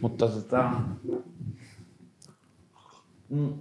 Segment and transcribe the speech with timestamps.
[0.00, 0.70] Mutta tota...
[3.28, 3.52] Mm.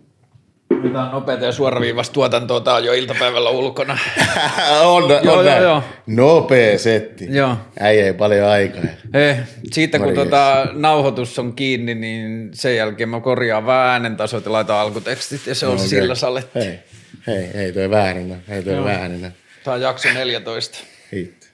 [0.81, 3.97] Mitään nopeata ja suoraviivasta tuotantoa, tää on jo iltapäivällä ulkona.
[4.83, 5.63] on, Joo, on joo, näin.
[5.63, 5.83] joo.
[6.07, 7.27] Nopea setti.
[7.29, 7.57] Joo.
[7.79, 8.83] Äijä ei paljon aikaa.
[9.13, 9.39] Eh,
[9.71, 14.77] siitä kun tota, nauhoitus on kiinni, niin sen jälkeen mä korjaan vähän äänentasot ja laitan
[14.77, 15.87] alkutekstit ja se on Okei.
[15.87, 16.59] sillä saletti.
[16.59, 16.79] Hei,
[17.27, 18.85] hei, hei toi väärinä, hei toi Joo.
[18.85, 19.31] väärinä.
[19.63, 20.77] Tää on jakso 14.
[21.11, 21.51] Hit.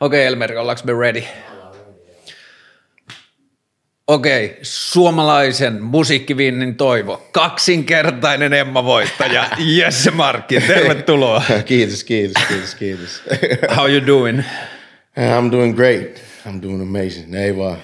[0.00, 1.22] Okei, okay, Elmeri, ollaanko me ready?
[4.06, 7.28] Okei, suomalaisen musiikkivinnin toivo.
[7.32, 9.44] Kaksinkertainen Emma-voittaja,
[9.78, 11.42] Jesse Markki, tervetuloa.
[11.64, 13.22] kiitos, kiitos, kiitos, kiitos.
[13.76, 14.40] How you doing?
[15.18, 16.22] I'm doing great.
[16.48, 17.34] I'm doing amazing.
[17.34, 17.76] Ei vaan.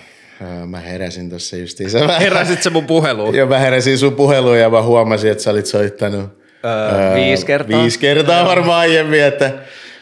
[0.42, 1.98] Äh, Mä heräsin tossa justiinsa.
[2.06, 3.34] Mä Heräsit sä mun puheluun?
[3.34, 7.82] Joo, mä heräsin sun puheluun ja mä huomasin, että sä olit soittanut Öö, viisi kertaa.
[7.82, 9.50] Viisi kertaa varmaan aiemmin, että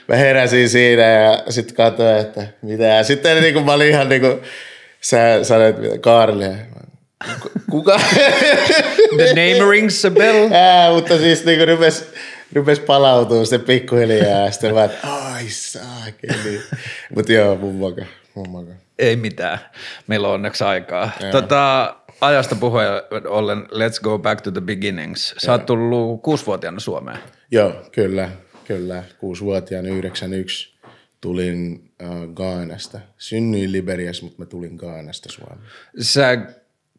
[0.08, 2.84] mä heräsin siinä ja sitten katsoin, että mitä.
[2.84, 4.40] Ja sitten niin kuin mä olin ihan niin kuin,
[5.00, 6.44] sä sanoit Kaarille.
[6.44, 8.00] ja mä, "Ku- Kuka?
[9.16, 10.48] The name rings a bell.
[10.52, 12.12] Ää, mutta siis niin kuin rupes,
[12.54, 16.60] rupes palautuu sitten pikkuhiljaa ja sitten että ai saakeli.
[17.14, 18.72] Mutta joo, mun moka, mun moka.
[18.98, 19.58] Ei mitään.
[20.06, 21.10] Meillä on onneksi aikaa.
[21.30, 22.90] Tota, ajasta puheen
[23.28, 25.34] ollen, let's go back to the beginnings.
[25.38, 27.18] Sä oot tullut kuusivuotiaana Suomeen.
[27.50, 28.28] Joo, kyllä,
[28.64, 29.02] kyllä.
[29.18, 30.74] Kuusivuotiaana 91
[31.20, 33.00] tulin äh, Gaanasta.
[33.18, 35.60] Synnyin Liberiassa, mutta mä tulin Gaanasta Suomeen.
[36.00, 36.38] Sä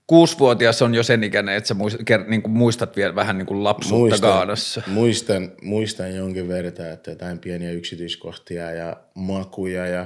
[0.08, 3.46] kuusivuotias on jo sen ikäinen, että sä muistat, ker- niin kuin muistat vielä vähän niin
[3.46, 4.82] kuin lapsuutta Gaanassa.
[4.88, 10.06] muistan, muistan jonkin verran, että jotain pieniä yksityiskohtia ja makuja ja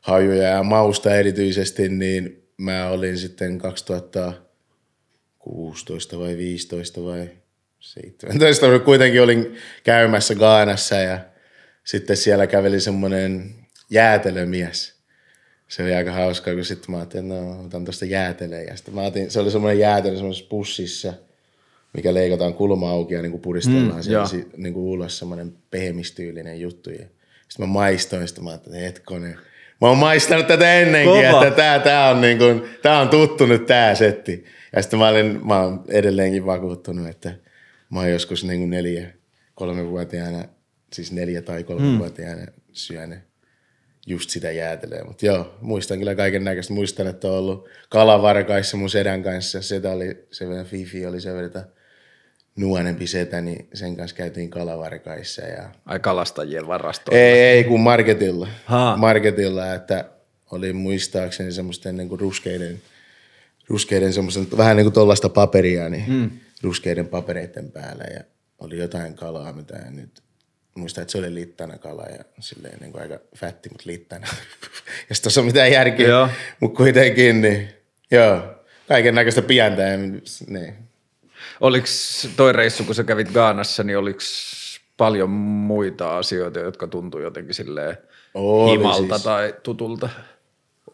[0.00, 7.30] hajuja ja mausta erityisesti, niin mä olin sitten 2016 vai 15 vai
[7.80, 11.18] 17, mutta kuitenkin olin käymässä Gaanassa ja
[11.84, 13.54] sitten siellä käveli semmoinen
[13.90, 14.94] jäätelömies.
[15.68, 18.62] Se oli aika hauskaa, kun sitten mä ajattelin, että no, otan tuosta jäätelöä.
[18.62, 21.14] Ja sitten mä otin, se oli semmoinen jäätelö semmoisessa pussissa,
[21.92, 25.52] mikä leikataan kulma auki ja niin kuin puristellaan mm, siellä si, niin kuin ulos semmoinen
[25.70, 26.90] pehmistyylinen juttu.
[26.90, 27.06] Ja
[27.48, 29.38] sitten mä maistoin, sitten mä ajattelin, että hetkonen.
[29.80, 31.44] Mä oon maistanut tätä ennenkin, Kova.
[31.44, 34.44] että tää, tää, on niin kuin, tää on tuttu nyt tää setti.
[34.76, 37.32] Ja sitten mä, olin, mä oon edelleenkin vakuuttunut, että
[37.90, 39.06] mä oon joskus niin kuin neljä,
[39.54, 40.44] kolmevuotiaana,
[40.94, 43.18] siis neljä tai kolmevuotiaana syönyt
[44.06, 45.04] just sitä jäätelöä.
[45.04, 46.74] Mutta joo, muistan kyllä kaiken näköistä.
[46.74, 49.62] Muistan, että on ollut kalavarkaissa mun sedän kanssa.
[49.62, 51.64] Setä oli, se verran Fifi oli se verran
[52.56, 55.42] nuorempi setä, niin sen kanssa käytiin kalavarkaissa.
[55.42, 55.70] Ja...
[55.86, 57.20] Ai kalastajien varastoilla.
[57.20, 58.48] Ei, ei, kun marketilla.
[58.64, 58.96] Haa.
[58.96, 60.04] Marketilla, että
[60.50, 62.82] oli muistaakseni semmoisten niin kuin ruskeiden,
[63.68, 66.30] ruskeiden semmoisen, vähän niin kuin tuollaista paperia, niin mm.
[66.62, 68.04] ruskeiden papereiden päällä.
[68.14, 68.20] Ja
[68.58, 70.23] oli jotain kalaa, mitä en nyt
[70.74, 74.26] muistan, että se oli littana kala ja silleen niin kuin aika fätti, mutta littana.
[75.08, 76.28] ja sitten on mitään järkeä, Joo.
[76.60, 77.68] mutta kuitenkin, niin
[78.10, 78.42] joo,
[78.88, 79.82] kaiken näköistä pientä.
[79.82, 79.98] Ja,
[80.46, 80.74] niin.
[81.60, 81.86] Oliko
[82.36, 84.20] toi reissu, kun sä kävit Gaanassa, niin oliko
[84.96, 87.98] paljon muita asioita, jotka tuntui jotenkin silleen
[88.34, 89.22] Oli himalta siis.
[89.24, 90.08] tai tutulta?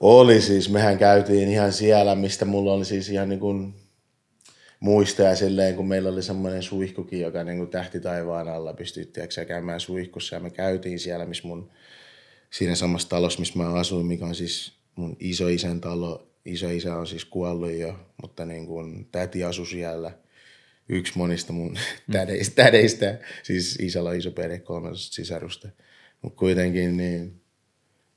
[0.01, 3.75] Oli siis, mehän käytiin ihan siellä, mistä mulla oli siis ihan niin kuin
[4.81, 9.45] muistoja silleen, kun meillä oli semmoinen suihkukin, joka niin kuin tähti taivaan alla pystyi tiedätkö,
[9.45, 11.71] käymään suihkussa ja me käytiin siellä, missä mun,
[12.51, 16.27] siinä samassa talossa, missä mä asuin, mikä on siis mun isoisän talo.
[16.45, 20.13] Isoisä on siis kuollut jo, mutta niin kuin täti asui siellä.
[20.89, 21.79] Yksi monista mun
[22.13, 25.69] tädeistä, tädeistä, siis isällä on iso perhe, kolme sisarusta.
[26.23, 27.41] Mutta kuitenkin niin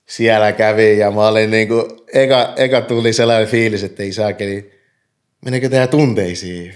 [0.05, 4.72] siellä kävin ja mä olin niinku, eka, eka tuli sellainen fiilis, että ei saakeli,
[5.45, 6.75] menekö tää tunteisiin?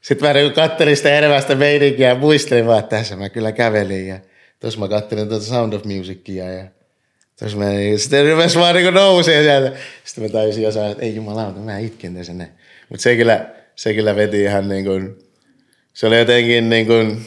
[0.00, 4.06] Sitten mä niinku kattelin sitä elävästä meininkiä ja muistelin vaan, että tässä mä kyllä kävelin
[4.06, 4.20] ja
[4.60, 6.64] tuossa mä kattelin tuota Sound of Musicia ja
[7.38, 9.72] tuossa mä niin, sitten rupesi vaan niinku nousee sieltä.
[10.04, 12.50] Sitten mä tajusin jossain, että ei jumalauta, mä itken tässä näin.
[12.88, 15.18] Mutta se kyllä, se kyllä veti ihan niin kuin,
[15.92, 17.26] se oli jotenkin niin kuin,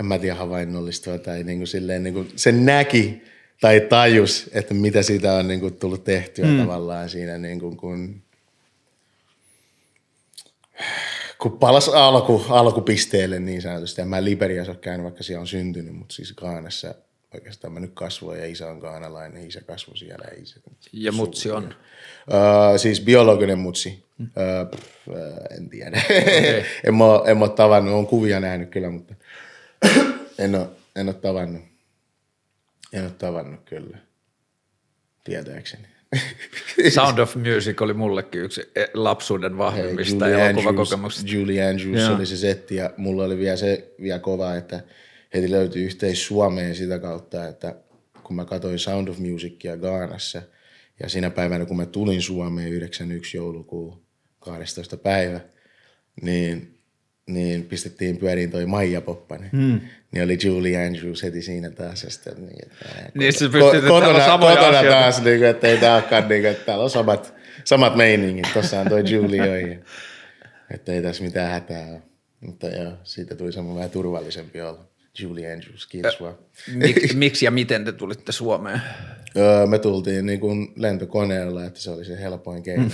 [0.00, 3.22] en mä tiedä havainnollistua tai niin kuin silleen niin kuin se näki
[3.60, 6.58] tai tajus, että mitä siitä on niin kuin tullut tehtyä mm.
[6.58, 8.22] tavallaan siinä niin kuin kun,
[11.38, 14.00] kun palas alku, alkupisteelle niin sanotusti.
[14.00, 16.94] Ja mä Liberiassa ole käynyt, vaikka siellä on syntynyt, mutta siis Kaanassa
[17.34, 20.24] oikeastaan mä nyt kasvoin ja isä on kaanalainen, isä kasvoi siellä.
[20.42, 20.60] Isä,
[20.92, 21.74] Ja mutsi on.
[22.32, 24.04] Öö, siis biologinen mutsi.
[24.38, 25.08] Öö, pff,
[25.58, 26.02] en tiedä.
[26.04, 26.62] Okay.
[26.86, 29.14] en, mä, en mä ole tavannut, on kuvia nähnyt kyllä, mutta
[30.38, 31.62] en ole, en ole tavannut.
[32.96, 33.98] En ole tavannut kyllä.
[35.24, 35.88] Tietääkseni.
[36.94, 41.30] Sound of Music oli mullekin yksi e- lapsuuden vahvimmista elokuvakokemuksista.
[41.32, 42.16] Julie Andrews Joo.
[42.16, 44.80] oli se setti ja mulla oli vielä se vielä kova, että
[45.34, 47.74] heti löytyi yhteis Suomeen sitä kautta, että
[48.22, 50.42] kun mä katsoin Sound of Musicia Gaanassa
[51.00, 54.02] Ja siinä päivänä, kun mä tulin Suomeen 91 joulukuun
[54.38, 54.96] 12.
[54.96, 55.40] päivä,
[56.22, 56.78] niin,
[57.26, 59.50] niin pistettiin pyöriin toi Maija Poppanen.
[59.52, 59.80] Hmm.
[60.16, 62.04] Niin oli Julie Andrews heti siinä taas.
[62.04, 65.76] Ja sitten, niin, että, niin se pystyt, ko- kotona, kotona taas, niin kuin, että ei
[65.76, 67.34] tää olekaan, niin kuin, että täällä on samat,
[67.64, 68.46] samat meiningit.
[68.52, 69.76] Tuossa on toi Julie ja,
[70.74, 72.02] että ei tässä mitään hätää ole.
[72.40, 74.84] Mutta joo, siitä tuli semmoinen vähän turvallisempi olla.
[75.18, 76.38] Julie Andrews, kiitos vaan.
[76.74, 78.80] Mik, miksi ja miten te tulitte Suomeen?
[79.36, 82.84] Öö, me tultiin niin kuin lentokoneella, että se oli se helpoin keino.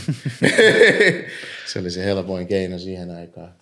[1.66, 3.54] se oli se helpoin keino siihen aikaan.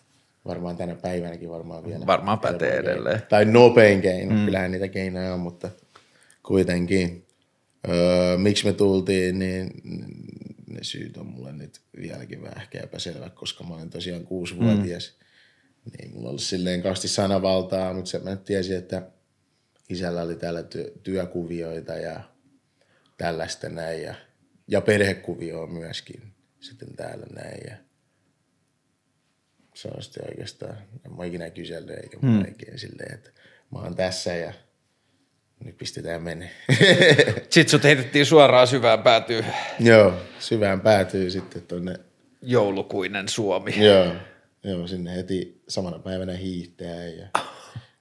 [0.44, 2.06] Varmaan tänä päivänäkin varmaan vielä.
[2.06, 3.16] Varmaan pätee edelleen.
[3.16, 3.28] Keino.
[3.28, 4.44] Tai nopein keino, mm.
[4.44, 5.70] kyllähän niitä keinoja on, mutta
[6.42, 7.26] kuitenkin.
[7.88, 9.70] Öö, miksi me tultiin, niin
[10.70, 15.14] ne syyt on mulle nyt vieläkin vähän ehkä epäselvä, koska mä olen tosiaan kuusivuotias.
[15.18, 15.20] Mm
[15.84, 19.02] niin mulla ollut silleen kausti sanavaltaa, mutta se, mä tiesin, että
[19.88, 22.20] isällä oli täällä työ, työkuvioita ja
[23.16, 24.14] tällaista näin ja,
[24.68, 27.76] ja perhekuvioa myöskin sitten täällä näin ja
[29.80, 32.38] se on sitten oikeastaan, en mä ikinä kysellyt eikä hmm.
[32.38, 33.30] oikein silleen, että
[33.72, 34.52] mä oon tässä ja
[35.64, 36.50] nyt pistetään mene.
[37.50, 39.44] sitten sut heitettiin suoraan syvään päätyy.
[39.78, 41.94] Joo, syvään päätyy sitten tonne.
[42.42, 43.84] Joulukuinen Suomi.
[43.84, 44.14] Joo,
[44.64, 47.28] Joo, sinne heti samana päivänä hiihtää ja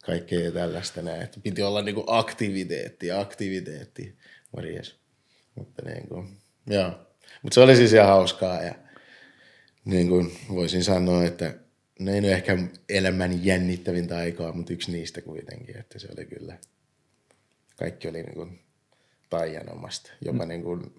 [0.06, 1.22] kaikkea tällaista näin.
[1.22, 4.18] Että piti olla niinku aktiviteetti, aktiviteetti,
[4.56, 4.96] morjes.
[5.56, 6.26] Mutta niinku,
[6.68, 6.92] joo.
[7.42, 8.76] Mutta se oli siis ihan hauskaa ja
[9.86, 11.54] niin kuin voisin sanoa, että
[12.00, 12.58] ne ei ole ehkä
[12.90, 16.58] elämän jännittävintä aikaa, mutta yksi niistä kuitenkin, että se oli kyllä,
[17.76, 18.60] kaikki oli niin kuin
[19.30, 20.50] taianomasta, jopa mm.
[20.50, 20.94] niin kuin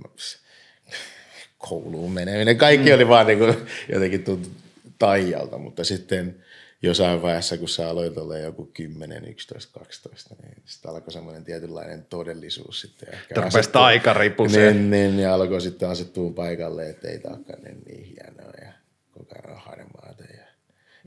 [1.58, 2.94] kouluun meneminen, kaikki mm.
[2.94, 3.56] oli vaan niin kuin
[3.92, 4.52] jotenkin tuntui
[4.98, 6.44] taijalta, mutta sitten
[6.82, 12.06] jossain vaiheessa, kun sä aloit olla joku 10, 11, 12, niin sitten alkoi semmoinen tietynlainen
[12.10, 13.14] todellisuus sitten.
[13.14, 14.76] Ehkä Rupesi taikaripuseen.
[14.76, 17.20] Niin, niin, niin, alkoi sitten asettua paikalle, että ei
[17.64, 18.72] niin, niin hienoa ja
[19.10, 20.39] koko ajan on harmaata ja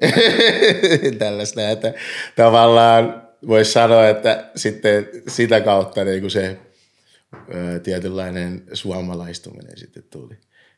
[1.20, 1.70] tällaista.
[1.70, 1.94] Että
[2.36, 6.58] tavallaan voisi sanoa, että sitten sitä kautta niin kuin se
[7.34, 10.38] ö, tietynlainen suomalaistuminen sitten tuli.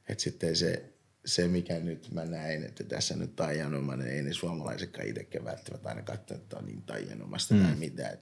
[0.09, 0.83] Että sitten se
[1.25, 6.01] se, mikä nyt mä näin, että tässä nyt taianomainen, ei ne suomalaisetkaan itsekään välttämättä aina
[6.01, 7.63] katso, että on niin taianomasta mm.
[7.63, 8.13] tai mitään.
[8.13, 8.19] Et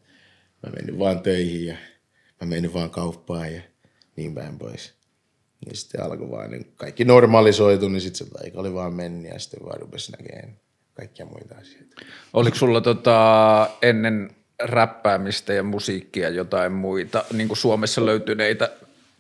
[0.64, 1.78] mä menin vaan töihin ja
[2.42, 3.62] mä menin vaan kauppaan ja
[4.16, 4.94] niin päin pois.
[5.66, 9.40] Niin sitten alkoi vaan, niin kaikki normalisoitu, niin sitten se aika oli vaan mennyt ja
[9.40, 10.60] sitten vaan rupesi näkemään
[10.94, 11.96] kaikkia muita asioita.
[12.34, 14.30] Oliko sulla tota, ennen
[14.60, 18.72] räppäämistä ja musiikkia jotain muita niin kuin Suomessa löytyneitä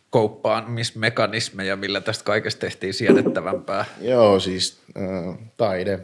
[0.09, 3.85] kouppaamismekanismeja, millä tästä kaikesta tehtiin siedettävämpää?
[4.01, 5.99] Joo, siis äh, taide,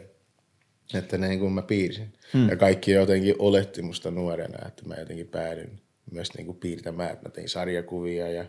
[0.94, 2.13] että niin kuin mä piirsin.
[2.33, 2.50] Hmm.
[2.50, 5.81] Ja kaikki jotenkin oletti musta nuorena, että mä jotenkin päädyin
[6.12, 7.18] myös niin kuin piirtämään.
[7.24, 8.45] Mä tein sarjakuvia ja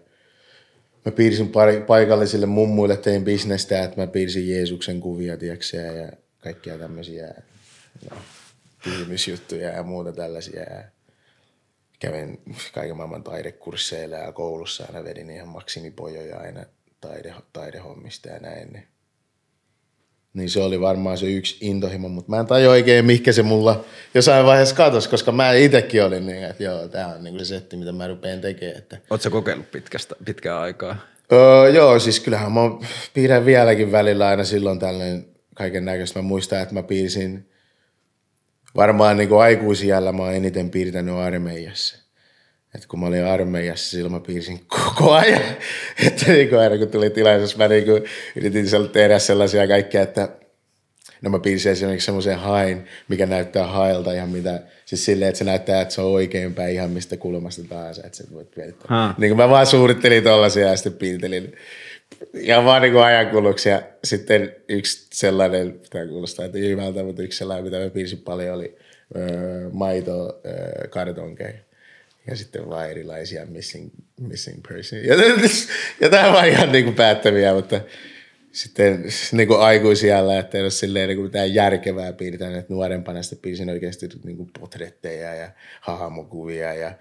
[1.05, 6.78] mä piirsin pari, paikallisille mummuille, tein bisnestä, että mä piirsin Jeesuksen kuvia, tiiäksä, ja kaikkia
[6.78, 7.34] tämmöisiä
[8.10, 8.16] no,
[9.75, 10.62] ja muuta tällaisia.
[11.98, 12.40] Kävin
[12.72, 16.64] kaiken maailman taidekursseilla ja koulussa aina vedin ihan maksimipojoja aina
[17.00, 18.72] taide, taidehommista ja näin.
[18.72, 18.87] Niin.
[20.34, 23.84] niin se oli varmaan se yksi intohimo, mutta mä en tajua oikein, mikä se mulla
[24.14, 27.76] jossain vaiheessa katosi, koska mä itsekin olin niin, että joo, tää on niin se setti,
[27.76, 28.78] mitä mä rupean tekemään.
[28.78, 28.98] Että...
[29.10, 30.96] Oletko kokeillut pitkästä, pitkää aikaa?
[31.32, 32.60] Öö, joo, siis kyllähän mä
[33.14, 35.30] piirrän vieläkin välillä aina silloin tällainen
[35.60, 36.19] kaiken näköistä.
[36.19, 37.48] Mä muistan, että mä piirsin
[38.76, 41.98] varmaan niin kuin aikuisijällä mä oon eniten piirtänyt armeijassa.
[42.74, 45.43] Et kun mä olin armeijassa, silloin mä piirsin koko ajan.
[46.06, 48.05] että niin kuin aina kun tuli tilaisuus, mä niin kuin
[48.36, 50.29] yritin tehdä sellaisia kaikkea, että
[51.22, 55.44] no mä piirsin esimerkiksi semmoisen hain, mikä näyttää hailta ihan mitä, siis silleen, että se
[55.44, 59.14] näyttää, että se on oikeinpäin ihan mistä kulmasta tahansa, että voit piirtää.
[59.19, 61.52] Niin kuin mä vaan suunnittelin tollasia ja sitten piirtelin
[62.32, 63.69] ja vaan niin ajankuluksi.
[63.69, 68.55] Ja sitten yksi sellainen, tämä kuulostaa että hyvältä, mutta yksi sellainen, mitä mä piirsin paljon,
[68.55, 68.76] oli
[69.17, 71.58] öö, maito öö, kartonkeja.
[72.26, 73.90] Ja sitten vaan erilaisia missing,
[74.20, 75.05] missing person.
[75.05, 75.14] Ja,
[76.00, 77.81] ja tämä on ihan niin kuin päättäviä, mutta
[78.52, 83.22] sitten niin kuin aikuisiellä, että ei ole silleen niin kuin mitään järkevää piirtää, että nuorempana
[83.22, 85.50] sitten piirsin oikeasti niin kuin potretteja ja
[85.81, 86.93] hahmokuvia ja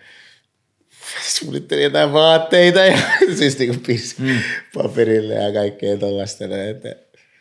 [1.28, 2.98] suunnittelin jotain vaatteita ja
[3.38, 4.40] siis niin kuin mm.
[4.74, 6.46] paperille ja kaikkea tuollaista.
[6.46, 6.96] Että,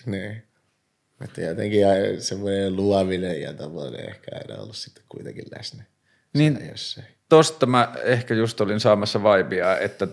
[0.06, 0.42] ne,
[1.24, 1.80] että jotenkin
[2.18, 5.84] semmoinen luovinen ja tämmöinen ehkä aina ollut sitten kuitenkin läsnä.
[6.34, 7.06] Niin, jossain.
[7.28, 10.08] tosta mä ehkä just olin saamassa vaibia, että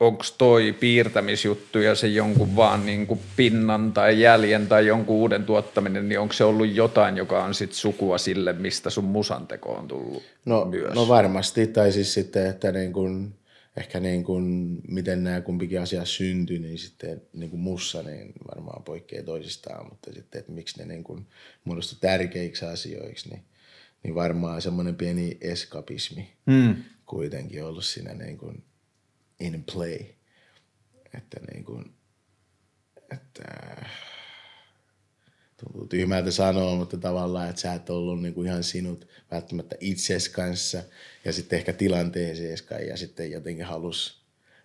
[0.00, 5.44] onko toi piirtämisjuttu ja se jonkun vaan niin kuin pinnan tai jäljen tai jonkun uuden
[5.44, 9.88] tuottaminen, niin onko se ollut jotain, joka on sit sukua sille, mistä sun musanteko on
[9.88, 10.94] tullut no, myös?
[10.94, 13.34] No varmasti, tai siis sitten, että niin kuin
[13.76, 18.82] ehkä niin kuin, miten nämä kumpikin asia syntyi, niin sitten niin kuin mussa niin varmaan
[18.82, 21.26] poikkeaa toisistaan, mutta sitten, että miksi ne niin kuin
[21.64, 23.42] muodostui tärkeiksi asioiksi, niin,
[24.02, 26.76] niin varmaan semmoinen pieni eskapismi mm.
[27.06, 28.64] kuitenkin ollut siinä niin kuin
[29.42, 29.98] in play.
[31.14, 31.94] Että niin kuin,
[33.12, 33.44] että
[35.64, 40.28] tuntuu tyhmältä sanoa, mutta tavallaan, että sä et ollut niin kuin ihan sinut välttämättä itses
[40.28, 40.82] kanssa
[41.24, 42.56] ja sitten ehkä tilanteeseen
[42.88, 44.22] ja sitten jotenkin halus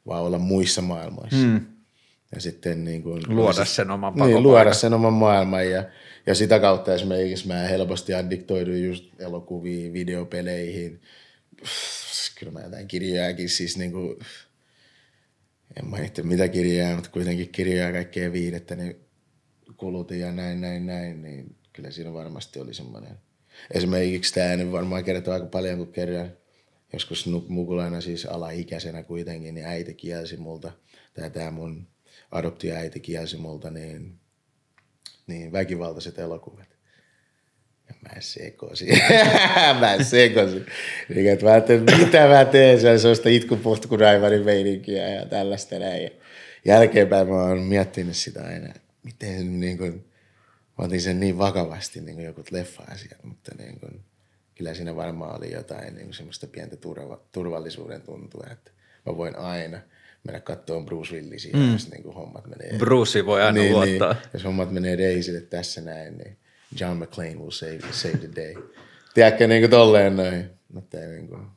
[0.08, 1.38] vaan olla muissa maailmoissa.
[1.38, 1.66] Hmm.
[2.36, 5.84] Ja sitten niin kuin, luoda sen oman Niin, luoda sen oman maailman ja,
[6.26, 11.02] ja sitä kautta esimerkiksi mä helposti addiktoiduin just elokuviin, videopeleihin.
[12.40, 14.20] Kyllä mä jotain kirjaakin siis niin kuin,
[15.80, 19.08] en mainitse mitä kirjaa, mutta kuitenkin kirjaa kaikkea viidettä, niin
[19.78, 23.18] kulutin ja näin, näin, näin, niin kyllä siinä varmasti oli semmoinen.
[23.72, 26.32] Esimerkiksi tämä nyt varmaan kertoo aika paljon, kun kerran
[26.94, 30.72] joskus mukulaina siis alaikäisenä kuitenkin, niin äiti kielsi multa,
[31.14, 31.88] tai tämä mun
[32.32, 34.20] adoptioäiti kielsi multa, niin,
[35.28, 36.77] niin väkivaltaiset elokuvat.
[38.02, 38.88] Mä sekosin.
[39.80, 40.66] mä sekosin.
[41.16, 46.04] Niin, että mä ajattelin, mitä mä teen, se on sellaista itkupuhtukuraivarin meininkiä ja tällaista näin.
[46.04, 46.10] Ja
[46.66, 49.94] jälkeenpäin mä oon miettinyt sitä aina, miten niin kuin,
[50.78, 54.02] mä otin sen niin vakavasti niin kuin jotkut leffa-asiat, mutta niin kuin,
[54.56, 58.72] kyllä siinä varmaan oli jotain niin kuin semmoista pientä turva, turvallisuuden tuntua, että
[59.06, 59.80] mä voin aina
[60.24, 61.74] mennä katsomaan Bruce Willisiä, mm.
[61.74, 62.78] jos niin kuin hommat menee.
[62.78, 64.14] Bruce voi aina niin, luottaa.
[64.14, 66.38] Niin, jos hommat menee reisille tässä näin, niin
[66.80, 68.56] John McClane will save, save the day.
[69.14, 70.50] Tiedätkö, niin kuin tolleen noin.
[70.74, 71.48] Mutta niin kuin,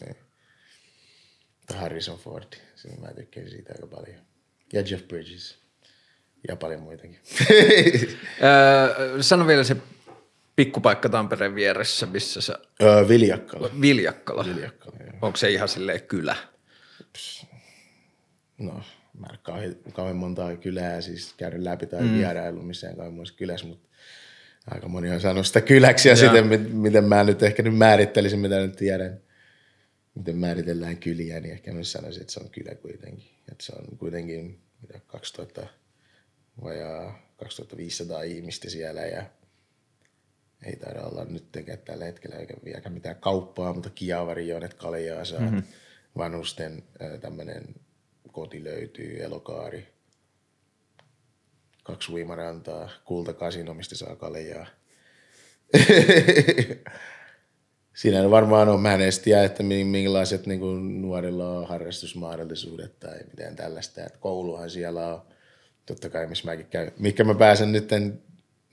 [0.00, 0.16] niin.
[1.74, 4.20] Harrison Ford, siinä mä tykkäsin siitä aika paljon.
[4.72, 5.58] Ja Jeff Bridges.
[6.48, 7.18] Ja paljon muitakin.
[9.20, 9.76] Sano vielä se
[10.56, 12.58] pikkupaikka Tampereen vieressä, missä sä...
[12.82, 13.70] Öö, Viljakkala.
[13.80, 14.44] Viljakkala.
[14.44, 14.96] Viljakkala.
[15.22, 16.36] Onko se ihan silleen kylä?
[18.58, 18.82] No,
[19.18, 22.18] mä en kauhean, kauhean montaa kylää siis käynyt läpi tai mm.
[22.18, 23.87] vierailu missään kauhean monessa kylässä, mutta
[24.70, 26.16] aika moni on saanut sitä kyläksi ja, ja.
[26.16, 29.20] sitten miten mä nyt ehkä nyt määrittelisin, mitä nyt tiedän,
[30.14, 33.30] miten määritellään kyliä, niin ehkä mä sanoisin, että se on kylä kuitenkin.
[33.52, 35.66] Että se on kuitenkin mitä 2000
[36.64, 39.24] vajaa 2500 ihmistä siellä ja
[40.64, 41.44] ei taida olla nyt
[41.84, 44.46] tällä hetkellä eikä vieläkään mitään kauppaa, mutta kiavari
[44.76, 45.40] kaljaa saa.
[45.40, 45.62] Mm-hmm.
[46.16, 46.82] Vanhusten
[47.20, 47.64] tämmöinen
[48.32, 49.97] koti löytyy, elokaari.
[51.88, 54.66] Kaksi uimarantaa, kultakasino, mistä saa kaljaa.
[57.96, 63.18] Siinä varmaan on, mä en edes tiedä, että minkälaiset niin kuin nuorilla on harrastusmahdollisuudet tai
[63.30, 64.04] miten tällaista.
[64.04, 65.22] Että kouluhan siellä on
[65.86, 67.90] totta kai, missä mäkin käyn, mikä mä pääsen nyt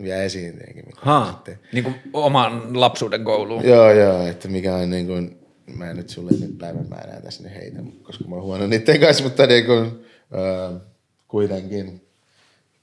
[0.01, 0.59] vielä esiin.
[0.95, 1.43] Ha,
[1.73, 3.65] niin kuin oman lapsuuden kouluun.
[3.65, 5.39] Joo, joo, että mikä on niin kuin,
[5.75, 9.23] mä en nyt sulle nyt päivämäärää tässä ne heitä, koska mä oon huono niiden kanssa,
[9.23, 10.81] mutta niin kuin, äh,
[11.27, 12.04] kuitenkin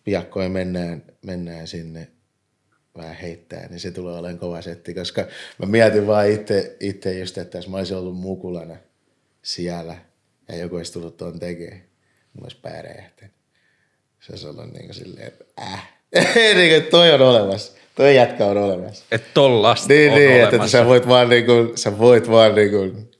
[0.04, 2.08] piakkoin mennään, mennään sinne
[2.96, 5.26] vähän heittää, niin se tulee olemaan kova setti, koska
[5.58, 8.76] mä mietin vaan itse, itse just, että jos mä olisin ollut mukulana
[9.42, 9.98] siellä
[10.48, 11.82] ja joku olisi tullut tuon tekemään,
[12.32, 12.82] mulla olisi pää
[14.22, 15.92] se olisi ollut niin kuin silleen, että äh.
[16.56, 17.72] niin kuin, toi on olemassa.
[17.96, 19.04] Toi jätkä on olemassa.
[19.10, 20.56] Että tollasta niin, on niin, olemassa.
[20.56, 23.10] että sä voit vaan niin kuin, sä voit vaan niin kuin,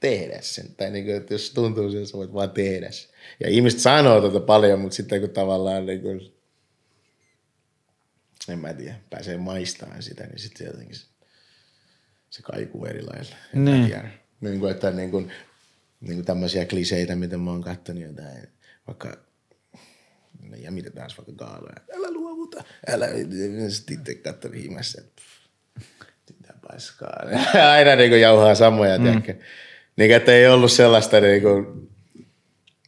[0.00, 0.74] tehdä sen.
[0.76, 3.10] Tai niin kuin, että jos tuntuu sen, sä voit vaan tehdä sen.
[3.40, 6.34] Ja ihmiset sanoo tätä paljon, mutta sitten kun tavallaan niin kuin,
[8.48, 11.06] en mä tiedä, pääsee maistamaan sitä, niin sitten jotenkin se,
[12.30, 13.36] se kaikuu eri lailla.
[13.54, 13.86] En niin.
[13.86, 14.10] Tiedä.
[14.40, 15.32] Niin kuin, että niin kuin,
[16.00, 18.48] niin kuin tämmöisiä kliseitä, mitä mä oon katsonut jotain
[18.86, 19.16] vaikka
[20.42, 21.76] no ja mitä taas vaikka gaaloja.
[21.96, 22.64] Älä luovuta.
[22.86, 23.06] Älä
[23.68, 25.02] sitten itse katso viimeisessä.
[26.38, 27.22] Mitä paskaa.
[27.76, 29.04] Aina niin kuin jauhaa samoja, mm.
[29.04, 29.34] tiedäkö.
[30.00, 31.90] Niin, että ei ollut sellaista niin kuin,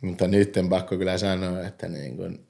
[0.00, 2.46] mutta nyt en pakko kyllä sanoa, että niin kuin,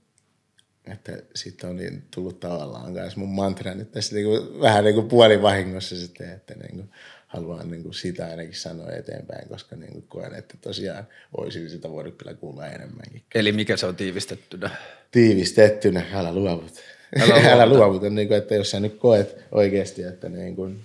[0.92, 4.94] että sitten on niin tullut tavallaan myös mun mantra nyt tässä niin kuin, vähän niin
[4.94, 6.90] kuin puolivahingossa sitten, että niin kuin,
[7.26, 11.90] haluan niin kuin sitä ainakin sanoa eteenpäin, koska niin kuin koen, että tosiaan olisin sitä
[11.90, 13.22] voinut kyllä kuulla enemmänkin.
[13.34, 14.70] Eli mikä se on tiivistettynä?
[15.10, 16.80] Tiivistettynä, älä luovut.
[17.20, 17.50] Älä luovuta.
[17.54, 20.84] älä luovuta, niin kuin, että jos sä nyt koet oikeasti, että niin kuin,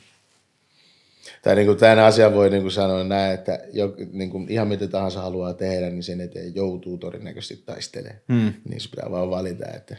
[1.47, 4.67] tai niin kuin tämän asian voi niin kuin sanoa näin, että jo, niin kuin ihan
[4.67, 8.21] mitä tahansa haluaa tehdä, niin sen eteen joutuu todennäköisesti taistelemaan.
[8.33, 8.53] Hmm.
[8.69, 9.97] Niin se pitää vaan valita, että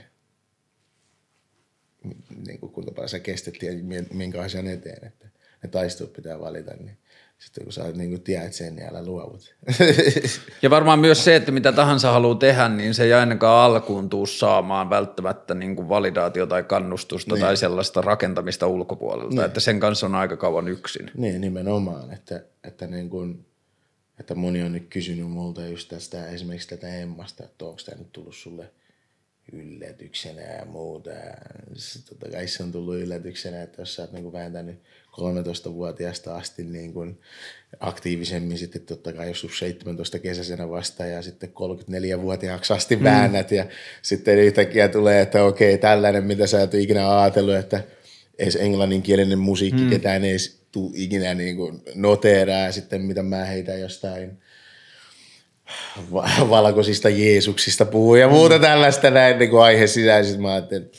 [2.47, 3.73] niin kuin kuinka paljon sä kestät ja
[4.13, 5.07] minkä asian eteen.
[5.07, 5.29] Että
[5.63, 6.99] ne taistelut pitää valita, niin
[7.39, 9.55] sitten kun sä niin kuin tiedät sen, niin älä luovut.
[10.63, 14.27] Ja varmaan myös se, että mitä tahansa haluaa tehdä, niin se ei ainakaan alkuun tuu
[14.27, 17.41] saamaan välttämättä niin kuin validaatio tai kannustusta niin.
[17.41, 19.45] tai sellaista rakentamista ulkopuolelta, niin.
[19.45, 21.11] että sen kanssa on aika kauan yksin.
[21.17, 23.47] Niin, nimenomaan, että, että niin kuin,
[24.21, 28.13] että moni on nyt kysynyt multa just tästä esimerkiksi tätä Emmasta, että onko tämä nyt
[28.13, 28.71] tullut sulle
[29.53, 31.11] yllätyksenä ja muuta.
[31.75, 34.83] Sitten totta kai se on tullut yllätyksenä, että jos sä oot niin vääntänyt
[35.19, 37.19] 13-vuotiaasta asti niin kuin
[37.81, 43.05] aktiivisemmin, sitten totta kai jos 17 kesäisenä vasta ja sitten 34-vuotiaaksi asti mm.
[43.05, 43.67] väännät ja
[44.03, 47.81] sitten yhtäkkiä tulee, että okei, tällainen, mitä sä et ikinä ajatellut, että
[48.39, 49.91] edes englanninkielinen musiikki, mm.
[49.91, 50.37] ketään ei
[50.73, 54.39] tuu ikinä niin kuin noteeraa sitten mitä mä heitän jostain
[56.51, 58.61] valkoisista Jeesuksista puhuu ja muuta mm.
[58.61, 60.43] tällaista näin niin kuin aihe sisäisesti.
[60.43, 60.99] Mä ajattelin, että,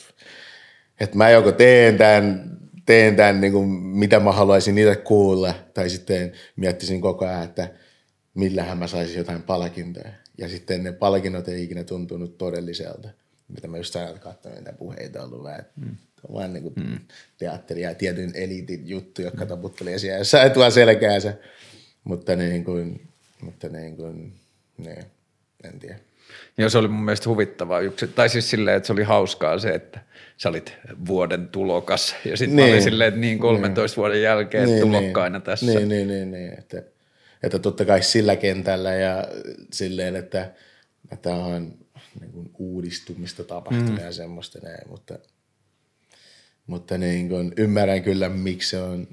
[1.00, 2.59] että mä joko teen tämän,
[2.90, 7.68] teen tämän niin kuin, mitä mä haluaisin niitä kuulla, tai sitten miettisin koko ajan, että
[8.34, 10.10] millähän mä saisin jotain palkintoja.
[10.38, 13.08] Ja sitten ne palkinnot ei ikinä tuntunut todelliselta,
[13.48, 15.96] mitä mä just sanoin, että katsoin niitä puheita ollut vähän, mm.
[16.32, 16.98] vaan niin kuin mm.
[17.38, 19.48] teatteri ja tietyn eliitin juttu, jotka mm.
[19.48, 21.34] taputtelee siellä jossain tuo selkäänsä.
[22.04, 23.08] Mutta niin kuin,
[23.40, 24.32] mutta niin kuin,
[24.78, 25.04] niin,
[25.64, 25.98] en tiedä.
[26.58, 27.80] Ja se oli mun mielestä huvittavaa.
[27.80, 30.00] Yksi, tai siis silleen, että se oli hauskaa se, että
[30.42, 32.72] sä olit vuoden tulokas ja sitten niin.
[32.72, 33.96] oli silleen, että niin 13 niin.
[33.96, 35.44] vuoden jälkeen niin, tulokkaina niin.
[35.44, 35.66] tässä.
[35.66, 36.58] Niin, niin, niin, niin.
[36.58, 36.82] Että,
[37.42, 39.28] että totta kai sillä kentällä ja
[39.72, 40.52] silleen, että,
[41.12, 41.74] että on
[42.20, 44.04] niin kuin uudistumista tapahtunut mm.
[44.04, 45.18] ja semmoista näin, mutta,
[46.66, 49.08] mutta niin kuin, ymmärrän kyllä, miksi se on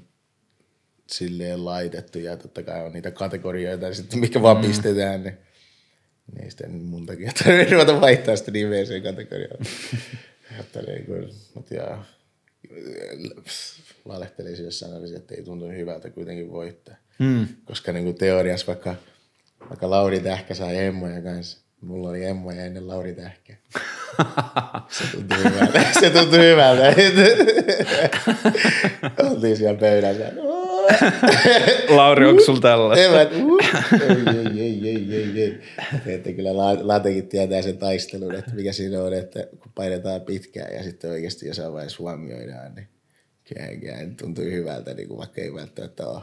[1.06, 4.66] silleen laitettu ja totta kai on niitä kategorioita sitten, mikä vaan mm.
[4.66, 5.38] pistetään, niin
[6.38, 9.60] niin sitten mun takia tarvitse ruveta vaihtaa sitä nimeä sen kategoriaan.
[10.86, 12.04] niin kuin, mutta jaa,
[14.08, 16.94] valehtelisin, jos sanoisin, että ei tuntunut hyvältä kuitenkin voittaa.
[17.18, 17.46] Mm.
[17.64, 18.94] Koska niin kuin teoriassa vaikka,
[19.68, 23.56] vaikka Lauri Tähkä sai emmoja kanssa, mulla oli emmoja ennen Lauri Tähkä.
[24.88, 25.84] Se tuntui hyvältä.
[26.00, 26.94] Se tuntui hyvältä.
[29.30, 30.32] Oltiin siellä pöydässä.
[31.96, 33.20] Lauri, onko sulla tällaista?
[33.20, 35.60] ei, ei, ei, ei, ei.
[36.14, 40.82] Että kyllä Latekin tietää sen taistelun, että mikä siinä on, että kun painetaan pitkään ja
[40.82, 42.88] sitten oikeasti jossain vaiheessa huomioidaan, niin
[43.80, 46.22] kyllä tuntuu hyvältä, niin kuin vaikka ei välttämättä ole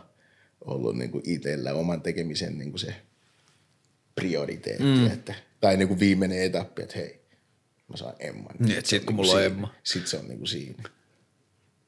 [0.65, 2.95] ollut niin kuin itsellä oman tekemisen niin kuin se
[4.15, 5.07] prioriteetti, mm.
[5.07, 7.21] että, tai niin kuin viimeinen etappi, että hei,
[7.87, 8.55] mä saan Emman.
[8.59, 9.75] Niin, että sit kun mulla on Emma.
[9.83, 10.83] Sitten se on niin kuin siinä.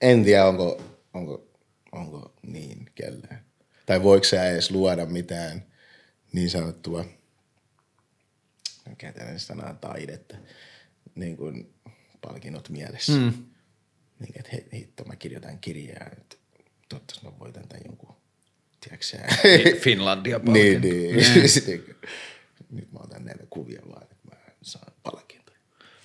[0.01, 0.81] En tiedä, onko,
[1.13, 1.47] onko
[1.91, 3.45] onko niin kellään.
[3.85, 5.65] Tai voiko sä edes luoda mitään
[6.33, 7.05] niin sanottua,
[8.89, 10.37] mikä tällainen sanaa, taidetta,
[11.15, 11.73] niin kuin
[12.21, 13.11] palkinnot mielessä.
[13.11, 13.45] Mm.
[14.19, 16.35] Niin, että hei, hitto, mä kirjoitan kirjaa, että
[16.89, 18.15] toivottavasti mä voitan tämän jonkun,
[18.81, 19.79] tiedätkö?
[19.83, 21.15] Finlandia niin, niin.
[22.69, 22.77] Mm.
[22.77, 25.46] Nyt mä otan näitä kuvia vaan, että mä saan palkinnon.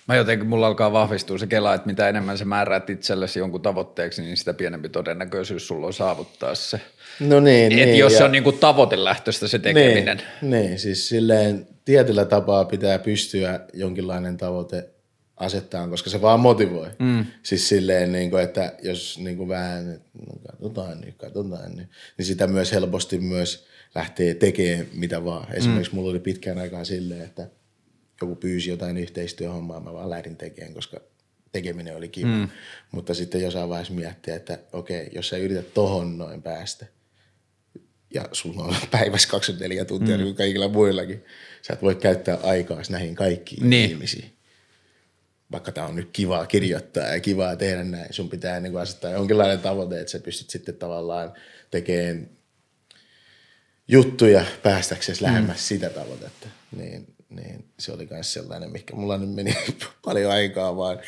[0.09, 4.23] Mä jotenkin, mulla alkaa vahvistua se kela, että mitä enemmän sä määräät itsellesi jonkun tavoitteeksi,
[4.23, 6.81] niin sitä pienempi todennäköisyys sulla on saavuttaa se.
[7.21, 7.99] No niin, Et niin.
[7.99, 8.19] jos ja...
[8.19, 10.23] se on niin kuin tavoitelähtöistä se tekeminen.
[10.43, 14.88] Niin, niin, siis silleen tietyllä tapaa pitää pystyä jonkinlainen tavoite
[15.37, 16.88] asettaa, koska se vaan motivoi.
[16.99, 17.27] Mm.
[17.43, 21.88] Siis silleen, niin kuin, että jos niin kuin vähän, no, katsotaan nyt, katsotaan nyt,
[22.19, 25.55] niin sitä myös helposti myös lähtee tekemään mitä vaan.
[25.55, 25.97] Esimerkiksi mm.
[25.97, 27.47] mulla oli pitkään aikaa silleen, että–
[28.23, 31.01] joku pyysi jotain yhteistyöhommaa, mä vaan lähdin tekemään, koska
[31.53, 32.29] tekeminen oli kiva.
[32.29, 32.49] Mm.
[32.93, 36.87] Mutta sitten jossain vaiheessa miettiä, että okei, jos sä yrität tohon noin päästä,
[38.15, 40.19] ja sulla on päivässä 24 tuntia mm.
[40.19, 41.25] niin kuin kaikilla muillakin,
[41.63, 43.91] sä et voi käyttää aikaa näihin kaikkiin niin.
[43.91, 44.33] ihmisiin.
[45.53, 49.11] Vaikka tämä on nyt kivaa kirjoittaa ja kivaa tehdä näin, sun pitää niin kuin asettaa
[49.11, 51.33] jonkinlainen tavoite, että sä pystyt sitten tavallaan
[51.71, 52.29] tekemään
[53.89, 55.63] juttuja päästäksesi lähemmäs mm.
[55.63, 56.49] sitä tavoitetta.
[56.77, 59.57] Niin niin se oli myös sellainen, mikä mulla nyt meni
[60.05, 60.99] paljon aikaa vaan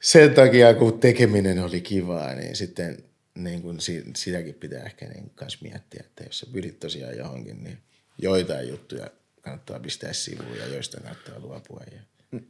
[0.00, 3.78] sen takia, kun tekeminen oli kivaa, niin sitten niin kun
[4.16, 7.78] sitäkin pitää ehkä niin miettiä, että jos sä pyrit tosiaan johonkin, niin
[8.18, 11.82] joitain juttuja kannattaa pistää sivuun ja joista kannattaa luopua.
[11.92, 12.00] Ja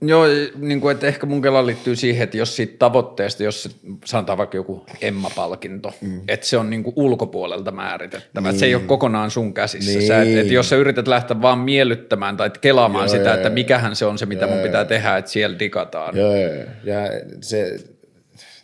[0.03, 0.25] Joo,
[0.57, 4.57] niin kuin, että ehkä mun kela liittyy siihen, että jos siitä tavoitteesta, jos sanotaan vaikka
[4.57, 6.21] joku Emma-palkinto, mm.
[6.29, 8.51] että se on niin kuin ulkopuolelta määritettävä, niin.
[8.51, 8.89] että se ei ole niin.
[8.89, 9.99] kokonaan sun käsissä.
[9.99, 10.07] Niin.
[10.07, 13.51] Sä, että, että jos sä yrität lähteä vaan miellyttämään tai kelaamaan joo, sitä, joo, että
[13.51, 16.17] mikähän se on se, mitä joo, mun pitää tehdä, että siellä digataan.
[16.17, 16.65] Joo, joo.
[16.85, 16.97] ja
[17.41, 17.79] se,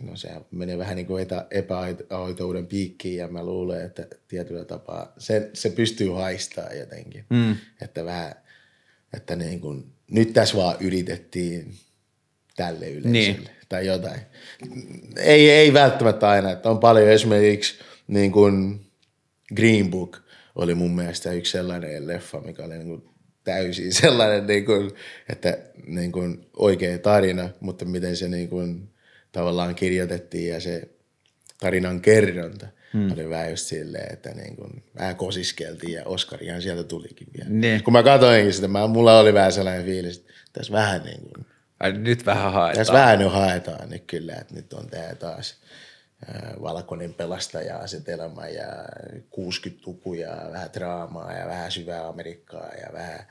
[0.00, 5.12] no se menee vähän niin kuin etä, epäaitouden piikkiin ja mä luulen, että tietyllä tapaa
[5.18, 7.56] se, se pystyy haistamaan jotenkin, mm.
[7.82, 8.34] että vähän,
[9.12, 11.74] että niin kuin– nyt tässä vaan yritettiin
[12.56, 13.48] tälle yleisölle niin.
[13.68, 14.20] tai jotain.
[15.16, 17.74] Ei, ei välttämättä aina, että on paljon esimerkiksi
[18.08, 18.80] niin kuin
[19.56, 20.18] Green Book
[20.54, 23.02] oli mun mielestä yksi sellainen leffa, mikä oli niin kuin
[23.44, 24.90] täysin sellainen, niin kuin,
[25.28, 28.88] että niin kuin oikea tarina, mutta miten se niin kuin
[29.32, 30.88] tavallaan kirjoitettiin ja se
[31.60, 32.66] tarinan kerronta.
[32.92, 33.12] Hmm.
[33.12, 37.50] Oli vähän just silleen, että niin kuin, vähän kosiskeltiin ja Oskarihan sieltä tulikin vielä.
[37.50, 37.82] Niin.
[37.82, 41.46] Kun mä katsoinkin sitä, mä, mulla oli vähän sellainen fiilis, että tässä vähän niin kuin,
[41.80, 42.76] Ai, nyt vähän haetaan.
[42.76, 45.56] tässä vähän nyt haetaan nyt kyllä, että nyt on tää taas
[46.62, 48.66] valkoinen pelastaja-asetelma ja
[49.14, 53.26] 60-luku ja vähän draamaa ja vähän syvää Amerikkaa ja vähän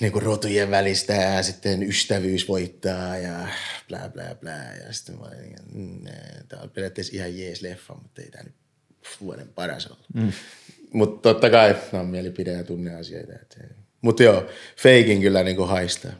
[0.00, 3.48] niin kuin rotujen välistä ja sitten ystävyys voittaa ja
[3.88, 4.50] bla bla bla.
[4.86, 6.04] Ja sitten mä olin, mm,
[6.48, 8.54] tämä on periaatteessa ihan jees leffa, mutta ei tämä nyt
[9.20, 10.06] vuoden paras ollut.
[10.14, 10.32] Mm.
[10.92, 13.32] Mutta totta kai nämä on mielipide- ja tunneasioita.
[14.00, 16.12] Mutta joo, feikin kyllä niin kuin haistaa.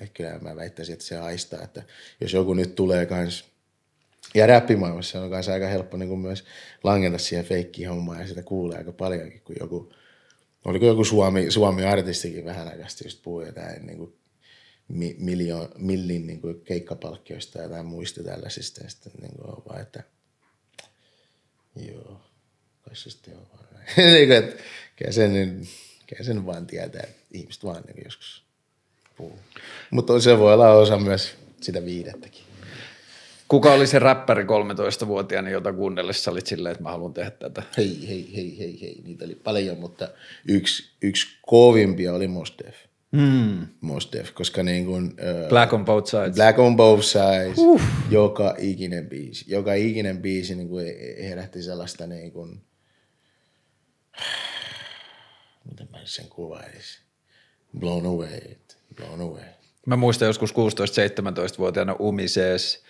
[0.00, 1.82] Et kyllä mä väittäisin, että se haistaa, että
[2.20, 3.44] jos joku nyt tulee kans
[4.34, 6.44] ja räppimaailmassa on kanssa aika helppo niin kuin myös
[6.84, 9.92] langeta siihen feikkiin hommaan ja sitä kuulee aika paljonkin, kun joku,
[10.64, 14.16] oliko joku Suomi, Suomi-artistikin vähän aikaisesti just puhui jotain niin kuin
[14.88, 15.16] mi,
[15.78, 20.02] millin niin kuin keikkapalkkioista ja jotain muista tällaisista ja sitten niin kuin on vaan, että
[21.76, 22.20] joo,
[22.82, 23.86] kai se sitten on vaan näin.
[24.14, 24.62] niin kuin, että
[24.96, 25.32] kyllä sen,
[26.06, 28.42] kyllä sen vaan tietää, että ihmiset vaan niin joskus
[29.16, 29.38] puhuu.
[29.90, 32.41] Mutta se voi olla osa myös sitä viidettäkin.
[33.52, 37.62] Kuka oli se räppäri 13-vuotiaana, jota kuunnellessa olit silleen, että mä haluan tehdä tätä?
[37.76, 39.02] Hei, hei, hei, hei, hei.
[39.04, 40.08] Niitä oli paljon, mutta
[40.48, 42.76] yksi, yksi kovimpia oli Mos Def.
[43.10, 43.66] Mm.
[43.80, 46.34] Mos Def, koska niin kuin, uh, Black on both sides.
[46.34, 47.80] Black on both sides, uh.
[48.10, 49.44] joka ikinen biisi.
[49.48, 50.86] Joka ikinen biisi niin kuin
[51.22, 52.62] herätti sellaista niin kuin,
[55.70, 57.02] miten mä sen kuvailisin,
[57.78, 58.40] blown away,
[58.96, 59.44] blown away.
[59.86, 62.84] Mä muistan joskus 16-17-vuotiaana umisees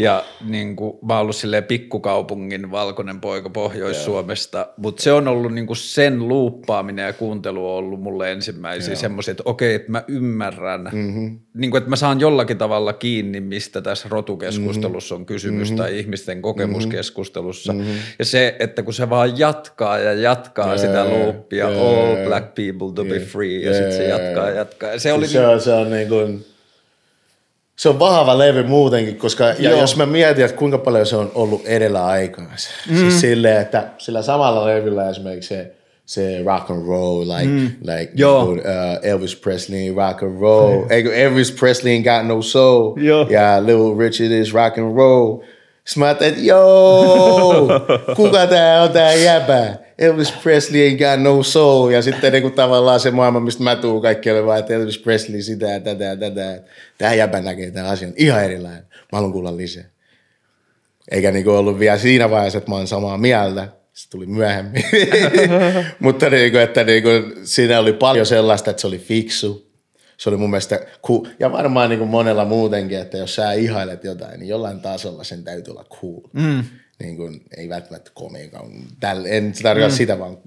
[0.00, 5.54] ja niin kuin, mä oon ollut silleen pikkukaupungin valkoinen poika Pohjois-Suomesta, mutta se on ollut
[5.54, 10.04] niin kuin sen luuppaaminen ja kuuntelu on ollut mulle ensimmäisiä semmoisia, että okei, että mä
[10.08, 11.38] ymmärrän, mm-hmm.
[11.54, 15.82] niin kuin, että mä saan jollakin tavalla kiinni, mistä tässä rotukeskustelussa on kysymys mm-hmm.
[15.82, 17.72] tai ihmisten kokemuskeskustelussa.
[17.72, 17.94] Mm-hmm.
[18.18, 22.54] Ja se, että kun se vaan jatkaa ja jatkaa yeah, sitä luuppia, yeah, all black
[22.54, 24.90] people to yeah, be free, ja yeah, sitten se jatkaa ja jatkaa.
[24.90, 26.44] Ja se, oli se, niin, se on niin kuin
[27.80, 31.30] se on vahva levy muutenkin, koska ja jos mä mietin, että kuinka paljon se on
[31.34, 32.70] ollut edellä aikaansa.
[32.90, 32.96] Mm.
[32.96, 35.72] Siis silleen, että sillä samalla levyllä esimerkiksi se,
[36.06, 37.70] se rock and roll, like, mm.
[37.80, 38.42] like Joo.
[38.42, 38.58] uh,
[39.02, 40.82] Elvis Presley rock and roll.
[40.90, 42.96] Eikö Elvis Presley ain't got no soul.
[42.96, 43.26] Joo.
[43.30, 45.38] Ja Little Richard is rock and roll.
[45.84, 47.68] Sitten mä ajattelin, että joo,
[48.16, 49.74] kuka tää on tää jäbä?
[49.98, 51.90] Elvis Presley ain't got no soul.
[51.90, 54.98] Ja sitten niin kuin tavallaan se maailma, mistä mä tuun kaikki oli vaan, että Elvis
[54.98, 56.62] Presley sitä ja tätä ja tätä.
[56.98, 58.82] Tämä jäbä näkee tämän asian ihan erilainen.
[58.82, 59.84] Mä haluan kuulla lisää.
[61.10, 63.68] Eikä niin kuin ollut vielä siinä vaiheessa, että mä oon samaa mieltä.
[63.92, 64.84] Se tuli myöhemmin.
[65.98, 69.69] Mutta niin kuin, että niin kuin, siinä oli paljon sellaista, että se oli fiksu.
[70.20, 71.26] Se oli mun mielestä cool.
[71.38, 75.44] Ja varmaan niin kuin monella muutenkin, että jos sä ihailet jotain, niin jollain tasolla sen
[75.44, 76.20] täytyy olla cool.
[76.32, 76.64] Mm
[77.00, 78.62] niin kuin, ei välttämättä komiikan,
[79.00, 79.96] tällä, en tarkoita mm.
[79.96, 80.38] sitä, vaan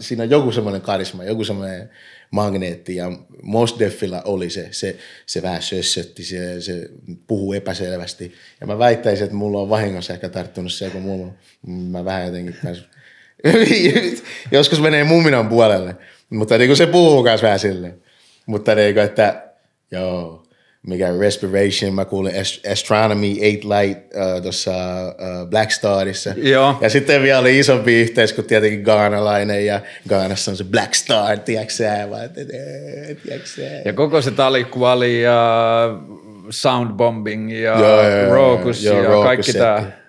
[0.00, 1.90] siinä on joku semmoinen karisma, joku semmoinen
[2.30, 3.12] magneetti ja
[3.42, 6.88] Mos Defillä oli se, se, se vähän sössötti, se, se
[7.26, 11.32] puhuu epäselvästi ja mä väittäisin, että mulla on vahingossa ehkä tarttunut se, kun mulla,
[11.66, 12.84] mä vähän jotenkin pääs,
[14.52, 15.96] joskus menee muminan puolelle,
[16.30, 18.02] mutta niin kuin se puhuu myös vähän silleen,
[18.46, 19.42] mutta niin kuin, että
[19.90, 20.42] joo,
[20.86, 22.32] mikä Respiration, mä kuulin
[22.72, 26.34] Astronomy, Eight Light uh, tuossa uh, Black Starissa.
[26.36, 26.78] Joo.
[26.80, 31.38] Ja sitten vielä oli isompi yhteys kuin tietenkin Gaanalainen ja Gaanassa on se Black Star,
[31.38, 31.84] tiedätkö?
[33.84, 35.88] Ja koko se talikuali ja
[36.50, 39.99] Soundbombing ja joo, joo, Rokus joo, ja Rokus kaikki tämä.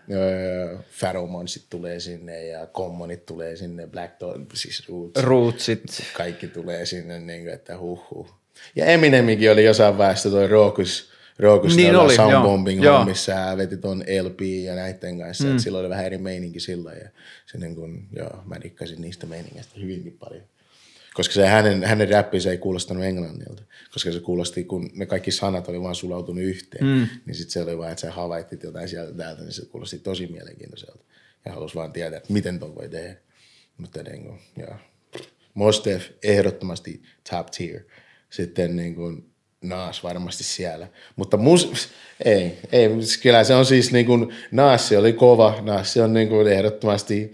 [0.99, 5.23] Pheromonsit tulee sinne ja Commonit tulee sinne, Black Dog, siis Roots.
[5.23, 5.83] Rootsit.
[6.13, 8.41] Kaikki tulee sinne, niin kuin, että huh huh.
[8.75, 13.05] Ja Eminemikin oli jossain vaiheessa toi Rokus, Rokus niin oli, Soundbombing joo.
[13.05, 15.47] missä hän veti ton LP ja näiden kanssa.
[15.47, 15.57] Mm.
[15.57, 17.09] Silloin oli vähän eri meininki silloin ja
[17.45, 20.43] se niin kun, joo, mä rikkasin niistä meiningeistä hyvinkin paljon.
[21.13, 25.67] Koska se hänen, hänen räppinsä ei kuulostanut englannilta, koska se kuulosti, kun ne kaikki sanat
[25.67, 27.07] oli vaan sulautunut yhteen, mm.
[27.25, 30.27] niin sitten se oli vaan, että sä havaittit jotain sieltä täältä, niin se kuulosti tosi
[30.27, 31.03] mielenkiintoiselta.
[31.45, 33.15] Ja halusi vaan tietää, että miten ton voi tehdä.
[33.77, 34.75] Mutta niin kuin, joo.
[35.53, 37.81] Mostef ehdottomasti top tier
[38.29, 40.87] sitten niin kuin Naas varmasti siellä.
[41.15, 41.89] Mutta mus,
[42.25, 42.89] ei, ei,
[43.23, 47.33] kyllä se on siis niin kuin, Naas oli kova, Naas on niin kuin ehdottomasti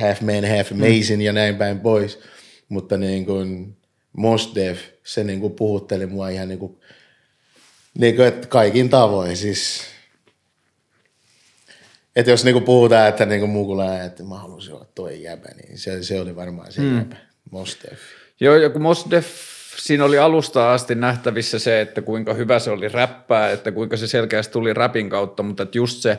[0.00, 1.20] half man, half amazing mm.
[1.20, 2.20] ja näin päin pois.
[2.68, 3.76] Mutta niin kuin
[4.12, 6.80] Mos Def, se niin kuin puhutteli mua ihan niin kuin,
[7.98, 9.36] niin kuin, että kaikin tavoin.
[9.36, 9.82] Siis,
[12.16, 15.48] että jos niin kuin puhutaan, että niin kuin mukula, että mä haluaisin olla toi jäbä,
[15.62, 16.98] niin se, se oli varmaan se mm.
[16.98, 17.16] jäbä,
[17.50, 18.00] Mos Def.
[18.42, 19.26] Joo, ja kun Mosdef,
[19.76, 24.06] siinä oli alusta asti nähtävissä se, että kuinka hyvä se oli räppää, että kuinka se
[24.06, 26.18] selkeästi tuli räpin kautta, mutta että just se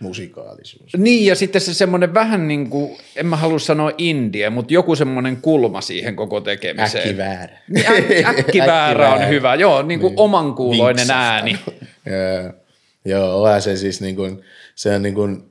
[0.00, 0.96] musikaalisuus.
[0.96, 4.96] Niin, ja sitten se semmoinen vähän niin kuin, en mä halua sanoa indie, mutta joku
[4.96, 7.08] semmoinen kulma siihen koko tekemiseen.
[7.08, 7.58] Äkkiväärä.
[7.68, 7.86] Niin,
[8.26, 11.32] äk- äkkiväärä on hyvä, joo, niin kuin omankuuloinen Vinksahtaa.
[11.32, 11.58] ääni.
[12.06, 12.52] Joo,
[13.04, 14.42] joo, onhan se siis niin kuin,
[14.74, 15.50] se on niin kuin,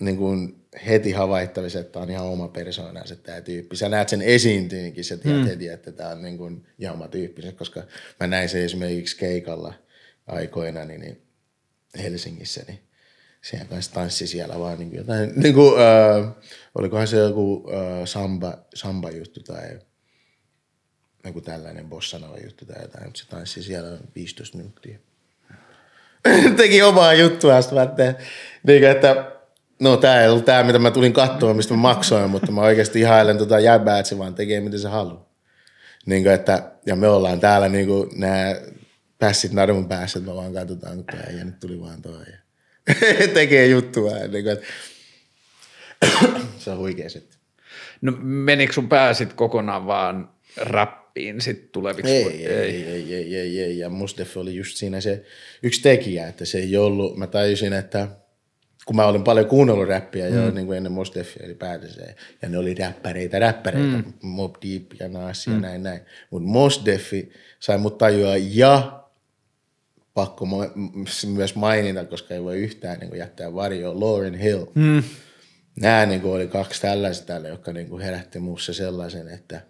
[0.00, 3.76] niin kuin heti havaittavissa, että tämä on ihan oma persoonansa tämä tyyppi.
[3.76, 5.46] Sä näet sen esiintyinkin, sä tiedät mm.
[5.46, 7.82] heti, että tämä on niin kuin ihan oma tyyppi, koska
[8.20, 9.74] mä näin sen esimerkiksi keikalla
[10.26, 11.22] aikoina niin, niin
[11.98, 12.80] Helsingissä, niin
[13.42, 16.32] sehän kanssa tanssi siellä vaan niin kuin jotain, niin kuin, äh,
[16.74, 19.78] olikohan se joku äh, samba, samba juttu tai
[21.24, 24.98] joku tällainen bossanova juttu tai jotain, mutta se tanssi siellä 15 minuuttia.
[26.56, 28.14] Teki omaa juttua, sitten mä ajattelin,
[28.66, 29.32] niin kuin, että
[29.80, 33.00] no tää ei ollut tää, mitä mä tulin katsomaan, mistä mä maksoin, mutta mä oikeasti
[33.00, 35.30] ihailen tota jäbää, että se vaan tekee, mitä se haluaa.
[36.06, 38.54] Niin kuin, että, ja me ollaan täällä niin kuin nämä
[39.20, 42.24] pässit narun päässä, että me vaan katsotaan, kun tää ja nyt tuli vaan toi.
[42.32, 42.38] Ja
[43.34, 44.10] tekee juttua.
[44.10, 44.66] Niin kuin, että
[46.58, 47.40] se on huikea sitten.
[48.00, 52.12] No menikö sun pää sit kokonaan vaan rappiin sit tuleviksi?
[52.12, 53.78] Ei, ei, ei, ei, ei, ei, ei.
[53.78, 55.24] Ja Mustef oli just siinä se
[55.62, 58.08] yksi tekijä, että se ei ollut, mä tajusin, että
[58.86, 60.36] kun mä olin paljon kuunnellut räppiä mm.
[60.36, 62.02] jo niin kuin ennen Mustefia ylipäätänsä,
[62.42, 64.12] ja ne oli räppäreitä, räppäreitä, mm.
[64.22, 65.60] Mob Deep ja Nas ja mm.
[65.60, 66.00] näin, näin.
[66.30, 68.99] Mutta Mostefi sai mut tajua ja
[70.20, 70.46] pakko
[71.26, 74.64] myös mainita, koska ei voi yhtään niin kuin jättää varjoa, Lauren Hill.
[74.74, 75.02] Mm.
[75.80, 79.60] Nämä niin kuin oli kaksi tällaista täällä, jotka niin kuin herätti muussa sellaisen, että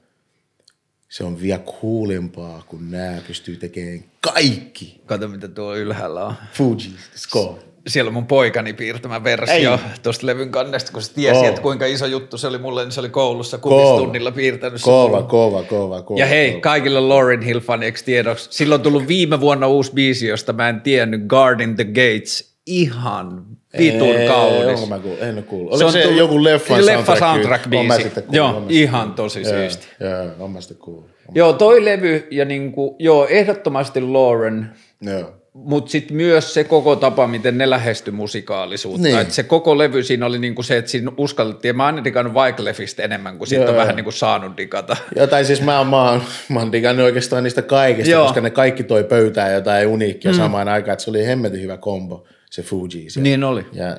[1.08, 5.00] se on vielä kuulimpaa, kun nämä pystyy tekemään kaikki.
[5.06, 6.34] Kato mitä tuo ylhäällä on.
[6.52, 7.62] Fuji, score.
[7.86, 9.78] Siellä on mun poikani piirtämä versio Ei.
[10.02, 11.48] tuosta levyn kannesta, kun se tiesi, Kova.
[11.48, 15.62] että kuinka iso juttu se oli mulle, niin se oli koulussa kuvistunnilla piirtänyt Kova, kova,
[15.62, 16.20] kova, kova.
[16.20, 16.60] Ja hei, kova.
[16.60, 20.80] kaikille Lauren Hill faneiksi tiedoksi, silloin on tullut viime vuonna uusi biisi, josta mä en
[20.80, 23.44] tiennyt, Guarding the Gates, ihan
[23.78, 24.88] vitun Ei, kaunis.
[24.88, 25.22] Mä kuullut?
[25.22, 25.72] En ole kuullut.
[25.74, 27.18] Oliko se, joku leffan leffa soundtrack?
[27.64, 28.02] soundtrack biisi.
[28.02, 29.16] sitten kuullut, Joo, sitten ihan kuullut.
[29.16, 29.86] tosi Joo, siisti.
[30.00, 31.10] Joo, on mä kuullut.
[31.34, 35.32] Joo, toi levy ja niinku, joo, ehdottomasti Lauren, Joo.
[35.52, 39.02] Mutta sitten myös se koko tapa, miten ne lähestyi musikaalisuutta.
[39.02, 39.18] Niin.
[39.18, 42.34] Et se koko levy siinä oli niinku se, että siinä uskallettiin, mä oon aina digannut
[42.34, 43.96] Wyclefistä enemmän, kuin siitä Joo, on vähän joo.
[43.96, 44.96] niinku saanut digata.
[45.16, 48.24] Jotain siis mä, oon- mä, oon, mä oon digannut oikeastaan niistä kaikista, Joo.
[48.24, 50.36] koska ne kaikki toi pöytään jotain uniikkia mm.
[50.36, 52.90] samaan aikaan, että se oli hemmetin hyvä kombo, se Fuji.
[53.10, 53.22] siellä.
[53.22, 53.66] Niin oli.
[53.72, 53.96] Ja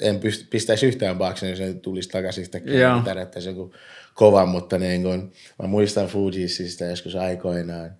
[0.00, 3.00] en pyst- pistäisi yhtään baaksen, jos se tulisi takaisin sitä Joo.
[3.04, 3.74] tärättäisi joku
[4.14, 7.90] kova, mutta niin kun, mä muistan Fujisista joskus aikoinaan,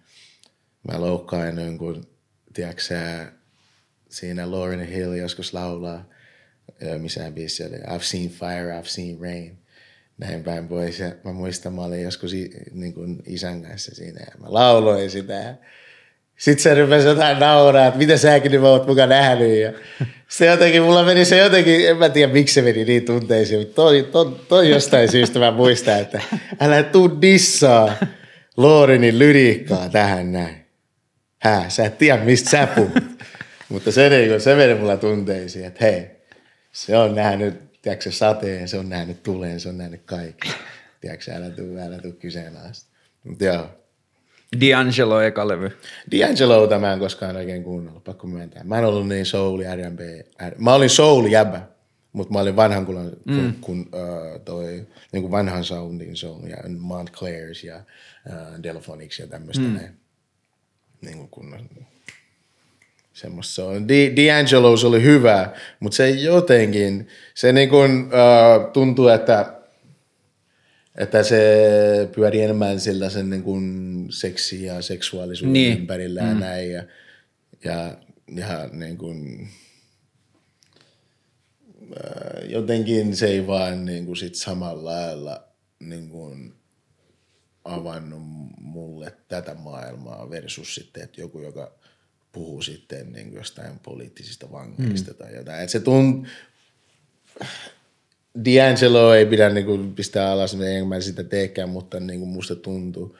[0.92, 2.11] mä loukkaan niin kun,
[2.52, 2.82] tiedätkö
[4.08, 6.08] siinä Lauren Hill joskus laulaa,
[6.82, 9.58] ö, missä biisi oli, I've seen fire, I've seen rain,
[10.18, 10.98] näin päin pois.
[10.98, 12.32] Ja mä muistan, mä olin joskus
[12.72, 15.54] niin kuin isän kanssa siinä ja mä lauloin sitä.
[16.36, 19.58] Sitten se rupesi jotain nauraa, että mitä säkin nyt oot mukaan nähnyt.
[19.60, 19.72] Ja
[20.28, 23.74] se jotenkin, mulla meni se jotenkin, en mä tiedä miksi se meni niin tunteisiin, mutta
[23.74, 26.20] toi, toi, toi jostain syystä mä muistan, että
[26.60, 27.96] älä tuu dissaa
[28.56, 30.61] Lorenin lyriikkaa tähän näin.
[31.42, 33.04] Hää, sä et tiedä mistä sä puhut.
[33.68, 36.10] mutta se, niin, se meni mulla tunteisiin, että hei,
[36.72, 40.50] se on nähnyt, tiedätkö, sateen, se on nähnyt tuleen, se on nähnyt kaikki.
[41.00, 42.90] Tiedätkö, älä tuu, älä tuu kyseenalaista.
[43.24, 43.66] Mutta joo,
[44.56, 45.70] D'Angelo eka levy.
[46.10, 48.64] D'Angeloa mä en koskaan oikein kuunnellut, pakko myöntää.
[48.64, 50.00] Mä en ollut niin soul, R&B.
[50.48, 51.62] R- Mä olin soul jäbä,
[52.12, 53.54] mutta mä olin vanhan kun, mm.
[53.60, 57.76] kun uh, toi, niin kuin vanhan soundin soul ja Montclairs ja
[58.28, 59.74] uh, Delphonics ja tämmöistä mm.
[59.74, 60.01] näin.
[61.02, 61.68] Niin kuin kunnon
[63.12, 63.88] semmoista se on.
[63.88, 69.58] Di- D'Angelo's oli hyvä, mutta se jotenkin, se niin kuin, uh, tuntuu, että
[70.98, 71.38] että se
[72.14, 75.78] pyörii enemmän sellaisen niin kuin seksi ja seksuaalisuuden Niin.
[75.78, 76.72] ympärillä ja näin.
[76.72, 76.82] Ja,
[77.64, 77.96] ja,
[78.36, 79.48] ja niin kuin,
[82.04, 85.44] ää, jotenkin se ei vaan niin kuin sit samalla lailla
[85.80, 86.54] niin kuin
[87.64, 88.22] avannut
[88.60, 91.72] mulle tätä maailmaa versus sitten, että joku, joka
[92.32, 95.16] puhuu sitten niin kuin jostain poliittisista vangeista mm.
[95.16, 95.60] tai jotain.
[95.60, 96.28] Että se tunt,
[98.38, 103.16] D'Angelo ei pidä niinku pistää alas, enkä mä sitä teekään, mutta niinku musta tuntuu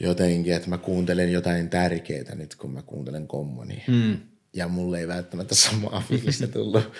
[0.00, 3.84] jotenkin, että mä kuuntelen jotain tärkeää nyt, kun mä kuuntelen kommonia.
[3.88, 4.18] Mm.
[4.52, 6.82] Ja mulle ei välttämättä samaa fiilistä tullut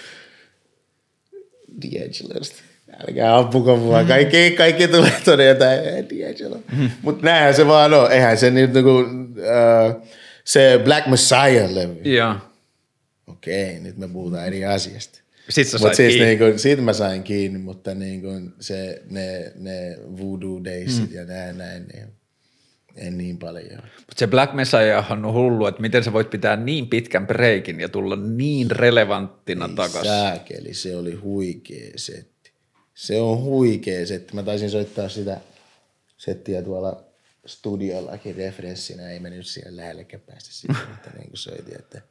[1.84, 2.71] D'Angelosta.
[3.00, 4.04] Älkää ampuko mua.
[4.04, 6.58] Kaikki, kaikki tulee tuonne jotain "Eh, D'Angelo.
[6.76, 6.90] Mm.
[7.02, 8.12] Mutta näinhän se vaan on.
[8.12, 10.06] Eihän se nyt niinku, uh,
[10.44, 12.08] se Black Messiah-levy.
[12.08, 12.34] Joo.
[13.26, 15.18] Okei, nyt me puhutaan eri asiasta.
[15.48, 16.24] Sit sä siis kiinni.
[16.26, 21.16] niin kuin, siitä mä sain kiinni, mutta niin kuin se, ne, ne voodoo daysit mm.
[21.16, 22.08] ja näin, näin, niin
[22.96, 23.82] En niin paljon.
[23.84, 27.88] Mutta se Black Messiah on hullu, että miten sä voit pitää niin pitkän breikin ja
[27.88, 30.12] tulla niin relevanttina takaisin.
[30.12, 32.31] Sääkeli, se oli huikea setti.
[33.02, 34.34] Se on huikea setti.
[34.34, 35.40] Mä taisin soittaa sitä
[36.16, 37.04] settiä tuolla
[37.46, 39.10] studiollakin referenssinä.
[39.10, 42.02] Ei mennyt siellä lähellekään päästä siitä, mutta niin kuin soitin, että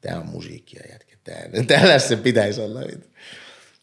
[0.00, 1.16] tämä on musiikkia jätkä.
[1.24, 2.80] Tää, tällä se pitäisi olla.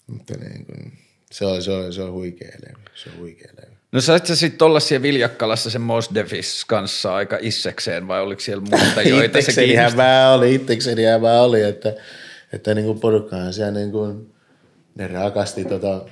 [0.07, 0.93] Mutta niin kuin,
[1.31, 2.83] se on, se on, se on huikea levy.
[2.95, 3.75] Se on huikea levy.
[3.91, 8.41] No sait sä sitten olla siellä Viljakkalassa sen Mos Defis kanssa aika issekseen vai oliko
[8.41, 9.97] siellä muuta, joita se kiinnosti?
[9.97, 11.95] mä oli, itsekseni mä oli, että,
[12.53, 14.30] että niin kuin porukkaan siellä niin kuin,
[14.95, 16.05] ne rakasti tota,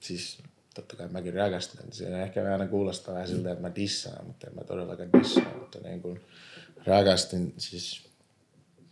[0.00, 0.38] siis
[0.74, 1.92] totta kai mäkin rakastan.
[1.92, 5.78] Siinä ehkä aina kuulostaa vähän siltä, että mä dissaan, mutta en mä todellakaan dissaa, mutta
[5.78, 6.20] niin kuin
[6.86, 8.08] rakastin siis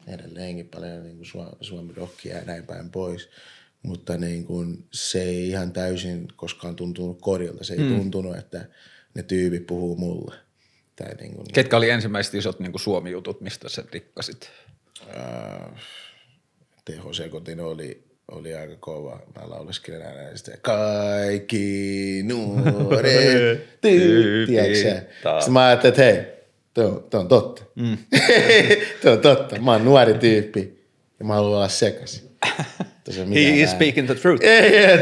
[0.06, 3.28] edelleenkin paljon niin kuin Suomi rockia ja näin päin pois
[3.82, 7.64] mutta niin kuin, se ei ihan täysin koskaan tuntunut korilta.
[7.64, 7.96] Se ei mm.
[7.96, 8.64] tuntunut, että
[9.14, 10.34] ne tyypit puhuu mulle.
[10.96, 14.50] Tai niin kuin, Ketkä oli ensimmäiset isot niin kuin Suomi-jutut, mistä sä rikkasit?
[15.08, 15.82] Äh,
[16.84, 19.20] Teho Sekotin oli, oli aika kova.
[19.36, 24.76] Mä lauleskelin aina sitä kaikki nuoret tyypit.
[24.76, 26.24] Sitten mä ajattelin, että hei,
[26.74, 27.62] tuo on, tuo on totta.
[27.74, 27.98] Mm.
[29.02, 29.60] tuo on totta.
[29.60, 30.86] Mä oon nuori tyyppi
[31.18, 32.30] ja mä haluan olla sekaisin.
[33.34, 34.44] He is speaking the truth.
[34.44, 34.98] Ei, ei,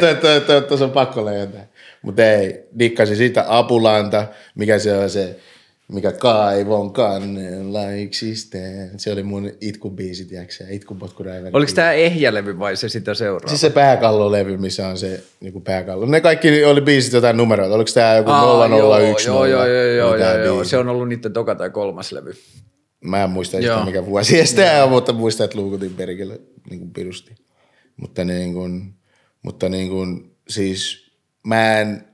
[0.68, 1.66] tuossa on pakko löytää.
[2.02, 5.36] Mutta ei, dikkasi sitä Apulanta, mikä se on se,
[5.92, 8.90] mikä kaivon kannella yksisteen.
[9.01, 11.51] Se oli mun itkubiisi, tiedätkö itkupotkuräivän.
[11.53, 13.48] Oliko tämä ehjälevy vai se sitä seuraava?
[13.48, 16.07] Siis se pääkallolevy, missä on se niin pääkallo.
[16.07, 17.74] Ne kaikki oli biisit jotain numeroita.
[17.74, 18.68] Oliko tämä joku Aa,
[19.01, 19.29] 001?
[19.29, 22.33] Joo, joo, joo, joo, joo, joo, Se on ollut niiden toka tai kolmas levy.
[23.01, 26.92] Mä en muista sitä, mikä vuosi tämä on, mutta muistan, että luukutin perkele niin kuin
[26.92, 27.35] pirusti.
[27.96, 28.94] Mutta, niin kuin,
[29.42, 31.11] mutta niin kuin, siis
[31.46, 32.08] mä en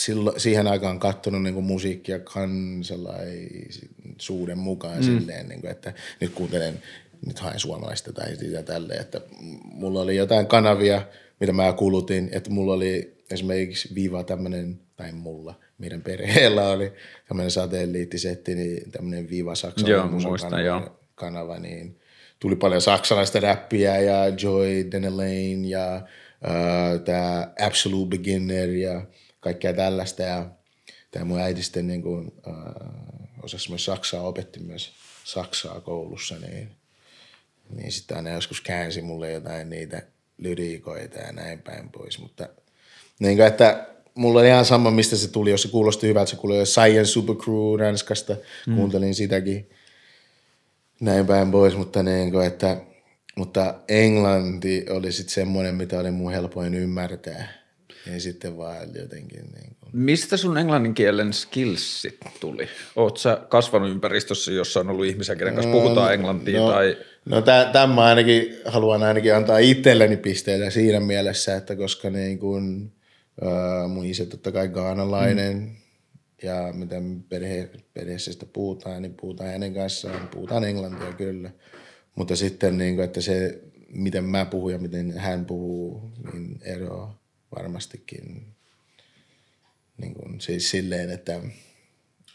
[0.00, 5.02] sillo, siihen aikaan katsonut niin musiikkia kansalaisuuden mukaan mm.
[5.02, 6.82] silleen, niin kuin, että nyt kuuntelen,
[7.26, 9.20] nyt haen suomalaista tai sitä tälle, että
[9.64, 11.02] mulla oli jotain kanavia,
[11.40, 16.92] mitä mä kulutin, että mulla oli esimerkiksi Viva tämmöinen, tai mulla, meidän perheellä oli
[17.28, 22.00] tämmöinen satelliittisetti, niin tämmöinen Viva saksalainen kanava, kanava, niin
[22.40, 26.02] tuli paljon saksalaista räppiä ja Joy Denelaine ja äh,
[27.04, 29.02] tämä Absolute Beginner ja
[29.40, 30.22] kaikkea tällaista.
[30.22, 30.46] Ja
[31.10, 32.54] tämä mun äiti sitten niin kuin, äh,
[33.42, 34.92] osasi myös saksaa, opetti myös
[35.24, 36.70] saksaa koulussa, niin,
[37.70, 40.02] niin sitten aina joskus käänsi mulle jotain niitä
[40.38, 42.18] lyriikoita ja näin päin pois.
[42.18, 42.48] Mutta
[43.18, 46.36] niin kuin, että mulla oli ihan sama, mistä se tuli, jos se kuulosti hyvältä, se
[46.36, 48.76] kuului Science Supercrew Ranskasta, mm.
[48.76, 49.70] kuuntelin sitäkin–
[51.00, 52.76] näin päin pois, mutta, niin kuin, että,
[53.36, 57.59] mutta englanti oli sitten semmoinen, mitä oli mun helpoin ymmärtää.
[58.06, 59.40] Ja sitten vaan jotenkin.
[59.40, 59.90] Niin kuin.
[59.92, 62.68] Mistä sun englannin kielen skillsit tuli?
[62.96, 66.60] Oot sä kasvanut ympäristössä, jossa on ollut ihmisiä, kenen kanssa no, puhutaan englantia?
[66.60, 66.96] No, tai...
[67.24, 72.92] no tämän mä ainakin haluan ainakin antaa itselleni pisteitä siinä mielessä, että koska niin kuin,
[73.42, 75.80] äh, mun isä totta kai gaanalainen, mm
[76.42, 81.50] ja miten perhe, perheessä sitä puhutaan, niin puhutaan hänen kanssaan, puhutaan englantia kyllä.
[82.14, 87.14] Mutta sitten, niin kuin, että se, miten mä puhun ja miten hän puhuu, niin ero
[87.56, 88.46] varmastikin
[89.98, 91.40] niin kuin, siis silleen, että,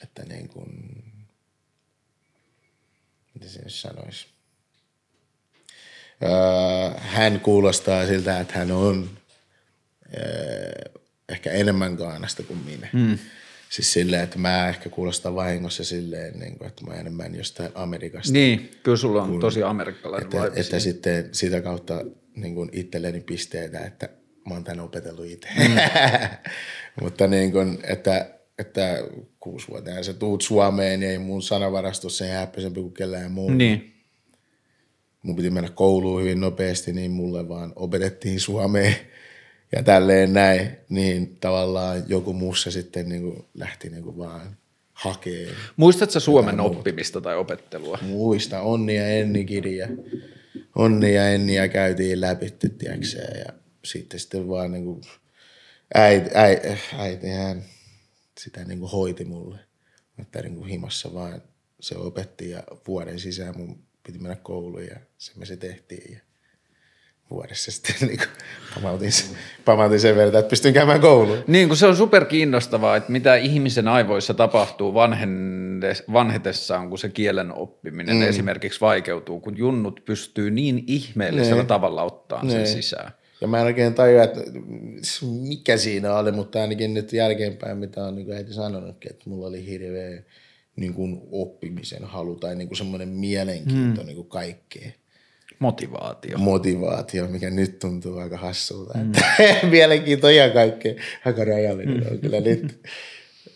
[0.04, 0.70] että niin kuin,
[3.34, 4.28] miten se sanoisi.
[6.24, 9.10] Öö, hän kuulostaa siltä, että hän on
[10.18, 12.90] öö, ehkä enemmän Gaanasta kuin minä.
[12.94, 13.18] Mm.
[13.70, 18.34] Siis silleen, että mä ehkä kuulostaa vahingossa silleen, niin kuin, että mä enemmän jostain Amerikasta.
[18.34, 22.02] Niin, kyllä sulla on kun, tosi amerikkalainen Että, että, että sitten sitä kautta
[22.36, 24.10] niin kuin itselleni pisteitä, että
[24.46, 25.48] mä oon tän opetellut itse.
[25.58, 25.76] Mm.
[27.02, 28.30] Mutta niin kuin, että,
[28.60, 28.98] että
[29.40, 33.50] kuusivuotiaana sä tuut Suomeen ja ei mun sanavarastossa ei häppäisempi kuin kellään muu.
[33.50, 33.94] Niin.
[35.22, 38.96] Mun piti mennä kouluun hyvin nopeasti, niin mulle vaan opetettiin Suomeen
[39.76, 44.58] ja tälleen näin, niin tavallaan joku muussa sitten niin kuin lähti niin kuin vaan
[44.94, 45.48] hakee.
[45.76, 48.00] Muistatko Suomen oppimista tai opettelua?
[48.02, 49.88] Muista, Onni ja Enni kirja.
[50.76, 53.54] Onni ja Enni ja käytiin läpi, tiedätkö, ja
[53.86, 55.02] sitten sitten vaan niin kuin
[55.94, 56.68] äiti, äiti,
[56.98, 57.64] äitihän
[58.40, 59.60] sitä niin kuin hoiti mulle.
[60.20, 61.42] Että niin kuin himassa vaan
[61.80, 66.14] se opetti ja vuoden sisään mun piti mennä kouluun ja se me se tehtiin.
[66.14, 66.20] Ja
[67.30, 68.30] vuodessa sitten niin kuin,
[68.76, 69.12] pamautin,
[69.66, 71.44] pamautin sen verran, että pystyn käymään kouluun.
[71.48, 74.94] Niin, kun se on super kiinnostavaa, että mitä ihmisen aivoissa tapahtuu
[76.14, 78.22] vanhetessaan, kun se kielen oppiminen mm.
[78.22, 81.68] esimerkiksi vaikeutuu, kun junnut pystyy niin ihmeellisellä ne.
[81.68, 83.12] tavalla ottaa sen sisään.
[83.42, 84.42] Ja mä en oikein tajua, että
[85.42, 89.66] mikä siinä oli, mutta ainakin nyt jälkeenpäin, mitä on niin heti sanonutkin, että mulla oli
[89.66, 90.22] hirveä
[90.76, 94.08] niin kuin oppimisen halu tai niin kuin semmoinen mielenkiinto hmm.
[94.08, 94.94] niin kuin kaikkeen.
[95.60, 96.38] Motivaatio.
[96.38, 98.98] Motivaatio, mikä nyt tuntuu aika hassulta.
[98.98, 99.12] Mm.
[99.12, 99.26] Että
[99.68, 100.94] mielenkiinto ja kaikkea
[101.26, 102.12] aika rajallinen mm.
[102.12, 102.80] on kyllä nyt.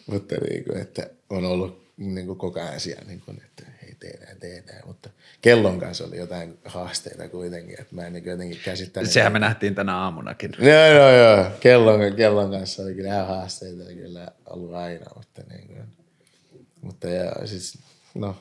[0.07, 3.63] Mutta niin kuin, että on ollut niin kuin koko ajan siellä, niin kuin, että
[3.99, 4.81] tehdään, tehdään.
[4.85, 5.09] Mutta
[5.41, 9.11] kellon kanssa oli jotain haasteita kuitenkin, että mä en niin jotenkin käsittänyt.
[9.11, 10.51] Sehän me nähtiin tänä aamunakin.
[10.59, 11.51] Joo, joo, joo.
[11.59, 15.83] Kellon, kellon kanssa oli kyllä haasteita kyllä ollut aina, mutta niin kuin,
[16.81, 17.77] mutta ja siis,
[18.15, 18.35] no,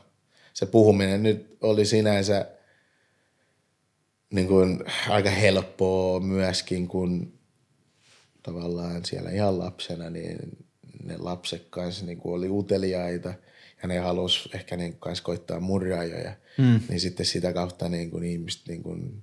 [0.52, 2.46] se puhuminen nyt oli sinänsä
[4.30, 7.38] niin kuin, aika helppoa myöskin, kun
[8.42, 10.38] tavallaan siellä ihan lapsena, niin
[11.04, 13.34] ne lapset kanssa niin kuin oli uteliaita
[13.82, 16.32] ja ne halusi ehkä niin kanssa koittaa murjaajoja.
[16.58, 16.80] Mm.
[16.88, 19.22] Niin sitten sitä kautta niin kuin ihmiset niin kuin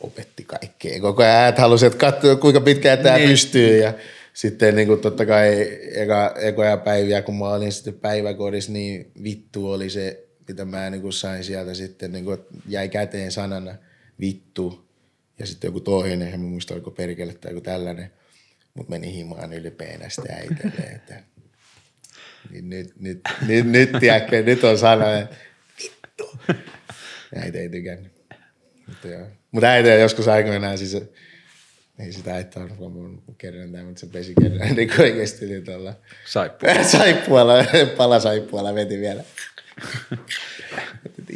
[0.00, 1.00] opetti kaikkea.
[1.00, 3.30] Koko ajan halusi, että katsoa kuinka pitkään tämä niin.
[3.30, 3.94] pystyy ja
[4.32, 9.70] sitten niin kuin totta kai eka, ekoja päiviä, kun mä olin sitten päiväkodissa, niin vittu
[9.70, 12.38] oli se, mitä mä niin kuin sain sieltä sitten, niin kuin,
[12.68, 13.74] jäi käteen sanana
[14.20, 14.88] vittu
[15.38, 18.10] ja sitten joku toinen, en muista oliko perkele tai joku tällainen,
[18.74, 21.22] mutta meni himaan ylpeänä sitä äitelle, että
[22.50, 25.04] niin nyt, nyt, nyt, nyt, tiedätkö, nyt on sana,
[25.82, 26.38] vittu.
[27.36, 28.12] Äiti ei tykännyt.
[28.86, 29.26] Mutta, joo.
[29.50, 30.96] mutta äiti joskus aikoinaan siis
[31.98, 35.94] ei sitä haittaa mun kerran tämä, mutta se pesi kerran niin oikeasti niin tuolla.
[36.26, 36.84] Saippualla.
[36.98, 37.54] saippualla,
[37.96, 39.22] pala saippualla veti vielä.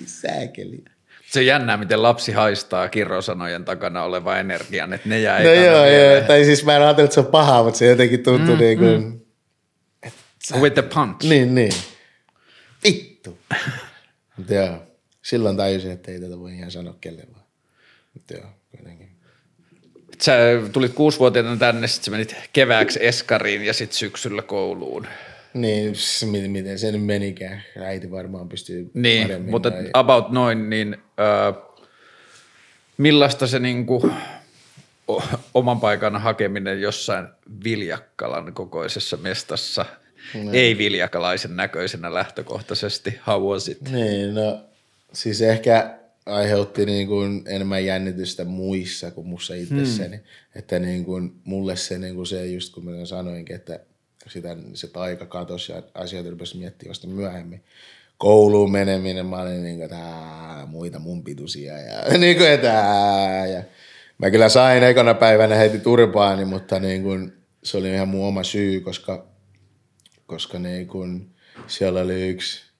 [0.06, 0.84] Sääkeli.
[1.30, 6.20] Se jännää, miten lapsi haistaa kirrosanojen takana olevan energian, että ne jää No joo, joo,
[6.26, 8.78] tai siis mä en ajatellut, että se on paha, mutta se jotenkin tuntui mm, niin
[8.78, 9.02] kuin...
[9.02, 9.20] Mm.
[10.60, 11.28] With the punch.
[11.28, 11.72] Niin, niin.
[12.84, 13.38] Vittu.
[14.36, 14.82] mutta joo,
[15.22, 17.44] silloin tajusin, että ei tätä voi ihan sanoa kelle vaan.
[18.14, 19.14] Mutta joo, kuitenkin
[20.22, 20.32] sä
[20.72, 25.06] tulit kuusivuotiaana tänne, sitten menit kevääksi eskariin ja sitten syksyllä kouluun.
[25.54, 25.94] Niin,
[26.48, 27.62] miten se nyt menikään.
[27.84, 29.90] Äiti varmaan pystyy Niin, mutta tai...
[29.92, 31.62] about noin, niin äh,
[32.98, 34.10] millaista se niinku,
[35.54, 37.26] oman paikan hakeminen jossain
[37.64, 39.86] Viljakkalan kokoisessa mestassa,
[40.34, 40.52] no.
[40.52, 43.90] ei viljakalaisen näköisenä lähtökohtaisesti, how was it?
[43.90, 44.64] Niin, no
[45.12, 50.16] siis ehkä aiheutti niin kuin enemmän jännitystä muissa kuin mussa itsessäni.
[50.16, 50.24] Hmm.
[50.54, 53.80] Että niin kuin mulle se, niin kuin se just kun mä sanoinkin, että
[54.28, 57.64] sitä, se taika katosi ja asiat rupesi miettimään vasta myöhemmin.
[58.18, 62.66] Kouluun meneminen, mä olin niin kuin, että muita mun pituisia ja niin kuin, että
[63.52, 63.62] ja
[64.18, 67.32] mä kyllä sain ekana päivänä heti turpaani, mutta niin kuin,
[67.64, 69.26] se oli ihan mun oma syy, koska,
[70.26, 71.34] koska niin kuin,
[71.66, 72.74] siellä oli yksi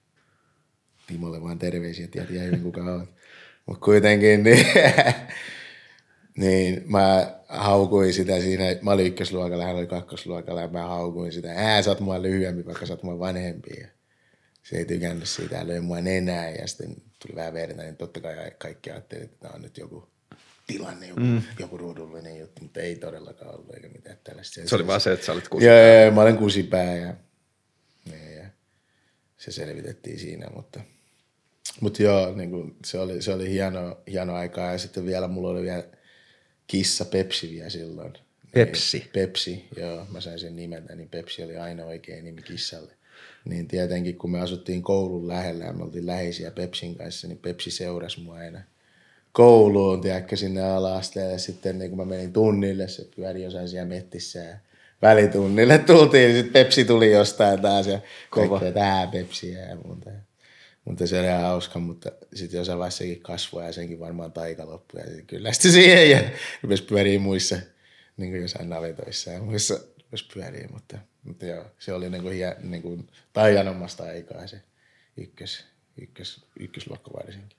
[1.07, 3.07] Timolle vaan terveisiä, tiedät ihan kuka on.
[3.65, 4.67] Mutta kuitenkin niin,
[6.41, 11.53] niin mä haukuin sitä siinä, mä olin ykkösluokalla, hän oli kakkosluokalla ja mä haukuin sitä.
[11.55, 13.69] Ää, sä oot mua lyhyempi, vaikka sä oot mua vanhempi.
[13.79, 13.87] Ja
[14.63, 18.51] se ei tykännyt siitä löi mua nenää ja sitten tuli vähän verta, niin totta kai
[18.57, 20.07] kaikki ajattelivat, että tämä on nyt joku
[20.67, 21.41] tilanne, joku, mm.
[21.59, 24.53] joku ruudullinen juttu, mutta ei todellakaan ollut eikä mitään tällaista.
[24.53, 25.89] Se, se oli vaan se, että sä olit kusipää.
[25.89, 27.13] Joo, joo, mä olen kusipää ja,
[28.11, 28.49] ja, ja
[29.37, 30.81] se selvitettiin siinä, mutta–
[31.81, 35.49] mutta joo, niin kuin, se oli, se oli hieno, hieno aikaa ja sitten vielä mulla
[35.49, 35.83] oli vielä
[36.67, 38.13] kissa Pepsi vielä silloin.
[38.53, 38.97] Pepsi?
[38.97, 42.91] Niin, Pepsi, joo, mä sain sen nimeltä, niin Pepsi oli aina oikein nimi kissalle.
[43.45, 47.71] Niin tietenkin kun me asuttiin koulun lähellä ja me oltiin läheisiä Pepsin kanssa, niin Pepsi
[47.71, 48.61] seurasi mua aina
[49.31, 51.39] kouluun, tiedätkö, sinne ala-asteelle.
[51.39, 54.57] Sitten niin kun mä menin tunnille, se pyöri jossain siellä mettissä ja
[55.05, 57.99] välitunnille tultiin, niin sitten Pepsi tuli jostain taas ja
[58.29, 60.09] kaikkea tää Pepsiä ja muuta.
[60.85, 64.65] Mutta se oli ihan hauska, mutta sitten jossain vaiheessa sekin kasvoi ja senkin varmaan taika
[64.65, 64.99] loppui.
[64.99, 66.21] Ja sitten kyllästyi siihen ja
[66.63, 67.55] rupesi pyöriä muissa,
[68.17, 70.67] niin kuin jossain navetoissa ja muissa rupesi pyöriä.
[70.73, 74.61] Mutta, mutta joo, se oli niin kuin, niin kuin taianommasta aikaa se
[75.17, 75.65] ykkös,
[76.01, 77.57] ykkös, ykkösluokka varsinkin.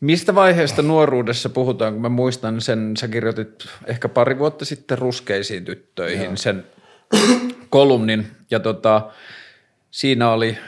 [0.00, 5.64] Mistä vaiheesta nuoruudessa puhutaan, kun mä muistan sen, sä kirjoitit ehkä pari vuotta sitten ruskeisiin
[5.64, 6.36] tyttöihin Joo.
[6.36, 6.64] sen
[7.70, 9.10] kolumnin ja tota,
[9.90, 10.58] siinä oli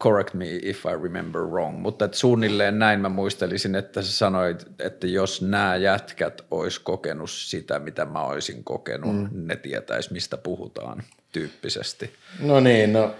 [0.00, 4.66] correct me if I remember wrong, mutta että suunnilleen näin mä muistelisin, että sä sanoit,
[4.78, 9.28] että jos nämä jätkät ois kokenut sitä, mitä mä oisin kokenut, mm.
[9.32, 11.02] ne tietäis mistä puhutaan
[11.32, 12.12] tyyppisesti.
[12.40, 13.14] No niin, no,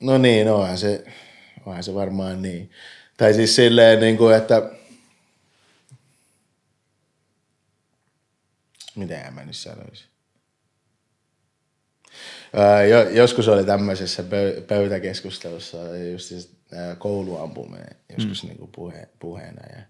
[0.00, 1.04] no niin, onhan se,
[1.66, 2.70] onhan se varmaan niin.
[3.16, 4.70] Tai siis silleen, niin kuin, että
[8.96, 10.06] mitä mä nyt sanoisin?
[13.12, 14.24] joskus oli tämmöisessä
[14.66, 16.56] pöytäkeskustelussa just siis,
[16.98, 18.48] kouluampuminen joskus mm.
[18.48, 19.82] niin kuin puhe, puheena ja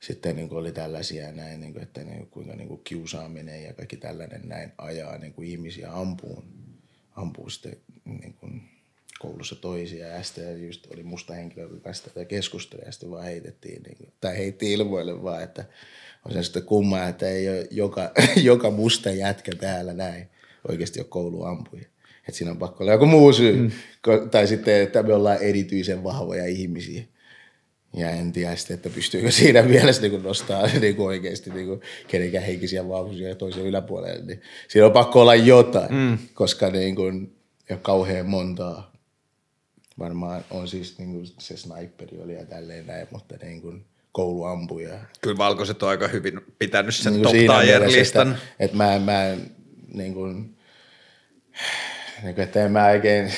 [0.00, 3.64] sitten niin kuin oli tällaisia näin, niin kuin, että niin kuin, kuinka niin kuin kiusaaminen
[3.64, 6.44] ja kaikki tällainen näin ajaa niin kuin ihmisiä ampuun,
[7.16, 8.77] ampuu sitten niin kuin
[9.18, 13.24] koulussa toisia ja sitten just oli musta henkilö, joka kanssa tätä keskusteli ja sitten vaan
[13.24, 15.64] heitettiin, niin kuin, tai heitti ilmoille vaan, että
[16.24, 18.10] on se sitten kummaa, että ei ole joka,
[18.50, 20.28] joka musta jätkä täällä näin
[20.68, 21.84] oikeasti ole kouluampuja.
[22.28, 23.56] Että siinä on pakko olla joku muu syy.
[23.56, 23.70] Mm.
[24.30, 27.02] Tai sitten, että me ollaan erityisen vahvoja ihmisiä.
[27.96, 31.80] Ja en tiedä sitten, että pystyykö siinä mielessä niin nostaa niin kuin oikeasti niin kuin
[32.08, 34.24] kenenkään henkisiä vahvuuksia toisen yläpuolelle.
[34.24, 36.18] Niin siinä on pakko olla jotain, mm.
[36.34, 37.36] koska niin kuin,
[37.70, 38.97] ei ole kauhean montaa.
[39.98, 44.98] Varmaan on siis niin kuin se sniperi oli ja tälleen näin, mutta niin kuin kouluampuja.
[45.20, 47.32] Kyllä valkoiset on aika hyvin pitänyt sen niin top
[47.86, 48.30] listan.
[48.32, 49.36] Että, että mä, mä
[49.94, 50.58] niin kuin,
[52.22, 53.32] niin kuin, että en mä oikein,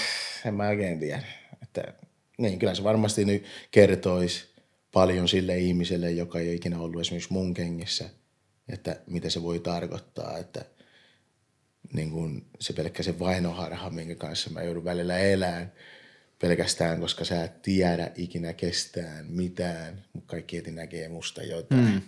[0.45, 1.23] en mä oikein tiedä.
[1.63, 1.85] Että,
[2.39, 4.51] niin, kyllä se varmasti nyt kertoisi
[4.93, 8.05] paljon sille ihmiselle, joka ei ole ikinä ollut esimerkiksi mun kengissä,
[8.69, 10.65] että mitä se voi tarkoittaa, että
[11.93, 15.73] niin kuin se pelkkä se vainoharha, minkä kanssa mä joudun välillä elämään,
[16.41, 21.93] pelkästään, koska sä et tiedä ikinä kestään mitään, mutta kaikki heti näkee musta jotain.
[21.93, 22.01] Mm.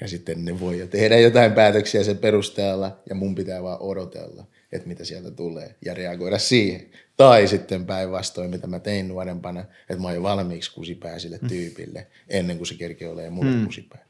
[0.00, 4.46] Ja sitten ne voi jo tehdä jotain päätöksiä sen perusteella, ja mun pitää vaan odotella
[4.72, 6.86] että mitä sieltä tulee ja reagoida siihen.
[7.16, 11.48] Tai sitten päinvastoin, mitä mä tein nuorempana, että mä oon jo valmiiksi kusipää sille mm.
[11.48, 13.66] tyypille ennen kuin se kerkee olemaan mulle mm.
[13.66, 14.04] kusipää.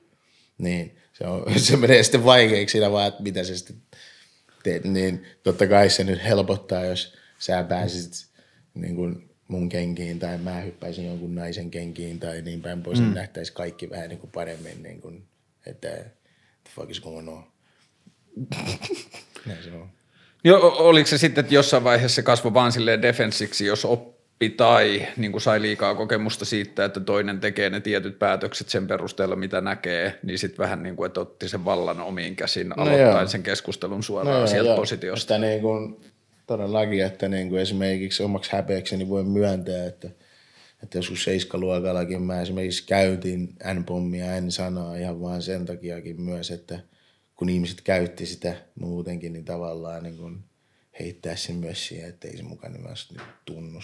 [0.58, 3.76] Niin, se, on, se menee sitten vaikeaksi siinä vaan, että mitä se sitten
[4.62, 4.84] teet.
[4.84, 8.26] Niin totta kai se nyt helpottaa, jos sä pääsisit
[8.74, 13.04] niin kuin mun kenkiin tai mä hyppäisin jonkun naisen kenkiin tai niin päin pois, mm.
[13.04, 15.24] niin nähtäisi kaikki vähän niin kuin paremmin, niin kuin,
[15.66, 15.88] että
[16.64, 17.44] the fuck is going on.
[19.46, 19.88] Näin se on.
[20.44, 25.06] Jo, oliko se sitten, että jossain vaiheessa se kasvoi vaan silleen defensiksi, jos oppi tai
[25.16, 29.60] niin kuin sai liikaa kokemusta siitä, että toinen tekee ne tietyt päätökset sen perusteella, mitä
[29.60, 33.42] näkee, niin sitten vähän niin kuin, että otti sen vallan omiin käsin no aloittain sen
[33.42, 34.76] keskustelun suoraan no sieltä joo.
[34.76, 35.38] positiosta.
[35.38, 36.00] Niin kuin,
[36.56, 40.10] todellakin, että niin kuin esimerkiksi omaksi häpeäkseni voi myöntää, että,
[40.82, 46.80] että joskus seiskaluokallakin mä esimerkiksi käytin N-pommia en sanaa ihan vaan sen takiakin myös, että–
[47.42, 50.44] kun ihmiset käytti sitä muutenkin, niin tavallaan niin kuin
[51.00, 53.80] heittää sen myös siihen, että ei se mukaan myös nyt tunnu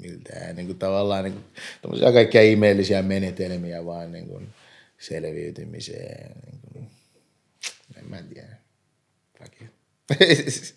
[0.00, 0.56] miltään.
[0.56, 1.34] Niin kuin tavallaan niin
[1.82, 4.48] kuin, kaikkia ihmeellisiä menetelmiä vaan niin kuin
[4.98, 6.32] selviytymiseen.
[6.46, 6.90] Niin kuin,
[7.96, 8.56] en mä tiedä.
[9.38, 9.62] Fuck.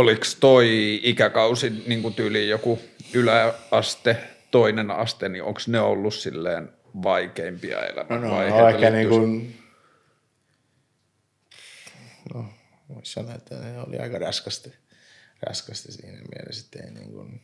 [0.00, 2.78] Oliko toi ikäkausi niin kuin tyyli joku
[3.14, 4.16] yläaste,
[4.50, 6.72] toinen aste, niin onko ne ollut silleen
[7.02, 8.62] vaikeimpia elämän no, no, vaiheita?
[8.62, 9.54] No, ehkä niin kuin,
[12.34, 12.44] no,
[12.94, 14.72] voisi sanoa, että ne oli aika raskasti,
[15.42, 17.40] raskasti siinä mielessä, että ei niin kuin,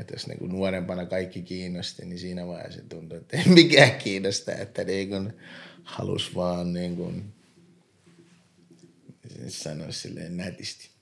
[0.00, 4.52] että jos niin kuin nuorempana kaikki kiinnosti, niin siinä vaiheessa tuntui, että ei mikään kiinnosta,
[4.52, 5.32] että niin kuin
[5.82, 7.34] halus vaan niin kuin,
[9.48, 10.95] sanoa silleen nätisti.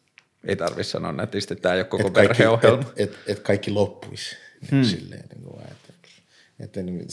[0.47, 2.83] Ei tarvitse sanoa nätisti, tämä ei ole koko perheohjelma.
[2.97, 4.37] Että et, et kaikki loppuisi.
[4.71, 4.81] Hmm.
[4.81, 5.95] Niin silleen, niin kuin, että
[6.61, 7.07] että niin,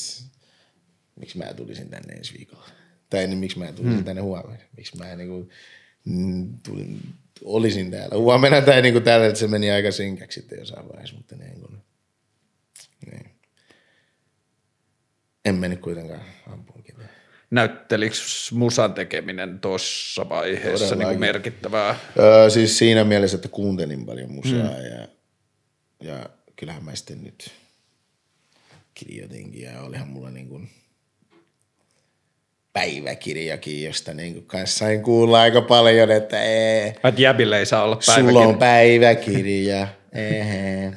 [1.16, 2.70] miksi mä tulisin tänne ensi viikolla.
[3.10, 4.04] Tai niin, miksi mä tulisin hmm.
[4.04, 4.66] tänne huomenna.
[4.78, 5.50] Miksi mä niin kuin,
[6.06, 7.02] mm, tulin,
[7.44, 11.16] olisin täällä huomenna tai niin kuin täällä, että se meni aika synkäksi sitten jossain vaiheessa,
[11.16, 11.78] mutta niin kuin,
[13.12, 13.32] niin.
[15.46, 16.71] En mennyt kuitenkaan ampuun
[17.52, 18.16] Näyttelikö
[18.52, 21.96] musan tekeminen tuossa vaiheessa niin kuin merkittävää?
[22.20, 24.86] Öö, siis siinä mielessä, että kuuntelin paljon musaa hmm.
[24.86, 25.08] ja,
[26.04, 27.52] ja kyllähän mä sitten nyt
[28.94, 30.70] kirjoitinkin ja olihan mulla niin kuin
[32.74, 36.88] päiväkirjakin, josta niin kuin kanssa sain kuulla aika paljon, että ee.
[36.88, 38.32] Että jäbille ei saa olla päiväkirja.
[38.32, 39.88] Sulla on päiväkirja.
[40.14, 40.92] Ehe.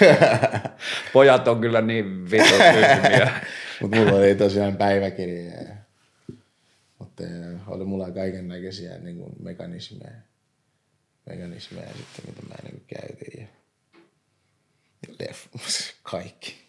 [1.12, 3.30] Pojat on kyllä niin vittu tyhmiä.
[3.80, 5.52] Mutta mulla oli tosiaan päiväkirja.
[6.98, 7.22] Mutta
[7.66, 10.16] oli mulla kaiken näköisiä niin mekanismeja,
[11.26, 13.48] mekanismeja sitten, mitä mä niin käytin.
[16.02, 16.66] kaikki.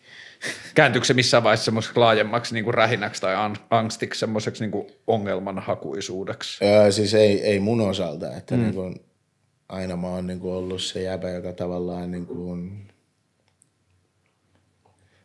[0.75, 3.35] Kääntyykö se missään vaiheessa semmoiseksi laajemmaksi niin kuin rähinäksi tai
[3.69, 6.65] angstiksi, semmoiseksi niin kuin ongelmanhakuisuudeksi?
[6.65, 8.61] Öö, siis ei, ei mun osalta, että mm.
[8.61, 8.95] niin kuin,
[9.69, 12.87] aina mä oon niin kuin ollut se jäbä, joka tavallaan niin kuin,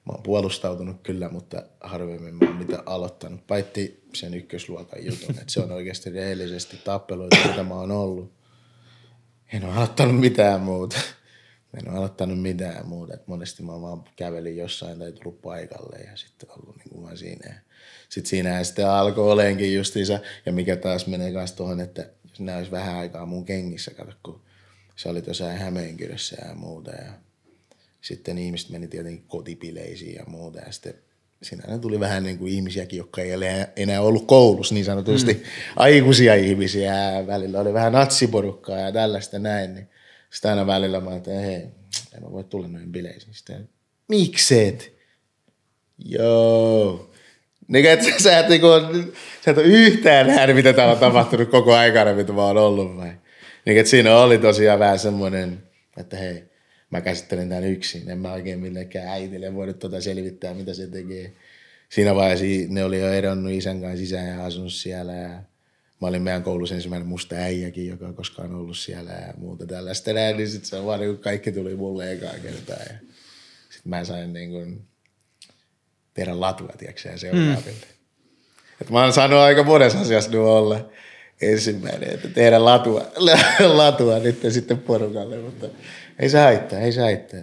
[0.07, 5.45] mä oon puolustautunut kyllä, mutta harvemmin mä oon mitä aloittanut, paitsi sen ykkösluokan jutun, että
[5.53, 8.33] se on oikeasti rehellisesti tappeluita, mitä mä oon ollut.
[9.53, 10.97] En ole aloittanut mitään muuta
[11.79, 13.15] en ole aloittanut mitään muuta.
[13.15, 17.17] Et monesti mä vaan kävelin jossain tai tullut paikalle ja sitten ollut niin kuin vaan
[17.17, 17.63] siinä.
[18.09, 22.71] Sitten siinä sitten alkoi oleenkin justiinsa, ja mikä taas menee myös tuohon, että jos olisi
[22.71, 24.41] vähän aikaa mun kengissä, kato, kun
[24.97, 26.91] se oli tuossa Hämeenkyrössä ja muuta.
[26.91, 27.13] Ja
[28.03, 30.59] sitten ihmiset meni tietenkin kotipileisiin ja muuta.
[30.59, 30.95] Ja sitten
[31.43, 35.33] siinä tuli vähän niin kuin ihmisiäkin, jotka ei ole enää ollut koulussa niin sanotusti.
[35.33, 35.41] Mm.
[35.77, 36.95] Aikuisia ihmisiä
[37.27, 39.75] välillä oli vähän natsiporukkaa ja tällaista näin.
[39.75, 39.89] Niin
[40.31, 41.55] sitten aina välillä mä että hei,
[42.15, 43.35] en mä voi tulla noihin bileisiin.
[43.35, 43.69] Sitten,
[44.09, 44.93] mikset?
[45.99, 47.11] Joo.
[47.69, 49.13] Niin, että sä, sä, et, niin kuin,
[49.45, 52.97] sä et ole yhtään nähnyt, mitä täällä on tapahtunut koko aikana, mitä mä oon ollut
[52.97, 53.13] vai?
[53.67, 55.63] Niin, että siinä oli tosiaan vähän semmoinen,
[55.97, 56.52] että hei,
[56.93, 58.11] mä käsittelen tämän yksin.
[58.11, 61.33] En mä oikein millekään äitille voinut tuota selvittää, mitä se tekee.
[61.89, 65.13] Siinä vaiheessa ne oli jo eronnut isän kanssa sisään ja asunut siellä.
[65.13, 65.43] Ja
[66.01, 70.13] mä olin meidän koulussa ensimmäinen musta äijäkin, joka on koskaan ollut siellä ja muuta tällaista.
[70.13, 72.77] Näin, niin sitten se on vaan niin kaikki tuli mulle ekaa kertaa.
[72.77, 72.95] Ja
[73.71, 74.85] sitten mä sain niin kuin
[76.15, 77.87] tehdä latua, tiedätkö seuraaville.
[77.87, 77.93] Mm.
[78.81, 80.91] Et mä oon saanut aika monessa asiassa nyt olla
[81.43, 83.07] ensimmäinen, että tehdä latua,
[83.83, 85.67] latua nyt sitten porukalle, mutta
[86.23, 87.41] ei se haittaa, ei se haittaa.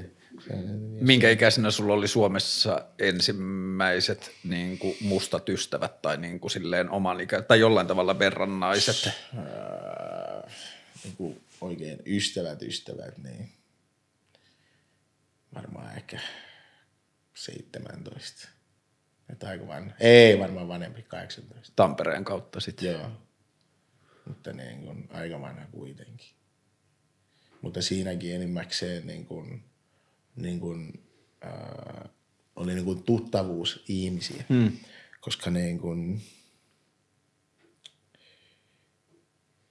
[1.01, 7.21] Minkä ikäisenä sulla oli Suomessa ensimmäiset niin kuin mustat ystävät tai niin kuin silleen oman
[7.21, 9.13] ikä, tai jollain tavalla verrannaiset?
[11.03, 13.51] niin kuin oikein ystävät, ystävät, niin
[15.55, 16.19] varmaan ehkä
[17.34, 18.49] 17.
[19.30, 19.95] Että aika vanha.
[19.99, 21.73] Ei varmaan vanhempi, 18.
[21.75, 22.91] Tampereen kautta sitten.
[22.91, 23.11] Joo.
[24.25, 26.38] Mutta niin kuin, aika vanha kuitenkin.
[27.62, 29.64] Mutta siinäkin enimmäkseen niin kuin,
[30.36, 31.03] niin kuin,
[31.45, 32.10] äh,
[32.55, 34.43] oli niin kuin tuttavuus ihmisiä.
[34.49, 34.72] Hmm.
[35.22, 36.22] Koska niin kuin,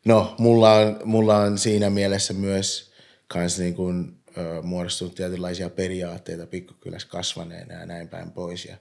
[0.04, 2.92] no, mulla on, mulla on siinä mielessä myös
[3.28, 8.64] kans niin kuin, äh, muodostunut tietynlaisia periaatteita pikkukylässä kasvaneena ja näin päin pois.
[8.64, 8.76] Ja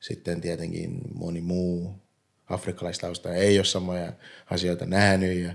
[0.00, 1.94] sitten tietenkin moni muu
[2.46, 4.12] afrikkalaistausta ei ole samoja
[4.50, 5.54] asioita nähnyt ja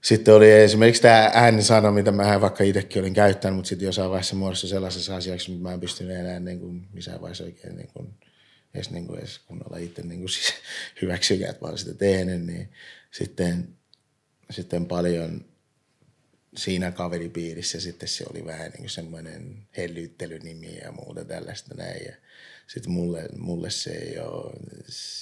[0.00, 4.36] sitten oli esimerkiksi tämä äänisana, mitä mä vaikka itsekin olin käyttänyt, mutta sitten jossain vaiheessa
[4.36, 8.14] muodossa sellaisessa asiassa, että mä en pystynyt enää niin kuin, missään vaiheessa oikein niin kuin,
[8.74, 10.54] edes, niin kuin, edes kunnolla itse niin kuin, siis
[11.02, 12.68] hyväksykään, että mä olen sitä tehnyt, niin
[13.10, 13.68] sitten,
[14.50, 15.44] sitten paljon
[16.56, 22.06] siinä kaveripiirissä sitten se oli vähän niin kuin semmoinen hellyttelynimi ja muuta tällaista näin.
[22.06, 22.12] Ja
[22.66, 24.52] sitten mulle, mulle se ei ole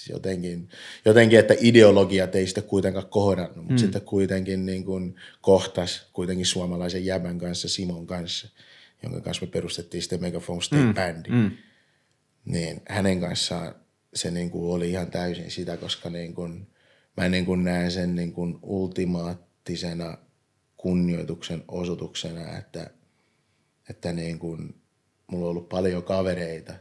[0.09, 0.68] jotenkin,
[1.05, 3.78] jotenkin, että ideologiat ei sitä kuitenkaan kohdannut, mutta mm.
[3.78, 8.49] sitten kuitenkin niin kuin kohtas kuitenkin suomalaisen jäbän kanssa, Simon kanssa,
[9.03, 10.95] jonka kanssa me perustettiin sitten Megaphone State mm.
[10.95, 11.30] Bandi.
[11.30, 11.51] Mm.
[12.45, 13.74] Niin hänen kanssaan
[14.14, 16.66] se niin kuin oli ihan täysin sitä, koska niin kuin,
[17.16, 20.18] mä niin kuin näen sen niin kuin ultimaattisena
[20.76, 22.90] kunnioituksen osoituksena, että,
[23.90, 24.74] että niin kuin,
[25.26, 26.74] mulla on ollut paljon kavereita,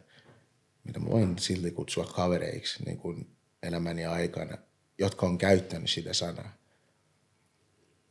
[0.84, 3.28] mitä mä voin silti kutsua kavereiksi niin kuin
[3.64, 4.58] elämäni aikana,
[4.98, 6.58] jotka on käyttänyt sitä sanaa.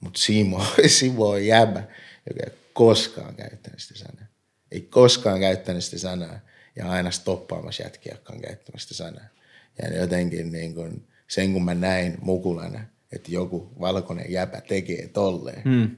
[0.00, 1.82] Mutta Simo, Simo on jäbä,
[2.28, 4.26] joka ei koskaan käyttänyt sitä sanaa.
[4.70, 6.40] Ei koskaan käyttänyt sitä sanaa
[6.76, 9.24] ja aina stoppaamassa jätkiä, jotka on käyttänyt sitä sanaa.
[9.82, 12.80] Ja jotenkin niin kun, sen kun mä näin mukulana,
[13.12, 15.62] että joku valkoinen jäpä tekee tolleen.
[15.62, 15.96] Hmm.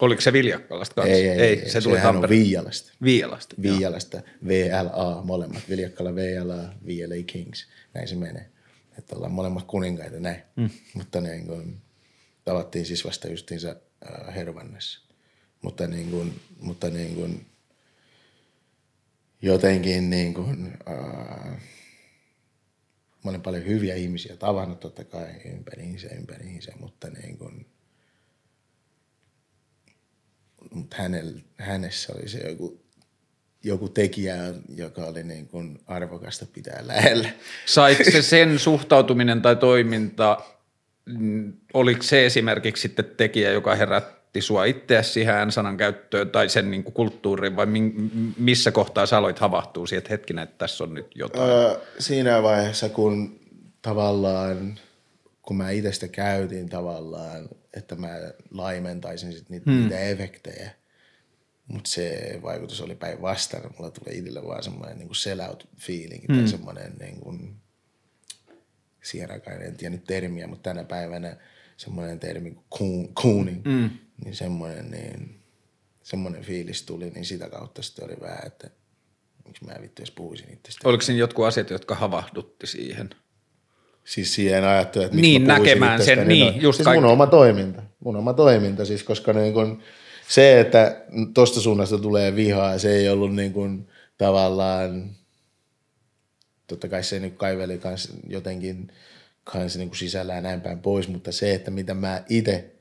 [0.00, 1.14] Oliko se Viljakkalasta kanssa?
[1.14, 2.92] Ei, ei, ei se tuli Sehän on Viialasta.
[3.02, 5.62] Viialasta, Viialasta, VLA, molemmat.
[5.68, 7.66] Viljakkala, VLA, VLA Kings.
[7.94, 8.50] Näin se menee.
[8.98, 10.42] Että ollaan molemmat kuninkaita näin.
[10.56, 10.70] Mm.
[10.94, 11.80] Mutta niin kuin,
[12.44, 15.00] tavattiin siis vasta justiinsa äh, Hervannessa.
[15.62, 17.46] Mutta niin kuin, mutta niin kuin,
[19.42, 21.62] jotenkin niin kuin, äh,
[23.24, 27.66] mä olen paljon hyviä ihmisiä tavannut totta kai ympäriinsä, ympäriinsä, mutta niin kuin,
[30.74, 32.80] mutta hänellä, hänessä oli se joku,
[33.64, 34.36] joku tekijä,
[34.76, 37.28] joka oli niin kuin arvokasta pitää lähellä.
[37.66, 40.38] Saiko se sen suhtautuminen tai toiminta,
[41.74, 46.84] oliko se esimerkiksi sitten tekijä, joka herätti sua itseäsi siihen sanan käyttöön tai sen niin
[46.84, 47.66] kuin kulttuuriin vai
[48.38, 51.50] missä kohtaa sä aloit havahtua siihen, että hetkinen, että tässä on nyt jotain?
[51.50, 53.40] Öö, siinä vaiheessa, kun
[53.82, 54.78] tavallaan,
[55.50, 58.08] kun mä itse käytin tavallaan että mä
[58.50, 59.80] laimentaisin sit niitä, hmm.
[59.80, 60.70] niitä efektejä.
[61.66, 63.70] Mutta se vaikutus oli päinvastainen.
[63.78, 66.38] Mulla tulee itselle vaan semmoinen niin sell-out feeling hmm.
[66.38, 67.56] tai semmoinen niin kuin,
[69.02, 71.36] sierakaan en tiedä nyt termiä, mutta tänä päivänä
[71.76, 73.90] semmoinen termi kuin kuuni, hmm.
[74.24, 75.40] niin semmoinen, niin
[76.02, 78.70] semmoinen fiilis tuli, niin sitä kautta sitten oli vähän, että
[79.44, 80.88] miksi mä vittu edes puhuisin itsestä.
[80.88, 83.10] Oliko siinä jotkut asiat, jotka havahdutti siihen?
[84.04, 88.16] Siis siihen ajattelin, että niin, näkemään sen, niin, niin just siis mun oma toiminta, mun
[88.16, 89.82] oma toiminta, siis koska niin kun
[90.28, 90.96] se, että
[91.34, 93.86] tosta suunnasta tulee vihaa, se ei ollut niin kun
[94.18, 95.10] tavallaan,
[96.66, 98.92] totta kai se nyt kaiveli kans jotenkin
[99.44, 102.72] kans niin sisällään näin päin pois, mutta se, että mitä mä itse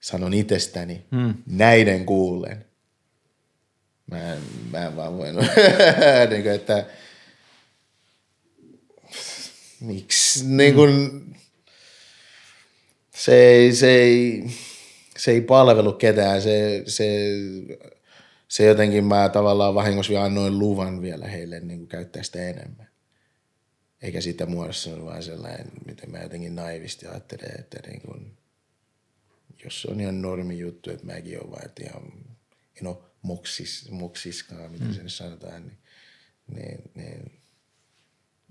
[0.00, 1.34] sanon itsestäni hmm.
[1.46, 2.66] näiden kuullen,
[4.10, 4.38] Mä en,
[4.70, 5.44] mä en vaan voinut,
[6.30, 6.84] niin kuin, että
[9.80, 11.22] miksi, niin kuin,
[13.14, 14.44] se ei, se ei,
[15.16, 17.30] se ei palvelu ketään, se, se,
[18.48, 22.88] se jotenkin mä tavallaan vahingossa vielä annoin luvan vielä heille niin kuin käyttää sitä enemmän.
[24.02, 28.36] Eikä sitä muodossa vaan sellainen, miten mä jotenkin naivisti ajattelen, että niin kuin,
[29.64, 32.02] jos se on ihan normi juttu, että mäkin olen vaan, että ihan,
[32.80, 34.94] en ole moksis, moksiskaan, mitä mm.
[34.94, 35.78] se nyt sanotaan, niin,
[36.54, 37.35] niin, niin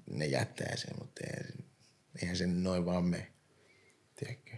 [0.10, 1.66] ne jättää sen, mutta eihän,
[2.22, 3.28] eihän se noin vaan me,
[4.16, 4.52] tiedätkö?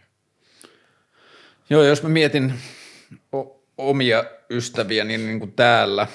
[1.69, 2.53] Joo, jos mä mietin
[3.35, 6.07] o- omia ystäviä niin, niin kuin täällä,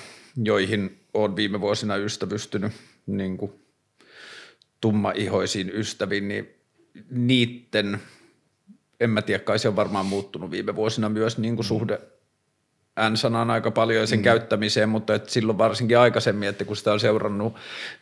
[0.44, 2.72] joihin olen viime vuosina ystävystynyt
[3.06, 3.52] niin kuin
[4.80, 6.48] tummaihoisiin ystäviin, niin
[7.10, 8.00] niitten,
[9.00, 12.00] en mä tiedä, kai se on varmaan muuttunut viime vuosina myös niin kuin suhde
[13.10, 14.22] N-sanaan aika paljon sen mm.
[14.22, 17.54] käyttämiseen, mutta et silloin varsinkin aikaisemmin, että kun sitä on seurannut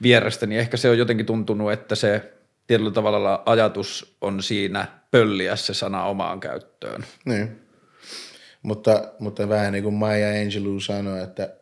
[0.03, 2.32] vierestä, niin ehkä se on jotenkin tuntunut, että se
[2.66, 7.05] tietyllä tavalla ajatus on siinä pölliä se sana omaan käyttöön.
[7.24, 7.61] Niin.
[8.62, 11.55] Mutta, mutta vähän niin kuin Maya Angelou sanoi, että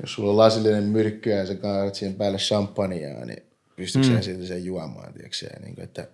[0.00, 3.42] jos sulla on lasillinen myrkky ja sä kaadat siihen päälle champagnea, niin
[3.76, 4.22] pystytkö mm.
[4.22, 6.08] silti sen juomaan, tiedätkö niin kuin, että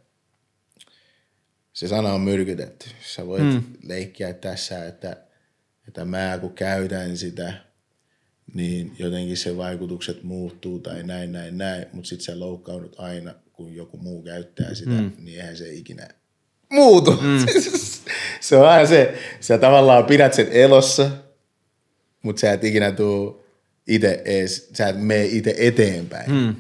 [1.72, 2.90] se sana on myrkytetty.
[3.01, 3.62] Sä voit mm.
[3.82, 5.16] leikkiä tässä, että,
[5.91, 7.53] että mä kun käytän sitä,
[8.55, 13.74] niin jotenkin se vaikutukset muuttuu tai näin, näin, näin, mutta sit sä loukkaudut aina, kun
[13.74, 15.12] joku muu käyttää sitä, mm.
[15.18, 16.09] niin eihän se ikinä
[16.72, 17.11] muutu.
[17.11, 17.47] Mm.
[18.41, 21.11] se on aina se, sä tavallaan pidät sen elossa,
[22.22, 23.45] mutta sä et ikinä tuu
[23.86, 26.30] itse ees, sä et mene itse eteenpäin.
[26.30, 26.55] Mm.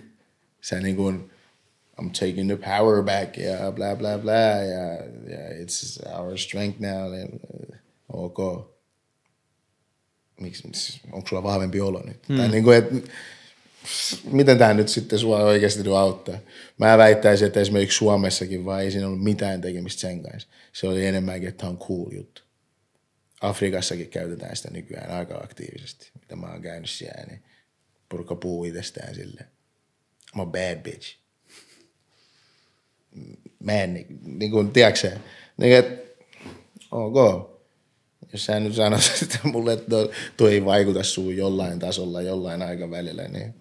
[0.60, 1.30] Sä niin kuin,
[2.00, 4.86] I'm taking the power back ja bla bla bla ja,
[5.26, 7.14] ja it's our strength now.
[7.14, 7.26] Ja,
[8.12, 8.70] ok.
[10.40, 12.28] Miksi, onko sulla vahvempi olo nyt?
[12.28, 12.36] Mm.
[12.36, 12.94] Tai niin kuin, että
[14.30, 16.38] miten tämä nyt sitten sua oikeasti auttaa?
[16.78, 20.48] Mä väittäisin, että esimerkiksi Suomessakin vaan ei siinä ollut mitään tekemistä sen kanssa.
[20.72, 22.42] Se oli enemmänkin, että tämä on cool juttu.
[23.40, 27.42] Afrikassakin käytetään sitä nykyään aika aktiivisesti, mitä mä oon käynyt siellä, niin
[28.08, 29.48] purka puu itsestään silleen.
[30.36, 31.16] I'm a bad bitch.
[33.58, 35.10] Mä en, niin, niin kuin, tiedätkö
[35.56, 36.24] niin, että
[36.90, 37.49] ok.
[38.32, 43.28] Jos sä nyt sanoisit, että mulle tuo, tuo ei vaikuta suun jollain tasolla, jollain aikavälillä,
[43.28, 43.54] niin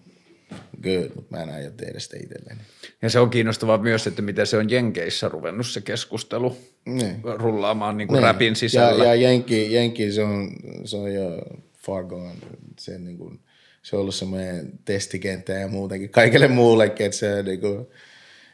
[0.82, 2.60] good, mutta mä en aio tehdä sitä itselleni.
[3.02, 6.56] Ja se on kiinnostavaa myös, että miten se on Jenkeissä ruvennut se keskustelu
[6.86, 7.20] niin.
[7.24, 8.24] rullaamaan niin kuin niin.
[8.24, 9.04] räpin sisällä.
[9.04, 10.50] Ja, ja Jenki, Jenki se, on,
[10.84, 11.42] se on jo
[11.78, 12.34] far gone.
[12.78, 13.40] Se, niin kuin,
[13.82, 17.86] se on ollut semmoinen testikenttä ja muutenkin kaikille muullekin, että se niin kuin,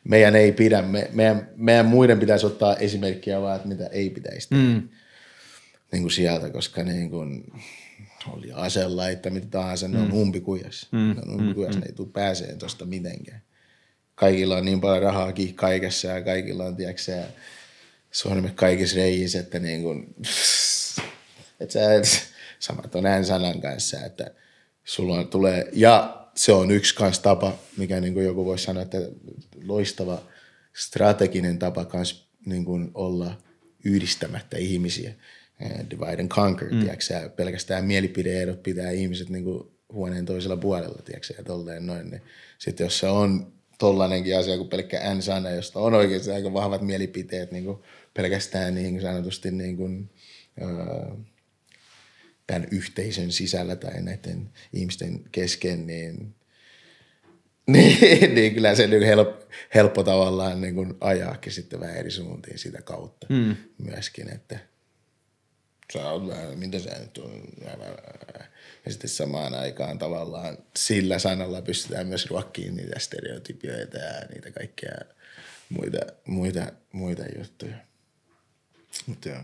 [0.04, 4.48] meidän ei pidä, me, meidän, meidän muiden pitäisi ottaa esimerkkiä vaan, että mitä ei pitäisi
[4.48, 4.62] tehdä.
[4.62, 4.88] Mm.
[5.92, 7.44] Niin kuin sieltä, koska niin kuin,
[8.32, 10.14] oli aselaita, mitä tahansa, ne on mm.
[10.14, 10.88] umpikujas.
[10.92, 10.98] Mm.
[10.98, 11.80] Ne on umpikujas, mm.
[11.80, 13.42] ne ei tule pääseen tuosta mitenkään.
[14.14, 17.22] Kaikilla on niin paljon rahaa kaikessa ja kaikilla on, tiedätkö
[18.10, 20.14] sormet kaikissa reijissä, että niin kuin,
[21.60, 22.04] että sä et,
[22.58, 24.30] samat on näin sanan kanssa, että
[24.84, 28.98] sulla tulee, ja se on yksi kans tapa, mikä niin kuin joku voisi sanoa, että
[29.64, 30.22] loistava
[30.74, 33.38] strateginen tapa kans niin kuin olla
[33.84, 35.14] yhdistämättä ihmisiä.
[35.90, 36.80] Divide and conquer, mm.
[36.80, 42.10] tiedätkö, pelkästään mielipideerot pitää ihmiset niin kuin huoneen toisella puolella, tiedätkö, ja tolleen noin.
[42.10, 42.22] Niin.
[42.58, 47.52] Sitten jos se on tollanenkin asia kuin pelkkä N-sana, josta on oikeasti aika vahvat mielipiteet
[47.52, 47.78] niin kuin
[48.14, 50.10] pelkästään niin sanotusti niin kuin,
[50.60, 51.18] uh,
[52.46, 56.34] tämän yhteisön sisällä tai näiden ihmisten kesken, niin,
[57.72, 62.58] niin, niin kyllä se niin helppo, helppo tavallaan niin kuin ajaakin sitten vähän eri suuntiin
[62.58, 63.56] sitä kautta mm.
[63.78, 64.58] myöskin, että
[65.92, 67.42] sä oot vähän, mitä sä nyt on,
[68.84, 74.92] ja sitten samaan aikaan tavallaan sillä sanalla pystytään myös ruokkiin niitä stereotypioita ja niitä kaikkia
[75.68, 77.76] muita, muita, muita juttuja.
[79.06, 79.40] Mutta joo.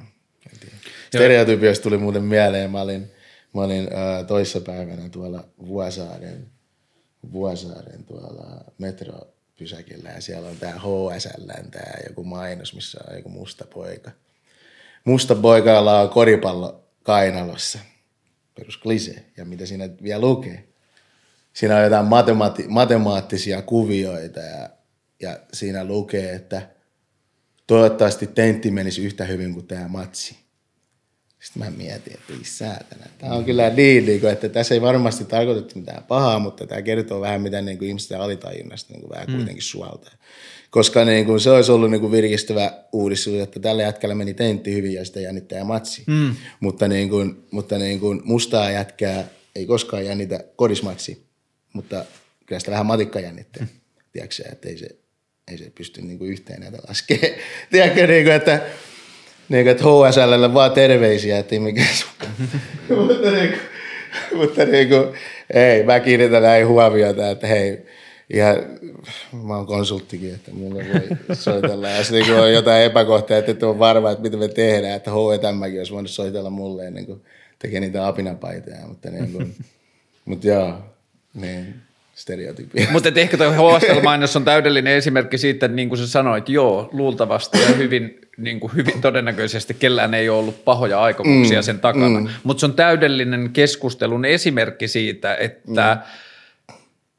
[1.09, 2.71] Stereotypioista tuli muuten mieleen.
[2.71, 3.11] Mä olin,
[3.55, 6.47] mä olin äh, toissapäivänä tuolla Vuosaaren,
[7.33, 13.65] Vuosaaren tuolla metropysäkillä ja siellä on tää HSL, tää joku mainos, missä on joku musta
[13.75, 14.11] poika.
[15.05, 17.79] Musta poika on koripallo kainalossa.
[18.55, 19.25] Perus klise.
[19.37, 20.69] Ja mitä siinä vielä lukee?
[21.53, 24.71] Siinä on jotain matemaati- matemaattisia kuvioita ja,
[25.21, 26.63] ja siinä lukee, että–
[27.67, 30.37] toivottavasti tentti menisi yhtä hyvin kuin tämä matsi.
[31.43, 33.07] Sitten mä mietin, että ei säätänä.
[33.19, 36.83] Tämä on kyllä niin, niin kuin, että tässä ei varmasti tarkoitettu mitään pahaa, mutta tämä
[36.83, 39.37] kertoo vähän, mitä niin kuin ihmisten alitajunnasta niin kuin vähän mm.
[39.37, 40.13] kuitenkin suoltaa.
[40.71, 44.75] Koska niin kuin, se olisi ollut niin kuin virkistävä uudistus, että tällä jätkällä meni tentti
[44.75, 46.03] hyvin ja sitä jännittää matsi.
[46.07, 46.35] Mm.
[46.61, 49.25] Mutta, niin kuin, mutta niin kuin mustaa jätkää
[49.57, 51.27] ei koskaan jännitä kodismatsi,
[51.73, 52.05] mutta
[52.47, 53.63] kyllä sitä vähän matikka jännittää.
[53.63, 53.69] Mm.
[54.13, 54.89] Tiedätkö että ei se,
[55.49, 57.33] ei se pysty niin kuin yhteen näitä laskemaan.
[57.71, 58.61] Tiedätkö, niin kuin, että
[59.49, 61.89] niin kuin, että HSLlle vaan terveisiä, että ei mikään
[62.89, 63.61] mutta, niin kuin,
[64.41, 65.05] mutta niin kuin,
[65.55, 67.87] ei, mä kiinnitän näin huomiota, että hei,
[68.31, 68.57] ihan,
[69.43, 71.89] mä oon konsulttikin, että mulle voi soitella.
[71.89, 75.11] Ja sitten kun on jotain epäkohtaa, että et ole varma, että mitä me tehdään, että
[75.11, 77.23] H&Mkin olisi voinut soitella mulle ennen kuin
[77.59, 78.87] tekee niitä apinapaitoja.
[78.87, 79.55] Mutta, niin kuin,
[80.25, 80.75] mutta joo,
[81.35, 81.75] niin
[82.15, 82.87] stereotypia.
[82.91, 87.59] Mutta ehkä tuo HSL-mainos on täydellinen esimerkki siitä, että niin kuin sä sanoit, joo, luultavasti
[87.63, 92.21] ja hyvin, niin kuin hyvin todennäköisesti kellään ei ole ollut pahoja aikomuksia mm, sen takana.
[92.21, 92.29] Mm.
[92.43, 95.99] Mutta se on täydellinen keskustelun esimerkki siitä, että
[96.69, 96.75] mm.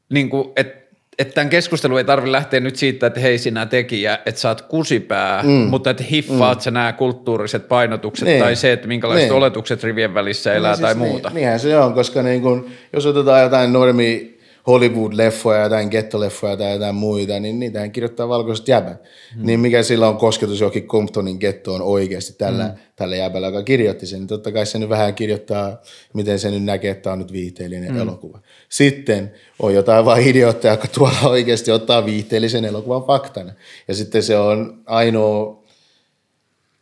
[0.09, 0.84] niin kuin, että
[1.20, 4.61] että tämän keskustelun ei tarvitse lähteä nyt siitä, että hei sinä tekijä, että sä oot
[4.61, 5.49] kusipää, mm.
[5.49, 6.61] mutta että hiffaat mm.
[6.61, 8.39] sä nämä kulttuuriset painotukset niin.
[8.39, 9.34] tai se, että minkälaiset niin.
[9.34, 11.30] oletukset rivien välissä elää niin, tai siis muuta.
[11.30, 14.33] Niin, niinhän se on, koska niin kun, jos otetaan jotain normi
[14.68, 19.01] Hollywood-leffoja, jotain gettoleffoja tai jotain muita, niin niitähän kirjoittaa valkoiset jäbät.
[19.36, 19.45] Hmm.
[19.45, 22.78] Niin mikä sillä on kosketus johonkin Comptonin gettoon oikeasti tällä, hmm.
[22.95, 25.82] tällä jäbällä, joka kirjoitti sen, niin totta kai se nyt vähän kirjoittaa,
[26.14, 28.01] miten se nyt näkee, että tämä on nyt viihteellinen hmm.
[28.01, 28.39] elokuva.
[28.70, 33.53] Sitten on jotain vaan idiootteja, jotka tuolla oikeasti ottaa viihteellisen elokuvan faktana.
[33.88, 35.62] Ja sitten se on ainoa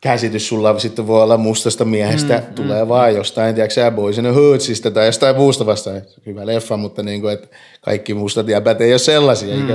[0.02, 4.34] käsitys sulla sitten voi olla mustasta miehestä, mm, tulee mm, vaan jostain, tiedätkö sä, Boysen
[4.34, 6.02] Hoodsista tai jostain muusta vastaan.
[6.26, 7.47] Hyvä leffa, mutta niin kuin, että
[7.82, 9.70] kaikki mustat jäbät ei ole sellaisia, mm.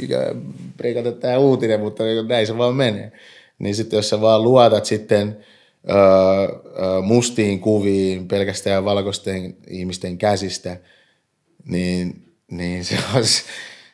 [0.00, 0.34] eikä,
[0.84, 3.12] eikä tämä uutinen, mutta niin näin se vaan menee.
[3.58, 5.36] Niin sitten jos sä vaan luotat sitten
[5.90, 10.76] öö, mustiin kuviin pelkästään valkoisten ihmisten käsistä,
[11.64, 13.22] niin, niin se on,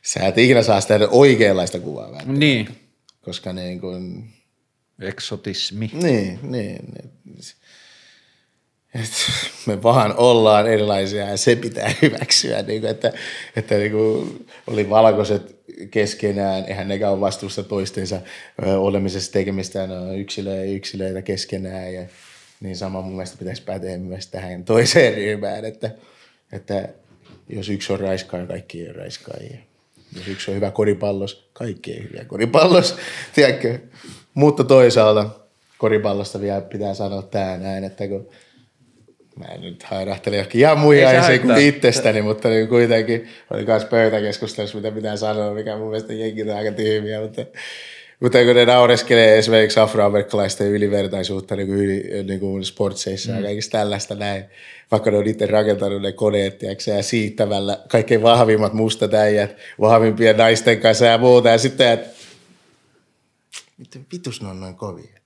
[0.02, 2.38] sä et ikinä saa sitä oikeanlaista kuvaa välttämättä.
[2.38, 2.68] Niin.
[3.22, 4.24] Koska niin kuin,
[5.02, 5.90] Eksotismi.
[5.92, 6.78] Niin, niin.
[6.94, 7.02] niin.
[8.94, 9.10] Et
[9.66, 13.12] me vaan ollaan erilaisia ja se pitää hyväksyä, niin kuin, että,
[13.56, 15.56] että niin kuin oli valkoiset
[15.90, 18.20] keskenään, eihän nekään ole vastuussa toistensa
[18.76, 22.06] olemisesta tekemistä, ne on yksilöitä, yksilöitä keskenään ja
[22.60, 25.90] niin sama mun mielestä pitäisi päteä myös tähän toiseen ryhmään, että,
[26.52, 26.88] että
[27.48, 29.58] jos yksi on raiskaa, kaikki on raiskaajia.
[30.16, 32.96] Jos yksi on hyvä koripallos, kaikki ei hyviä koripallos,
[33.34, 33.78] tiedätkö?
[34.34, 35.30] Mutta toisaalta
[35.78, 38.28] koripallosta vielä pitää sanoa tämä näin, että kun
[39.36, 43.84] mä en nyt hairahtele johonkin ihan muihin aiheisiin kuin itsestäni, mutta niin kuitenkin oli myös
[43.84, 47.42] pöytäkeskustelussa, mitä pitää sanoa, mikä mun mielestä jenkin on aika tyhmiä, mutta,
[48.20, 53.38] mutta kun ne naureskelee esimerkiksi afroamerikkalaisten ylivertaisuutta niin kuin, yli, niin kuin sportseissa mm.
[53.38, 54.44] ja kaikista tällaista näin,
[54.90, 60.36] vaikka ne on itse rakentanut ne koneet, tiiäksä, ja siittävällä kaikkein vahvimmat mustat äijät, vahvimpien
[60.36, 62.21] naisten kanssa ja muuta, ja sitten, että
[63.82, 65.20] miten vitus ne on noin kovia?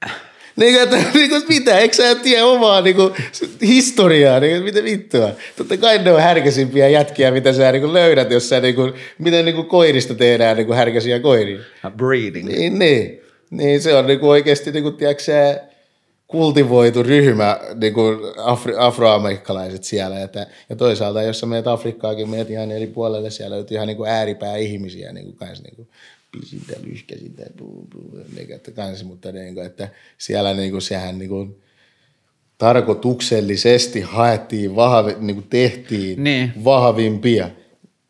[0.56, 3.14] Niin että, niin kuin, mitä, eikö sä tiedä omaa niin kuin,
[3.62, 5.30] historiaa, niin kuin, mitä vittua.
[5.56, 8.92] Totta kai ne on härkäsimpiä jätkiä, mitä sä niin kuin, löydät, jos sä, niin kuin,
[9.18, 11.58] miten niin kuin, koirista tehdään niin kuin, härkäsiä koiria.
[11.96, 12.48] Breeding.
[12.48, 13.20] Niin, niin.
[13.50, 15.60] niin se on niin kuin, oikeasti, niin kuin, tiedätkö, sä,
[16.26, 20.22] kultivoitu ryhmä, niin kuin afri, afroamerikkalaiset siellä.
[20.22, 23.96] Että, ja toisaalta, jos sä meet Afrikkaakin, meet ihan eri puolelle, siellä on ihan niin
[23.96, 25.88] kuin ääripää ihmisiä, niin kuin, kans, niin kuin,
[26.32, 27.42] pisintä, lyskäsintä,
[28.54, 31.62] että kanssa, mutta niin kuin, että siellä niin kuin, sehän niin kuin,
[32.58, 36.52] tarkoituksellisesti haettiin, vahvi, niin kuin tehtiin niin.
[36.64, 37.50] vahvimpia.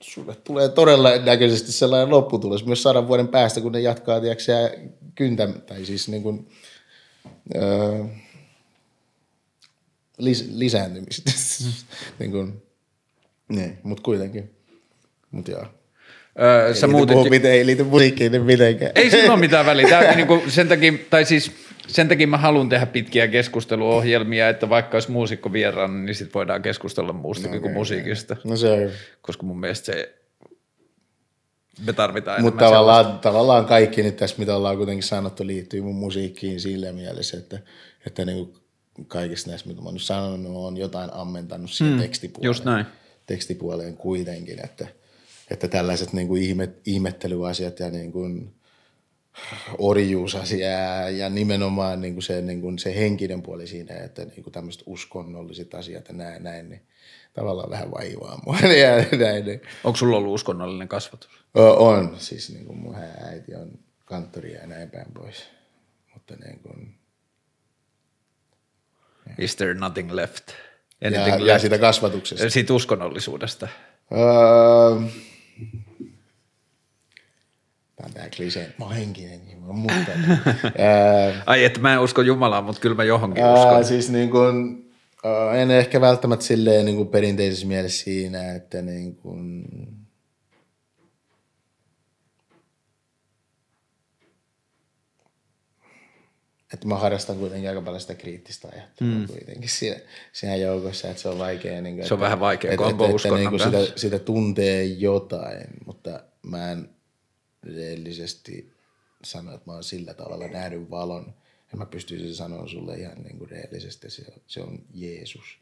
[0.01, 4.79] Sulle tulee todella näköisesti sellainen lopputulos myös sadan vuoden päästä, kun ne jatkaa, tiedätkö,
[5.15, 6.49] kyntä, tai siis niin kuin,
[7.57, 8.05] öö,
[10.19, 11.31] lis, lisääntymistä.
[12.19, 12.63] Niin kuin,
[13.49, 14.51] niin, mutta kuitenkin.
[15.31, 15.67] Mutta joo.
[16.43, 17.17] Öö, sä ei, muutit...
[17.17, 18.93] liity, miten, ei liity musiikkiin niin mitenkään.
[18.95, 19.89] Ei siinä ole mitään väliä.
[19.89, 21.53] Tämä, niin kuin sen, takia, tai siis,
[21.89, 26.63] sen takia mä haluan tehdä pitkiä keskusteluohjelmia, että vaikka olisi muusikko vieraan, niin sit voidaan
[26.63, 28.37] keskustella muusta no, okay, kuin musiikista.
[28.45, 28.91] No se on
[29.23, 30.15] Koska mun mielestä se,
[31.87, 36.61] me tarvitaan Mutta tavallaan, tavallaan kaikki nyt tässä, mitä ollaan kuitenkin sanottu, liittyy mun musiikkiin
[36.61, 37.59] sillä mielessä, että,
[38.07, 38.57] että niin kuin
[39.07, 42.49] kaikista näistä, mitä mä oon nyt sanonut, on jotain ammentanut siihen hmm, tekstipuoleen.
[42.49, 42.87] Just näin.
[43.27, 44.87] Tekstipuoleen kuitenkin, että–
[45.51, 48.55] että tällaiset niin kuin ihme, ihmettelyasiat ja niin kuin
[49.79, 54.53] orjuusasia ja nimenomaan niin kuin se, niin kuin se henkinen puoli siinä, että niin kuin
[54.53, 56.83] tämmöiset uskonnolliset asiat ja näin, näin niin
[57.35, 58.59] tavallaan vähän vaivaa mua.
[58.81, 59.63] Ja näin, niin.
[59.85, 61.31] Onko sulla ollut uskonnollinen kasvatus?
[61.55, 63.71] On, siis niin kuin mun äiti on
[64.05, 65.45] kanttori ja näin päin pois.
[66.15, 66.95] Mutta niin kuin,
[69.39, 70.49] Is there nothing left?
[71.01, 71.61] Ja, Anything ja left?
[71.61, 72.51] siitä kasvatuksesta.
[72.51, 73.69] Siitä uskonnollisuudesta.
[74.13, 75.09] Öö,
[77.97, 78.75] Tämä on tää klisee.
[78.79, 80.13] Mä oon henkinen, niin mä oon mutta.
[80.79, 83.75] öö, Ai, että mä en usko Jumalaa, mutta kyllä mä johonkin uskon.
[83.75, 84.85] Ää, siis niin kuin,
[85.25, 89.65] ää, en ehkä välttämättä silleen niin kuin perinteisessä mielessä siinä, että niin kuin,
[96.77, 99.27] että mä harrastan kuitenkin aika paljon sitä kriittistä ajattelua mm.
[99.27, 100.01] kuitenkin siinä,
[100.33, 101.81] siinä joukossa, että se on vaikea.
[101.83, 104.85] Niin kuin, Se on vähän vaikea että, kombo että, että, niin kuin sitä, sitä tuntee
[104.85, 106.91] jotain, mutta mä en
[107.75, 108.73] reellisesti
[109.25, 111.35] sano, että mä oon sillä tavalla nähnyt valon.
[111.73, 115.59] Ja mä pystyisin sanoa sulle ihan niin kuin reellisesti, se, se on Jeesus.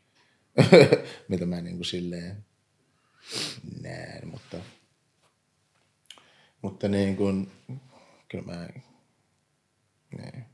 [1.28, 2.44] Mitä mä niin kuin silleen
[3.82, 4.56] näen, mutta,
[6.62, 7.50] mutta niin kuin,
[8.28, 8.68] kyllä mä,
[10.18, 10.53] niin.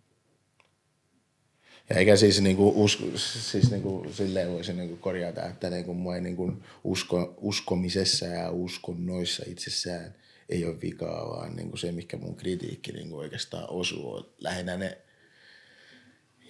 [1.97, 6.53] Eikä siis, niinku usko, siis niinku silleen voisi niinku korjata, että niinku mua ei niinku
[6.84, 10.14] usko, uskomisessa ja uskonnoissa itsessään
[10.49, 14.99] ei ole vikaa, vaan niinku se, mikä mun kritiikki niinku oikeastaan osuu, on lähinnä ne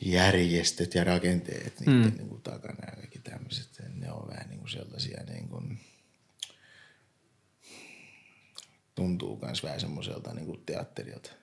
[0.01, 2.17] järjestöt ja rakenteet niiden mm.
[2.17, 3.69] niinku takana ja kaikki tämmöiset.
[3.95, 5.63] Ne on vähän niinku sellaisia niinku,
[8.95, 11.40] tuntuu myös vähän semmoiselta niinku teatterilta.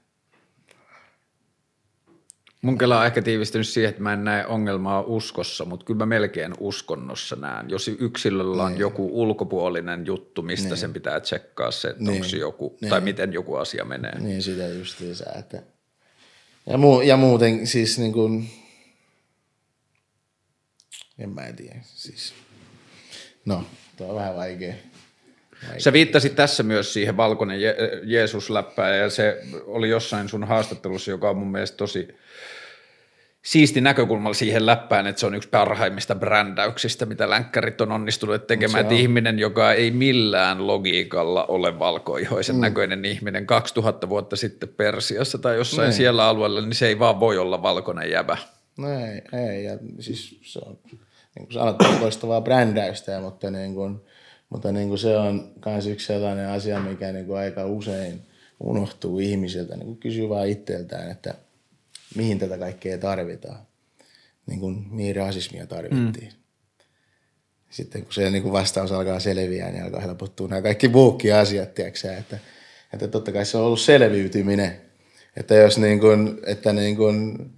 [2.68, 6.06] Mun kela on ehkä tiivistynyt siihen, että mä en näe ongelmaa uskossa, mutta kyllä mä
[6.06, 7.70] melkein uskonnossa näen.
[7.70, 12.78] Jos yksilöllä on joku ulkopuolinen juttu, mistä sen pitää tsekkaa se, että onko se joku,
[12.90, 14.20] tai miten joku asia menee.
[14.20, 15.64] Niin sitä justiinsa, että...
[16.66, 18.50] Ja, mu- ja muuten siis niin kuin...
[21.20, 22.34] En mä tiedä, siis...
[23.46, 23.64] No,
[23.98, 24.74] tuo on vähän vaikea.
[25.78, 31.30] Sä viittasit tässä myös siihen valkoinen Je- Jeesus-läppään ja se oli jossain sun haastattelussa, joka
[31.30, 32.08] on mun mielestä tosi
[33.48, 38.82] siisti näkökulmalla siihen läppään, että se on yksi parhaimmista brändäyksistä, mitä länkkärit on onnistunut tekemään,
[38.82, 42.62] että ihminen, joka ei millään logiikalla ole valkoihoisen mm.
[42.62, 45.94] näköinen ihminen 2000 vuotta sitten Persiassa tai jossain Niin.
[45.94, 48.38] siellä alueella, niin se ei vaan voi olla valkoinen jäbä.
[48.78, 54.02] No ei, ei ja siis se on, niin kuin sanottu, loistavaa brändäystä, mutta, niin kuin,
[54.50, 58.22] mutta niin kuin se on myös yksi sellainen asia, mikä niin kuin aika usein
[58.60, 61.34] unohtuu ihmisiltä, niin kuin kysyy vaan itseltään, että
[62.16, 63.68] mihin tätä kaikkea tarvitaan.
[64.46, 66.34] Niin kuin, mihin rasismia tarvittiin.
[66.34, 66.40] Mm.
[67.70, 71.74] Sitten kun se niin kuin vastaus alkaa selviää, niin alkaa helpottua nämä kaikki muutkin asiat,
[71.74, 72.40] tiedätkö sä, että,
[72.94, 74.82] että totta kai se on ollut selviytyminen.
[75.38, 77.52] Että jos niin kuin, että niin kuin,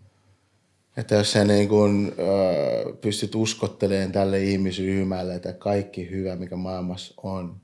[0.98, 7.14] että jos sä niin kun, ö, pystyt uskottelemaan tälle ihmisryhmälle, että kaikki hyvä, mikä maailmassa
[7.24, 7.62] on,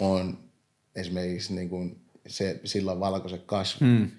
[0.00, 0.38] on
[0.96, 1.96] esimerkiksi niin kun
[2.26, 4.10] se, sillä valkoiset kasvot, mm.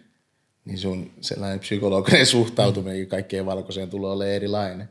[0.66, 4.89] Niin sun sellainen psykologinen suhtautuminen kaikkeen valkoiseen tulee olemaan erilainen.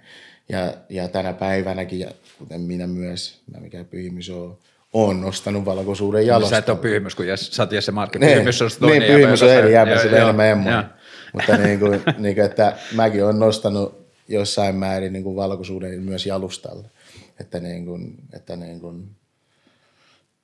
[0.48, 4.58] Ja, ja tänä päivänäkin, ja kuten minä myös, mä mikä pyhimys on,
[4.92, 6.58] on nostanut valkoisuuden Sä jalosta.
[6.58, 8.18] et ole pyhimys, kun Jes- sä oot Jesse Markki.
[8.18, 10.82] Niin, Pyhimys on niin, toinen jäbä, pyhimys on sä- eri jäbä, sillä enemmän joo.
[11.32, 16.26] Mutta niin kuin, niin kuin, että mäkin olen nostanut jossain määrin niin kuin valkoisuuden myös
[16.26, 16.88] jalustalle.
[17.40, 19.08] Että, niin kuin, että niin kuin,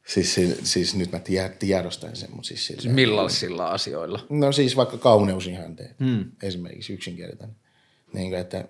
[0.09, 4.27] siis, siis, siis, nyt mä tie- tiedostan sen, mutta siis sillä, Millaisilla asioilla?
[4.31, 6.25] No siis vaikka kauneusihanteet, hmm.
[6.43, 7.57] esimerkiksi yksinkertainen.
[8.13, 8.69] Niin kuin, että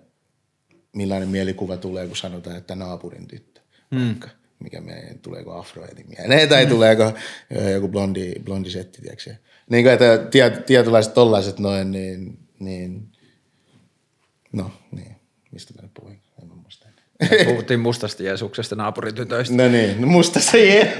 [0.93, 3.61] millainen mielikuva tulee, kun sanotaan, että naapurin tyttö.
[3.95, 4.07] Hmm.
[4.07, 4.29] Vaikka,
[4.59, 7.13] mikä meidän, tuleeko afroeti mieleen, tai tuleeko
[7.55, 9.35] ö, joku blondi, blondi setti, tiedätkö?
[9.69, 13.11] Niin kuin, että tiet, tietynlaiset tollaiset noin, niin, niin,
[14.51, 15.15] no niin,
[15.51, 16.18] mistä mä nyt puhuin,
[17.45, 19.55] Puhuttiin mustasta Jeesuksesta naapuritytöistä.
[19.55, 20.97] No niin, no musta se jee.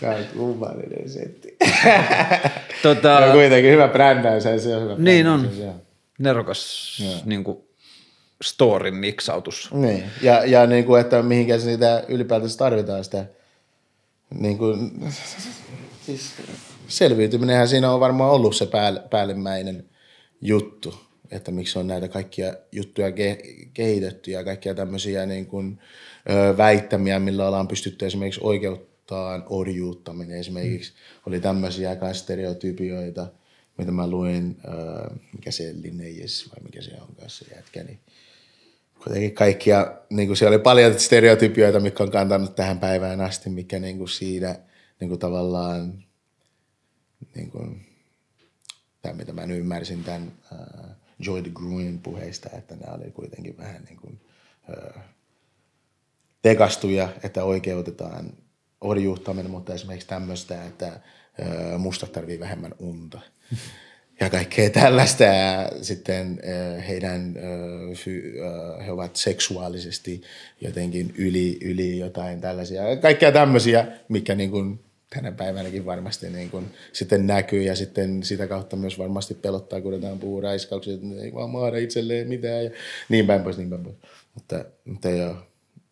[0.00, 1.56] Kai kummallinen setti.
[2.82, 5.68] Tota, No kuitenkin hyvä brändäys, se on hyvä Niin brändäys, on.
[5.68, 5.80] on.
[6.18, 7.58] nerokas niin kuin,
[8.42, 9.70] storin niksautus.
[9.72, 13.24] Niin, ja, ja niin kuin, että mihinkä se niitä ylipäätänsä tarvitaan sitä,
[14.34, 14.92] niin kuin,
[16.06, 16.32] siis
[16.88, 19.84] selviytyminenhän siinä on varmaan ollut se pääll, päällimmäinen
[20.40, 20.94] juttu,
[21.30, 25.78] että miksi on näitä kaikkia juttuja ke- kehitetty ja kaikkia tämmöisiä niin kuin,
[26.30, 30.38] ö, väittämiä, millä ollaan pystytty esimerkiksi oikeuttaan orjuuttaminen.
[30.38, 30.92] Esimerkiksi
[31.26, 33.26] oli tämmöisiä kai stereotypioita,
[33.78, 37.98] mitä mä luin, ö, mikä se Linnaeus vai mikä se onkaan se jätkä, niin
[39.04, 43.78] kuitenkin kaikkia, niin kuin siellä oli paljon stereotypioita, mitkä on kantanut tähän päivään asti, mikä
[43.78, 44.56] niin kuin siinä
[45.00, 46.04] niin kuin tavallaan,
[47.34, 47.86] niin kuin,
[49.02, 53.56] tämä mitä mä nyt ymmärsin tämän uh, Joy de Gruen puheista, että nämä oli kuitenkin
[53.58, 54.20] vähän niin kuin,
[54.68, 55.02] uh,
[56.42, 58.32] tekastuja, että oikeutetaan
[58.80, 61.00] orjuuttaminen, mutta esimerkiksi tämmöistä, että
[61.38, 63.20] uh, mustat tarvii vähemmän unta.
[64.20, 65.24] ja kaikkea tällaista.
[65.24, 66.40] Ja sitten
[66.88, 67.34] heidän,
[68.86, 70.22] he ovat seksuaalisesti
[70.60, 72.82] jotenkin yli, yli jotain tällaisia.
[73.02, 74.85] Kaikkea tämmöisiä, mikä niin kuin
[75.16, 79.94] tänä päivänäkin varmasti niin kuin sitten näkyy ja sitten sitä kautta myös varmasti pelottaa, kun
[79.94, 82.70] otetaan raiskauksia, että ei vaan maada itselleen mitään ja
[83.08, 83.96] niin päin pois, niin päin pois.
[84.34, 85.36] Mutta, mutta joo,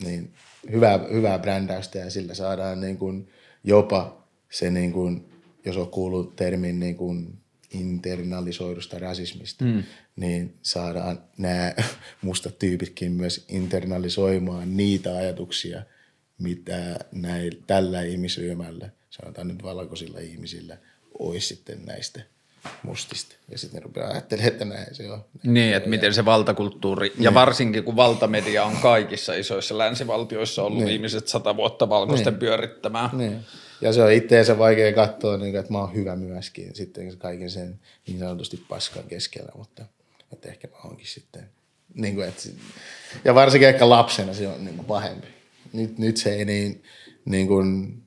[0.04, 0.32] niin
[0.72, 3.28] hyvää, hyvää brändäystä ja sillä saadaan niin kuin
[3.64, 5.24] jopa se, niin kuin,
[5.64, 7.38] jos on kuullut termin niin kuin
[7.70, 9.82] internalisoidusta rasismista, mm.
[10.16, 11.72] niin saadaan nämä
[12.22, 15.82] mustat tyypitkin myös internalisoimaan niitä ajatuksia,
[16.38, 18.90] mitä näillä, tällä ihmisryhmällä,
[19.22, 20.76] sanotaan nyt valkoisilla ihmisillä,
[21.18, 22.20] olisi sitten näistä
[22.82, 23.34] mustista.
[23.50, 25.24] Ja sitten ne rupeaa ajattelemaan, että näin se on.
[25.42, 27.34] Niin, että miten se valtakulttuuri, ja niin.
[27.34, 30.88] varsinkin kun valtamedia on kaikissa isoissa länsivaltioissa ollut niin.
[30.88, 32.38] viimeiset sata vuotta valkoisten niin.
[32.38, 33.10] pyörittämään.
[33.12, 33.40] Niin.
[33.80, 37.80] Ja se on itteensä vaikea katsoa, niin että mä oon hyvä myöskin sitten kaiken sen
[38.06, 39.84] niin sanotusti paskan keskellä, mutta
[40.32, 41.50] että ehkä mä oonkin sitten.
[41.94, 42.48] Niin kuin, että,
[43.24, 45.26] ja varsinkin ehkä lapsena se on niin kuin pahempi.
[45.72, 46.82] Nyt, nyt se ei niin,
[47.24, 48.02] niin kuin,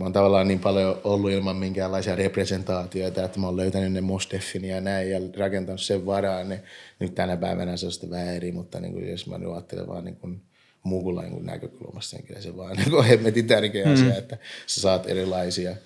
[0.00, 4.64] mä oon tavallaan niin paljon ollut ilman minkäänlaisia representaatioita, että mä oon löytänyt ne Mosteffin
[4.64, 6.60] ja näin ja rakentanut sen varaan, niin
[6.98, 9.86] nyt tänä päivänä se on sitten vähän eri, mutta niin kuin, jos mä nyt ajattelen
[9.86, 10.42] vaan niin kuin,
[10.82, 13.92] muulla niin näkökulmasta, niin kyllä se vaan niin on hemmetin tärkeä mm.
[13.92, 15.76] asia, että sä saat erilaisia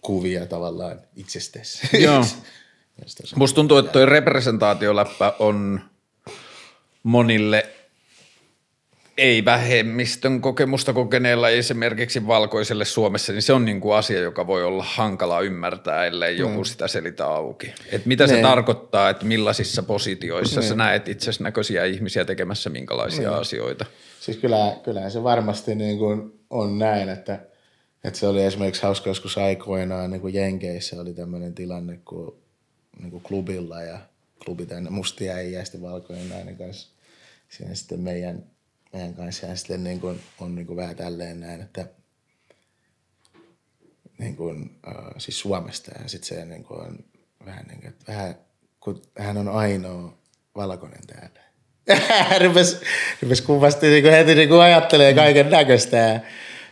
[0.00, 2.02] kuvia tavallaan itsestäsi.
[2.02, 2.24] Joo.
[3.36, 5.80] Musta tuntuu, että toi representaatioläppä on
[7.02, 7.73] monille
[9.16, 14.64] ei vähemmistön kokemusta kokeneella esimerkiksi valkoiselle Suomessa, niin se on niin kuin asia, joka voi
[14.64, 16.64] olla hankala ymmärtää, ellei joku mm.
[16.64, 17.72] sitä selitä auki.
[17.92, 18.34] Et mitä ne.
[18.34, 20.66] se tarkoittaa, että millaisissa positioissa ne.
[20.66, 23.36] sä näet itsesi näköisiä ihmisiä tekemässä minkälaisia ne.
[23.36, 23.84] asioita?
[24.20, 27.38] Siis kyllä, kyllähän se varmasti niin kuin on näin, että,
[28.04, 32.36] että se oli esimerkiksi hauska joskus aikoinaan niin kuin Jenkeissä oli tämmöinen tilanne, kun
[33.00, 33.98] niin kuin klubilla ja
[34.44, 36.94] klubi tänne mustia ei ja sitten valkoinen nainen kanssa.
[37.48, 38.53] Siinä sitten meidän
[38.94, 39.46] meidän kanssa.
[39.46, 41.86] Ja sitten niin kuin, on niin kuin vähän tälleen näin, että
[44.18, 45.90] niin kuin, äh, siis Suomesta.
[46.02, 46.98] Ja sitten se niin kuin on
[47.46, 48.34] vähän niin kuin, että vähän,
[48.80, 50.18] kun hän on ainoa
[50.56, 51.44] valkoinen täällä.
[52.46, 52.80] rupes,
[53.22, 55.96] rupes kuvasti niin kuin heti niin kuin ajattelee kaiken näköistä.
[55.96, 56.20] Ja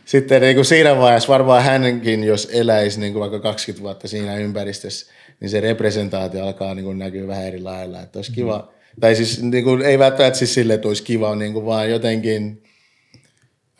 [0.04, 4.36] sitten niin kuin siinä vaiheessa varmaan hänkin, jos eläisi niin kuin vaikka 20 vuotta siinä
[4.36, 8.00] ympäristössä, niin se representaatio alkaa niin kuin näkyä vähän eri lailla.
[8.00, 11.34] Että olisi kiva, mm-hmm tai siis niin kuin, ei välttämättä siis sille, että olisi kiva,
[11.34, 12.62] niin kuin, vaan jotenkin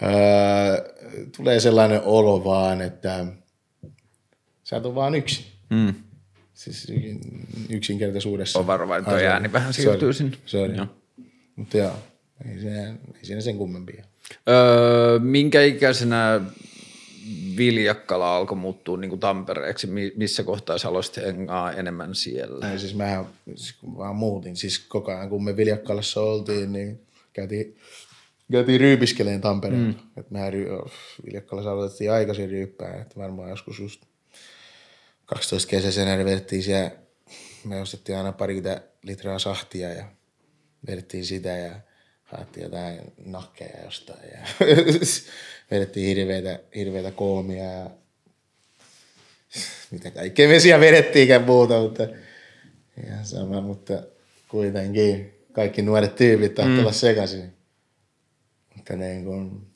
[0.02, 0.10] öö,
[1.36, 3.26] tulee sellainen olo vaan, että
[4.64, 5.46] sä et ole vaan yksi.
[5.70, 5.94] Mm.
[6.54, 6.92] Siis
[7.68, 8.58] yksinkertaisuudessa.
[8.58, 10.36] On varovainen, tuo ääni vähän siirtyy sinne.
[10.46, 10.74] Sorry.
[10.74, 10.86] Joo.
[11.56, 11.98] Mutta joo,
[12.48, 14.04] ei siinä, ei siinä sen kummempia.
[14.48, 16.40] Öö, minkä ikäisenä
[17.56, 19.88] Viljakkala alkoi muuttua niin kuin Tampereeksi?
[20.16, 22.70] Missä kohtaa sä aloisit hengaa enemmän siellä?
[22.70, 23.24] Ei, siis mä
[23.54, 24.56] siis kun vaan muutin.
[24.56, 27.00] Siis koko ajan kun me Viljakkalassa oltiin, niin
[27.32, 27.76] käytiin,
[28.52, 29.82] käytiin ryypiskeleen Tampereen.
[29.82, 29.94] Mm.
[30.16, 30.40] Et mä
[31.26, 34.02] Viljakkalassa aloitettiin aikaisin ryyppää, että varmaan joskus just
[35.26, 36.90] 12 kesäisenä vedettiin siellä,
[37.64, 40.04] me ostettiin aina parikymmentä litraa sahtia ja
[40.86, 41.74] vedettiin sitä ja
[42.36, 44.66] haettiin jotain nakkeja jostain ja
[45.70, 47.90] vedettiin hirveitä, hirveitä koomia ja
[49.90, 52.02] mitä kaikkea me siellä vedettiinkään muuta, mutta
[53.06, 54.02] ihan sama, mutta
[54.48, 56.80] kuitenkin kaikki nuoret tyypit tahtovat mm.
[56.80, 57.52] olla sekaisin.
[58.76, 59.66] Mutta niin kuin,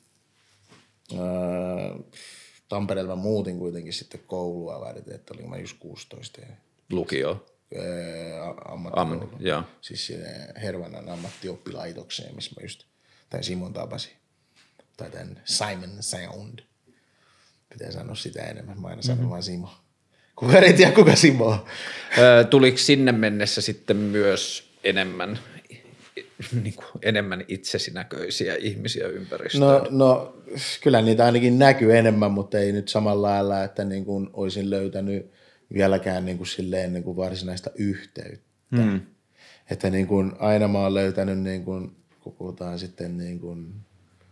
[1.19, 1.99] ää,
[2.69, 6.41] Tampereella mä muutin kuitenkin sitten koulua varten, että olin mä just 16.
[6.41, 6.47] Ja
[6.91, 7.45] Lukio?
[8.65, 9.29] Ammattikoulu.
[9.55, 10.13] Am, siis
[10.61, 12.83] Hervannan ammattioppilaitokseen, missä mä just
[13.29, 14.13] tämän Simon tapasin
[14.97, 16.59] tai tämän Simon Sound.
[17.69, 19.29] Pitää sanoa sitä enemmän, mä aina sanon mm-hmm.
[19.29, 19.69] vaan Simo.
[20.35, 21.65] Kuka ei tiedä, kuka Simo on.
[22.49, 25.39] tuliko sinne mennessä sitten myös enemmän,
[26.63, 29.61] niin kuin, enemmän itsesi näköisiä ihmisiä ympäristöön?
[29.61, 30.37] No, no,
[30.83, 35.31] kyllä niitä ainakin näkyy enemmän, mutta ei nyt samalla lailla, että niin kuin olisin löytänyt
[35.73, 38.47] vieläkään niin kuin silleen niin kuin varsinaista yhteyttä.
[38.71, 39.01] Mm.
[39.71, 43.73] Että niin kuin aina mä oon löytänyt, niin kuin, kun puhutaan sitten niin kuin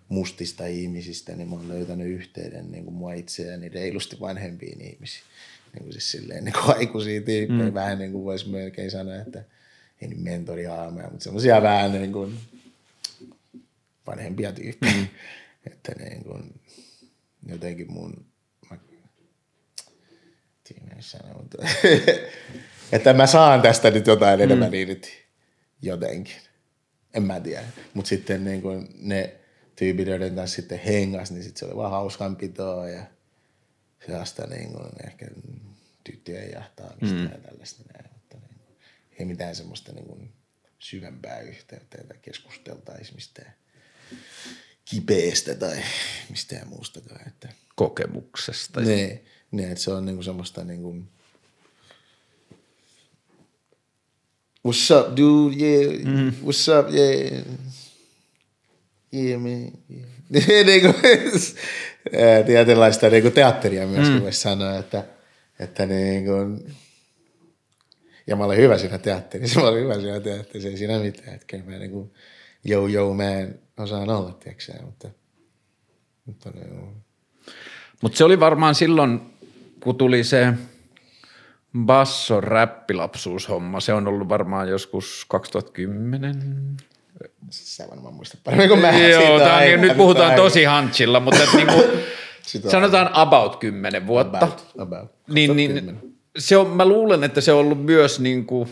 [0.10, 5.24] mustista ihmisistä, niin mä oon löytänyt yhteyden niin kuin mua itseäni reilusti vanhempiin ihmisiin.
[5.74, 7.74] Niin kuin siis silleen niin kuin aikuisia tyyppejä, mm.
[7.74, 9.44] vähän niin kuin voisi melkein sanoa, että
[10.02, 12.38] ei nyt mentoriaameja, mutta semmoisia vähän niin kuin
[14.08, 14.94] vanhempia tyyppejä.
[14.94, 15.08] Mm.
[15.72, 16.60] että niin kuin,
[17.46, 18.26] jotenkin mun,
[21.00, 21.58] sanoa, mutta,
[22.92, 24.44] että mä saan tästä nyt jotain mm.
[24.44, 25.26] enemmän irti
[25.82, 26.36] jotenkin.
[27.14, 27.64] En mä tiedä.
[27.94, 29.36] Mutta sitten niin kuin ne
[29.76, 33.04] tyypit, joiden kanssa sitten hengas, niin sitten se oli vaan hauskanpitoa ja
[34.06, 35.28] sellaista niin kuin ehkä
[36.04, 37.24] tyttöjen jahtaamista mm.
[37.24, 38.14] ja tällaista näin.
[38.14, 38.60] Mutta niin.
[39.20, 40.34] ei mitään semmoista niin kuin
[40.80, 43.54] syvempää yhteyttä, että keskusteltaisiin mistään
[44.86, 45.84] kipeästä tai
[46.30, 47.28] mistään muustakaan.
[47.28, 48.82] Että, Kokemuksesta.
[48.82, 49.22] ne,
[49.52, 51.08] ne, että se on niin kuin semmoista niin kuin,
[54.68, 55.56] What's up, dude?
[55.56, 56.06] Yeah.
[56.06, 56.34] Mm.
[56.44, 56.94] What's up?
[56.94, 57.44] Yeah.
[59.14, 59.72] Yeah, man.
[59.92, 60.66] Yeah.
[60.66, 60.96] niin kuin,
[62.46, 64.22] tietynlaista niin kuin teatteria myöskin mm.
[64.22, 65.04] voisi sanoa, että,
[65.60, 66.76] että niin kuin,
[68.28, 71.48] ja mä olen hyvä siinä teatterissa, mä olen hyvä siinä teatterissa, ei siinä mitään, että
[71.48, 72.14] kyllä mä niin kuin,
[72.66, 75.10] yo, yo, mä en osaan olla, tiedätkö mutta,
[76.26, 77.05] mutta niin kuin,
[78.02, 79.22] Mutta se oli varmaan silloin,
[79.80, 80.54] kun tuli se
[81.86, 86.78] basso räppilapsuushomma, se on ollut varmaan joskus 2010.
[87.50, 88.92] sä varmaan muistat paremmin kuin mä.
[89.00, 91.84] Joo, tää on, niin, nyt puhutaan siitä tosi hanchilla, mutta niinku,
[92.72, 94.38] sanotaan about 10 vuotta.
[94.38, 95.12] About, about.
[95.28, 98.70] Niin, niin se on, mä luulen, että se on ollut myös niin kuin,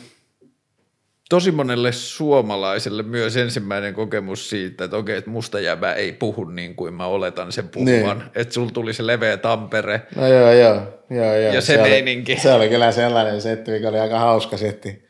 [1.34, 6.76] tosi monelle suomalaiselle myös ensimmäinen kokemus siitä, että okei, että musta jäbä ei puhu niin
[6.76, 8.18] kuin mä oletan sen puhuvan.
[8.18, 8.30] Niin.
[8.36, 10.02] Että sulla tuli se leveä Tampere.
[10.16, 10.76] No joo, joo,
[11.10, 11.54] joo, joo.
[11.54, 12.40] Ja se oli, meininki.
[12.40, 15.06] Se oli kyllä sellainen setti, mikä oli aika hauska setti.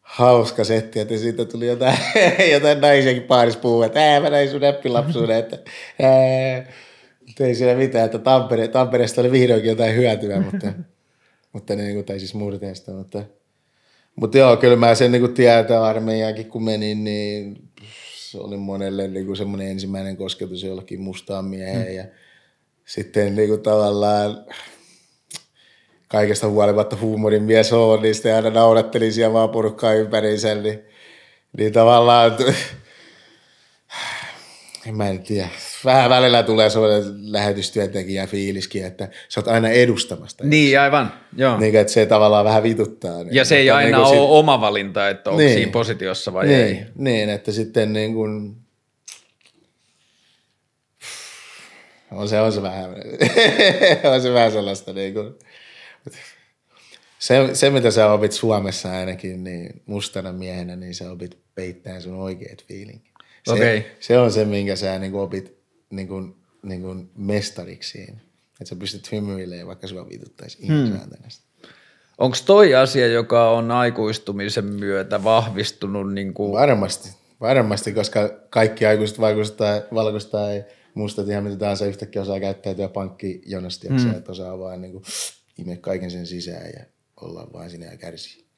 [0.00, 1.96] Hauska setti, että siitä tuli jotain,
[2.52, 5.58] jotain naisiakin paarissa puhua, että ää, mä näin sun näppilapsuuden, että
[6.02, 6.72] ää,
[7.40, 10.72] ei siinä mitään, että Tampere, Tampereesta oli vihdoinkin jotain hyötyä, mutta,
[11.52, 13.24] mutta niin kuin, tai siis murteesta, mutta,
[14.20, 17.68] mutta joo, kyllä mä sen niin tietää armeijaankin, kun menin, niin
[18.14, 21.96] se oli monelle niin semmoinen ensimmäinen kosketus jollekin mustaan mieheen mm.
[21.96, 22.04] ja
[22.84, 24.44] sitten niin kuin tavallaan
[26.08, 30.82] kaikesta huolimatta huumorin mies on, niin sitten aina naurattelin siellä vaan porukkaa ympäriinsä, niin,
[31.58, 32.36] niin tavallaan,
[34.92, 35.48] mä en tiedä,
[35.84, 40.44] vähän välillä tulee sellainen lähetystyöntekijä fiiliskin, että sä oot aina edustamasta.
[40.44, 41.12] Niin, aivan.
[41.36, 41.58] Joo.
[41.58, 43.24] Niin, että se tavallaan vähän vituttaa.
[43.24, 45.54] Niin, ja se ei aina niin ole sit- oma valinta, että onko Niin.
[45.54, 46.82] siinä positiossa vai niin, ei.
[46.94, 48.56] Niin, että sitten niin kuin,
[52.10, 52.90] on se, on se vähän,
[54.14, 55.34] on se vähän sellaista niin kuin,
[57.18, 62.14] se, se, mitä sä opit Suomessa ainakin, niin mustana miehenä, niin sä opit peittämään sun
[62.14, 63.09] oikeat fiilingit.
[63.44, 63.86] Se, Okei.
[64.00, 65.60] se on se, minkä sä niin kuin opit
[65.90, 68.20] niin kuin, niin kuin mestariksi siinä.
[68.60, 70.98] Että sä pystyt hymyilemään, vaikka sua vituttaisi ihan hmm.
[72.18, 77.08] Onko toi asia, joka on aikuistumisen myötä vahvistunut niin kuin, Varmasti,
[77.40, 80.64] varmasti, koska kaikki aikuiset vaikustaa, valkoista tai
[80.94, 84.10] mustat ihan mitä tahansa yhtäkkiä osaa käyttäytyä pankkijonosti, mm.
[84.10, 86.84] että osaa vaan niin kuin, kaiken sen sisään ja
[87.20, 88.49] olla vaan siinä ja kärsiä.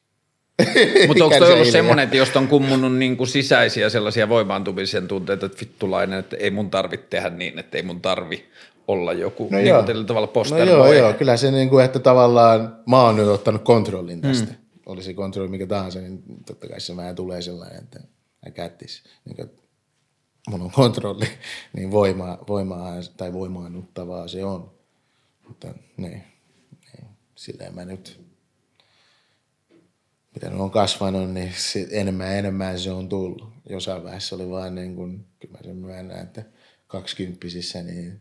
[1.06, 5.60] Mutta onko toi ollut semmoinen, että jos on kummunut niinku sisäisiä sellaisia voimaantumisen tunteita, että
[5.60, 8.44] vittulainen, että ei mun tarvitse tehdä niin, että ei mun tarvi
[8.88, 10.96] olla joku no niin kuin tällä tavalla no poster joo, boy.
[10.96, 14.52] joo, kyllä se niin kuin, että tavallaan mä oon nyt ottanut kontrollin tästä.
[14.52, 14.58] Mm.
[14.86, 18.00] Oli se kontrolli mikä tahansa, niin totta kai se vähän tulee sellainen, että
[18.46, 19.02] I got this.
[19.24, 19.50] Niin kuin,
[20.48, 21.28] mun on kontrolli,
[21.76, 24.70] niin voimaa, voimaa tai voimaannuttavaa se on.
[25.48, 26.22] Mutta niin,
[26.92, 28.20] niin silleen mä nyt,
[30.34, 33.52] mitä nyt on kasvanut, niin sit enemmän ja enemmän se on tullut.
[33.70, 36.42] Jossain vaiheessa oli vaan niin kuin, kyllä mä sen myönnän, että
[36.86, 38.20] kaksikymppisissä, niin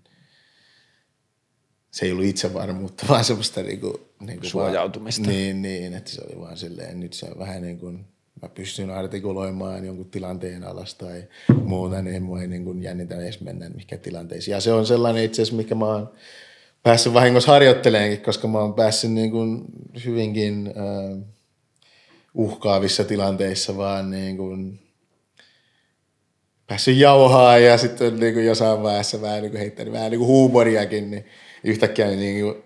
[1.91, 5.23] se ei ollut itsevarmuutta, vaan semmoista niinku, niinku Suojautumista.
[5.23, 8.05] Vaan, niin, niin, että se oli vaan silleen, nyt se on vähän niin kuin,
[8.41, 11.23] mä pystyn artikuloimaan jonkun tilanteen alasta tai
[11.63, 14.53] muuta, niin mua ei niin kuin jännitä edes mennä mikä tilanteisiin.
[14.53, 16.11] Ja se on sellainen itse asiassa, mikä mä oon
[16.83, 19.65] päässyt vahingossa harjoitteleenkin, koska mä oon päässyt niin kuin
[20.05, 21.23] hyvinkin äh,
[22.33, 24.79] uhkaavissa tilanteissa vaan niin kuin
[26.67, 30.27] päässyt jauhaa ja sitten niin kuin jossain vaiheessa vähän niin kuin heittänyt vähän niin kuin
[30.27, 31.25] huumoriakin, niin
[31.63, 32.63] yhtäkkiä niin kuin,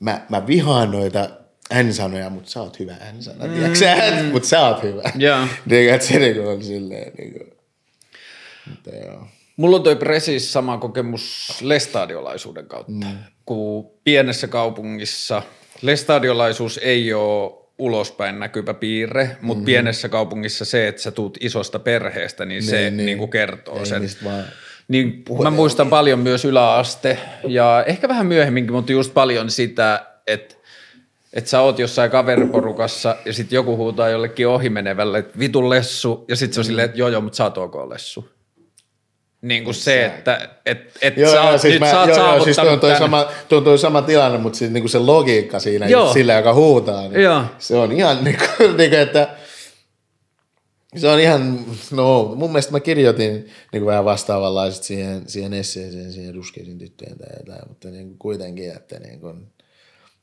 [0.00, 1.30] mä, mä vihaan noita
[1.82, 3.52] N-sanoja, mutta sä oot hyvä N-sana, mm.
[3.52, 5.02] tiedätkö mutta sä oot hyvä.
[5.16, 5.38] Joo.
[5.66, 7.52] niin, kuin, että se niin kuin on silleen, niin kuin,
[8.70, 9.26] mutta joo.
[9.56, 13.18] Mulla on toi precis sama kokemus lestadiolaisuuden kautta, mm.
[13.46, 15.42] kun pienessä kaupungissa
[15.82, 19.64] lestadiolaisuus ei ole ulospäin näkyvä piirre, mutta mm.
[19.64, 23.18] pienessä kaupungissa se, että sä tuut isosta perheestä, niin, se Niin, niin, niin.
[23.18, 24.02] niin kertoo Ei sen.
[24.24, 24.44] vaan
[24.88, 27.18] Niin mä muistan paljon myös yläaste
[27.48, 30.54] ja ehkä vähän myöhemminkin, mutta just paljon sitä, että
[31.32, 36.36] että sä oot jossain kaveriporukassa ja sitten joku huutaa jollekin ohimenevälle, että vitu lessu, ja
[36.36, 38.28] sitten se on silleen, että joo joo, mutta sä oot ok lessu.
[39.42, 42.08] Niin kuin se, että et, et Joo, sä joo, oot, siis nyt mä, sä oot
[42.08, 44.70] joo, joo, siis tuo on saavuttanut toi sama, tuo on toi sama tilanne, mutta siis
[44.70, 46.12] niinku se logiikka siinä, Joo.
[46.12, 47.44] sillä joka huutaa, niin Joo.
[47.58, 48.44] se on ihan niinku,
[48.76, 49.28] niinku, että
[50.96, 56.34] se on ihan, no mun mielestä mä kirjoitin niinku vähän vastaavanlaiset siihen, siihen esseeseen, siihen
[56.34, 59.34] ruskeisiin tyttöjen tai jotain, mutta niinku kuitenkin, että niinku,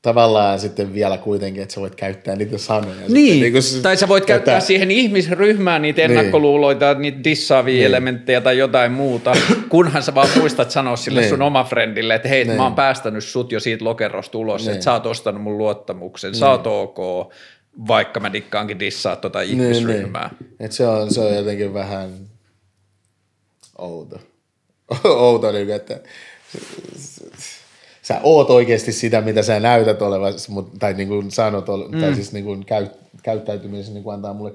[0.02, 2.94] tavallaan sitten vielä kuitenkin, että sä voit käyttää niitä sanoja.
[2.94, 6.10] Niin, sitten, niin kun, tai sä voit käyttää että- siihen ihmisryhmään niitä Niin.
[6.18, 7.86] ennakkoluuloita, niitä dissaavia Niin.
[7.86, 9.32] elementtejä tai jotain muuta,
[9.68, 11.30] kunhan sä vaan muistat sanoa sille Niin.
[11.30, 12.56] sun oma friendille, että hei, Niin.
[12.56, 14.72] mä oon päästänyt sut jo siitä lokerosta ulos, Niin.
[14.72, 16.98] että sä oot ostanut mun luottamuksen, sä oot ok,
[17.88, 20.30] vaikka mä dikkaankin dissaa tota ihmisryhmää.
[20.40, 20.56] Niin, niin.
[20.66, 22.10] Et se, on, se on jotenkin vähän
[23.78, 24.20] outo.
[25.04, 26.00] outo, niin että
[28.14, 32.00] sä oot oikeasti sitä, mitä sä näytät olevasi, tai niin kuin sanot, ole, mm.
[32.00, 32.86] tai siis niin kuin käy,
[33.22, 34.52] käyttäytymisessä niin kuin antaa mulle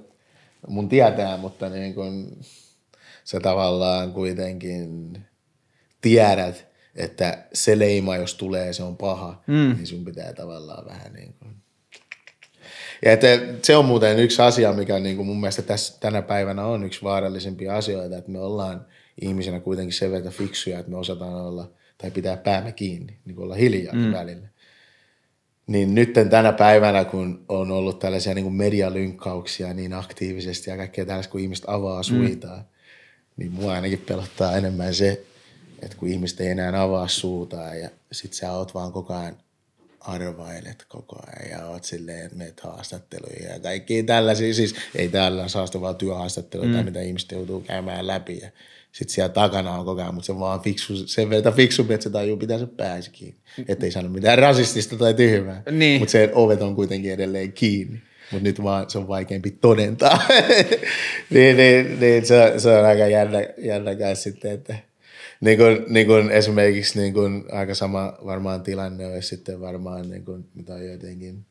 [0.68, 2.38] mun tietää, mutta niin kuin
[3.23, 5.18] sä tavallaan kuitenkin
[6.02, 9.76] tiedät, että se leima, jos tulee, se on paha, mm.
[9.76, 11.56] niin sun pitää tavallaan vähän niin kuin
[13.06, 13.27] ja että
[13.61, 17.03] se on muuten yksi asia, mikä niin kuin mun mielestä tässä, tänä päivänä on yksi
[17.03, 18.86] vaarallisimpia asioita, että me ollaan
[19.22, 23.43] ihmisenä kuitenkin sen verran fiksuja, että me osataan olla tai pitää päämme kiinni, niin kuin
[23.43, 24.11] olla hiljaa mm.
[24.11, 24.47] välillä.
[25.67, 31.05] Niin nyt tänä päivänä, kun on ollut tällaisia niin kuin medialynkkauksia niin aktiivisesti ja kaikkea
[31.05, 32.65] tällaista, kun ihmiset avaa suitaan, mm.
[33.38, 35.26] niin mua ainakin pelottaa enemmän se,
[35.81, 39.38] että kun ihmiset ei enää avaa suutaan ja sit sä oot vaan koko ajan
[39.99, 45.93] arvailet koko ajan ja oot silleen, meet haastatteluja ja kaikki tällaisia, siis ei täällä saastavaa
[45.93, 46.85] työhaastatteluja, mm.
[46.85, 48.49] mitä ihmiset joutuu käymään läpi ja
[48.95, 52.03] sitten siellä takana on koko ajan, mutta se on vaan fiksu, sen verran fiksumpi, että
[52.03, 53.39] se tajuu pitää se pääsi kiinni.
[53.67, 56.01] Että ei sano mitään rasistista tai tyhmää, Niin.
[56.01, 58.01] mutta se ovet on kuitenkin edelleen kiinni.
[58.31, 60.19] Mutta nyt vaan se on vaikeampi todentaa.
[61.34, 64.76] niin, niin, niin se, se, on aika jännä, jännä kanssa sitten, että
[65.41, 70.26] niin kuin, niin kuin esimerkiksi niin kuin aika sama varmaan tilanne olisi sitten varmaan, niin
[70.26, 71.45] kuin, mitä on jotenkin,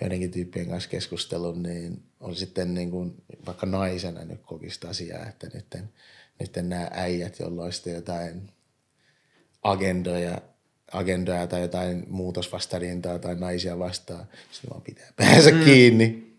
[0.00, 3.14] joidenkin tyyppien kanssa keskustellut, niin on sitten niin kuin,
[3.46, 5.66] vaikka naisena nyt kokista asiaa, että nyt,
[6.40, 8.50] nyt nämä äijät, joilla on sitten jotain
[9.62, 10.40] agendoja,
[10.92, 15.64] agendoja tai jotain muutosvastarintaa tai naisia vastaan, sitten vaan pitää päänsä mm.
[15.64, 16.36] kiinni.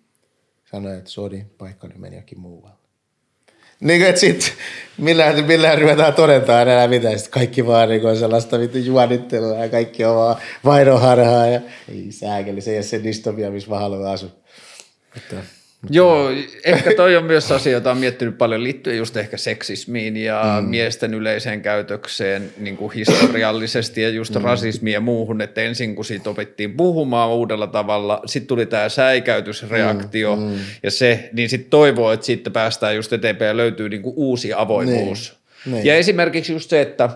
[0.71, 2.77] Sanoi, että sori, paikka nyt meni jokin muualle.
[3.79, 4.53] Niin kuin, että sit
[4.97, 7.19] millään, millään ruvetaan todentaa enää mitään.
[7.19, 12.11] Sitten kaikki vaan niin on sellaista vittu juonittelua ja kaikki on vaan vainoharhaa ja ei
[12.11, 14.29] sääkeli, se ei ole se dystopia, missä mä haluan asua.
[15.17, 15.35] Että,
[15.89, 16.29] Joo,
[16.63, 20.69] ehkä toi on myös asia, jota on miettinyt paljon liittyen just ehkä seksismiin ja mm.
[20.69, 24.41] miesten yleiseen käytökseen niin kuin historiallisesti ja just mm.
[24.41, 30.35] rasismiin ja muuhun, että ensin kun siitä opittiin puhumaan uudella tavalla, sitten tuli tämä säikäytysreaktio
[30.35, 30.41] mm.
[30.41, 30.59] Mm.
[30.83, 34.53] ja se, niin sitten toivoo, että siitä päästään just eteenpäin ja löytyy niin kuin uusi
[34.53, 35.37] avoimuus.
[35.65, 35.85] Niin, niin.
[35.85, 37.09] Ja esimerkiksi just se, että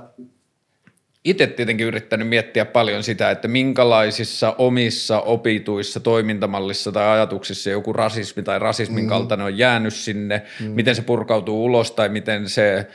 [1.26, 8.43] itse tietenkin yrittänyt miettiä paljon sitä, että minkälaisissa omissa opituissa toimintamallissa tai ajatuksissa joku rasismi
[8.43, 9.10] tai rasismin mm.
[9.10, 10.65] kaltainen on jäänyt sinne, mm.
[10.65, 12.88] miten se purkautuu ulos tai miten se,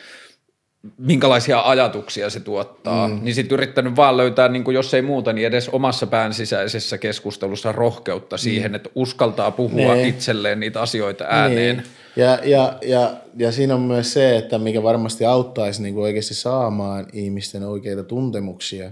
[0.99, 3.21] minkälaisia ajatuksia se tuottaa, mm.
[3.23, 6.99] niin sitten yrittänyt vaan löytää, niin kuin jos ei muuta, niin edes omassa pään sisäisessä
[6.99, 10.09] keskustelussa rohkeutta siihen, että uskaltaa puhua Niin.
[10.09, 11.77] itselleen niitä asioita ääneen.
[11.77, 11.87] Niin.
[12.17, 16.35] Ja, ja, ja, ja siinä on myös se, että mikä varmasti auttaisi niin kuin oikeasti
[16.35, 18.91] saamaan ihmisten oikeita tuntemuksia,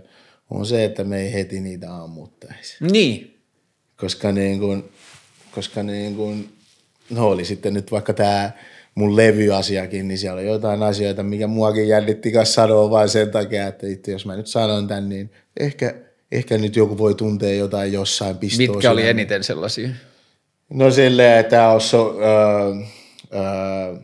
[0.50, 2.76] on se, että me ei heti niitä ammuttaisi.
[2.80, 3.34] Niin,
[3.96, 4.84] Koska, niin kuin,
[5.50, 6.48] koska niin kuin,
[7.10, 8.50] no oli sitten nyt vaikka tämä
[8.94, 13.66] mun levyasiakin, niin siellä on jotain asioita, mikä muakin jännitti kanssa sanoa vain sen takia,
[13.66, 15.30] että itse jos mä nyt sanon tän, niin
[15.60, 15.94] ehkä,
[16.32, 18.58] ehkä nyt joku voi tuntea jotain jossain pistoa.
[18.58, 19.18] mitkä oli sydämeen.
[19.18, 19.88] eniten sellaisia?
[20.70, 22.86] No silleen, että on so, uh,
[23.34, 23.98] uh,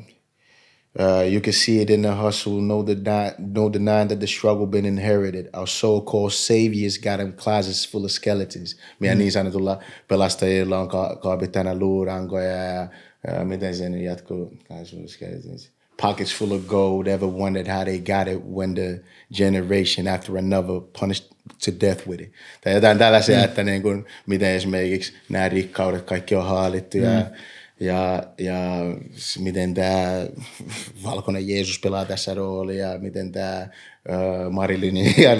[0.99, 4.67] uh, you can see it in the hustle, no, deny, no denying that the struggle
[4.67, 5.49] been inherited.
[5.55, 8.77] Our so-called saviors got them closets full of skeletons.
[9.01, 9.21] Meidän mm.
[9.21, 9.79] niin sanotulla
[10.09, 12.89] pelastajilla on ka- kaapit tänä luurankoja ja
[13.29, 14.53] uh, miten se nyt jatkuu?
[14.69, 15.71] Guys full of skeletons.
[16.03, 19.01] Pockets full of gold, ever wondered how they got it when the
[19.35, 21.27] generation after another punished
[21.65, 22.33] to death with it.
[22.61, 23.45] Tai jotain tällaisia, mm.
[23.45, 27.27] että niin kuin, miten esimerkiksi nämä rikkaudet kaikki on haalittu ja, Mm.
[27.81, 28.57] Ja, ja
[29.39, 30.27] miten tämä
[31.05, 33.69] valkoinen Jeesus pelaa tässä roolia ja miten tämä
[34.51, 35.35] Marilyn ja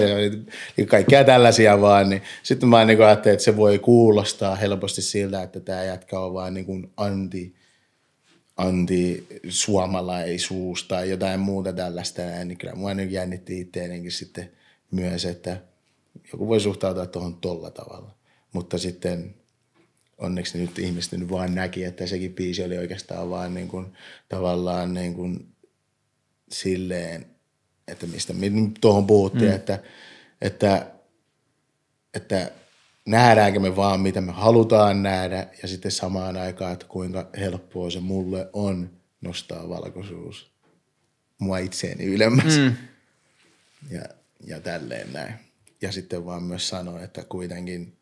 [0.77, 2.11] ja kaikkea tällaisia vaan.
[2.11, 2.23] Niin.
[2.43, 6.55] Sitten mä niin ajattelin, että se voi kuulostaa helposti siltä, että tämä jätkä on vaan
[6.55, 7.55] niin anti,
[8.57, 14.51] anti-suomalaisuus tai jotain muuta tällaista, niin kyllä mua nyt jännitti itseänikin sitten
[14.91, 15.57] myös, että
[16.33, 18.15] joku voi suhtautua tuohon tolla tavalla.
[18.53, 19.35] Mutta sitten
[20.21, 23.87] onneksi nyt ihmiset nyt vaan näki, että sekin biisi oli oikeastaan vaan niin kuin,
[24.29, 25.49] tavallaan niin kuin
[26.53, 27.27] silleen,
[27.89, 28.35] että mistä
[28.81, 29.57] tuohon puhuttiin, mm.
[29.57, 29.83] että,
[30.41, 30.87] että,
[32.15, 32.51] että
[33.07, 38.01] nähdäänkö me vaan mitä me halutaan nähdä ja sitten samaan aikaan, että kuinka helppoa se
[38.01, 38.91] mulle on
[39.21, 40.51] nostaa valkoisuus
[41.39, 42.59] mua itseeni ylemmäs.
[42.59, 42.77] Mm.
[43.91, 44.03] Ja,
[44.47, 45.35] ja tälleen näin.
[45.83, 48.00] ja sitten vaan myös sanoa, että kuitenkin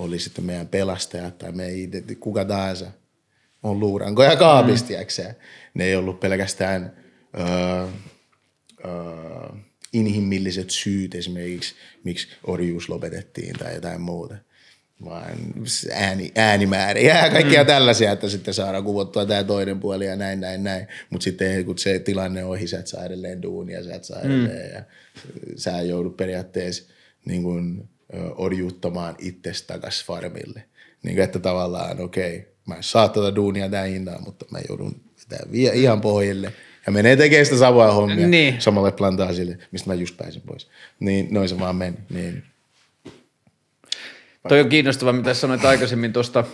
[0.00, 2.86] oli sitten meidän pelastajat tai meidän itse, kuka tahansa
[3.62, 5.34] on luurankoja kaapista, mm.
[5.74, 6.96] Ne ei ollut pelkästään
[7.38, 7.86] öö,
[8.84, 9.48] öö,
[9.92, 11.74] inhimilliset syyt esimerkiksi,
[12.04, 14.36] miksi orjuus lopetettiin tai jotain muuta
[15.04, 15.36] vaan
[15.92, 17.66] ääni, äänimääriä ja kaikkia mm.
[17.66, 20.86] tällaisia, että sitten saadaan kuvottua tämä toinen puoli ja näin, näin, näin.
[21.10, 24.24] Mutta sitten kun se tilanne on ohi, sä et saa edelleen duunia, sä et saa
[24.24, 24.30] mm.
[24.30, 24.82] edelleen ja
[25.56, 26.92] sä joudut periaatteessa
[27.24, 27.88] niin kuin,
[28.36, 30.64] orjuuttamaan itsestä takas farmille.
[31.02, 34.58] Niin kuin, että tavallaan okei, okay, mä en saa tätä duunia tämän hintaan, mutta mä
[34.68, 35.00] joudun
[35.52, 36.52] vielä ihan pohjille.
[36.86, 38.60] Ja menee tekemään sitä samaa hommia niin.
[38.60, 40.68] samalle plantaasille, mistä mä just pääsin pois.
[41.00, 41.96] Niin noin se vaan meni.
[42.10, 42.42] Niin
[44.48, 46.44] Toi on kiinnostavaa, mitä sanoit aikaisemmin tuosta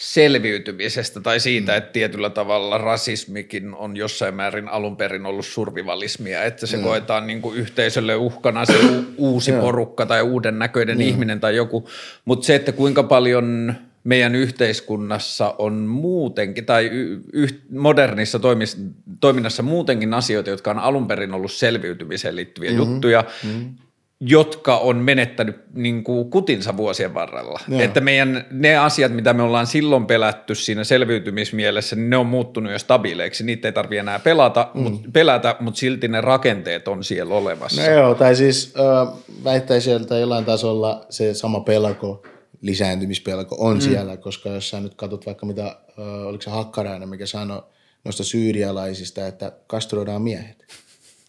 [0.00, 1.78] selviytymisestä tai siitä, mm.
[1.78, 6.82] että tietyllä tavalla rasismikin on jossain määrin alun perin ollut survivalismia, että se mm.
[6.82, 8.74] koetaan niin kuin yhteisölle uhkana se
[9.16, 11.02] uusi porukka tai uuden näköinen mm.
[11.02, 11.88] ihminen tai joku,
[12.24, 13.74] mutta se, että kuinka paljon
[14.04, 16.90] meidän yhteiskunnassa on muutenkin tai
[17.32, 18.78] y- modernissa toimis-
[19.20, 22.92] toiminnassa muutenkin asioita, jotka on alun perin ollut selviytymiseen liittyviä mm-hmm.
[22.92, 23.74] juttuja, mm-hmm
[24.20, 27.60] jotka on menettänyt niin kuin kutinsa vuosien varrella.
[27.68, 27.80] Joo.
[27.80, 32.72] Että meidän ne asiat, mitä me ollaan silloin pelätty siinä selviytymismielessä, niin ne on muuttunut
[32.72, 33.44] jo stabiileiksi.
[33.44, 34.82] Niitä ei tarvitse enää pelata, mm.
[34.82, 37.82] mut, pelätä, mutta silti ne rakenteet on siellä olemassa.
[37.82, 39.14] No joo, tai siis äh,
[39.44, 42.22] väittäisin, että jollain tasolla se sama pelko,
[42.60, 43.80] lisääntymispelko on mm.
[43.80, 47.62] siellä, koska jos sä nyt katsot vaikka mitä, äh, oliko se Hakkarainen, mikä sanoi
[48.04, 50.64] noista syyrialaisista, että kastroidaan miehet.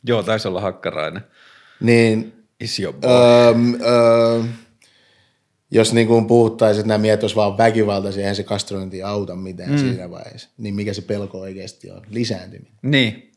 [0.03, 1.21] Joo, taisi olla Hakkarainen.
[1.79, 3.11] Niin Is your boy.
[3.11, 3.53] Öö,
[3.87, 4.43] öö,
[5.71, 9.71] jos niin kuin puhuttaisiin, että nämä miehet olisivat vaan väkivaltaisia, eihän se kastrointi auta mitään
[9.71, 9.77] mm.
[9.77, 10.49] siinä vaiheessa.
[10.57, 12.01] Niin mikä se pelko oikeasti on?
[12.09, 12.73] Lisääntyminen.
[12.81, 13.31] Niin.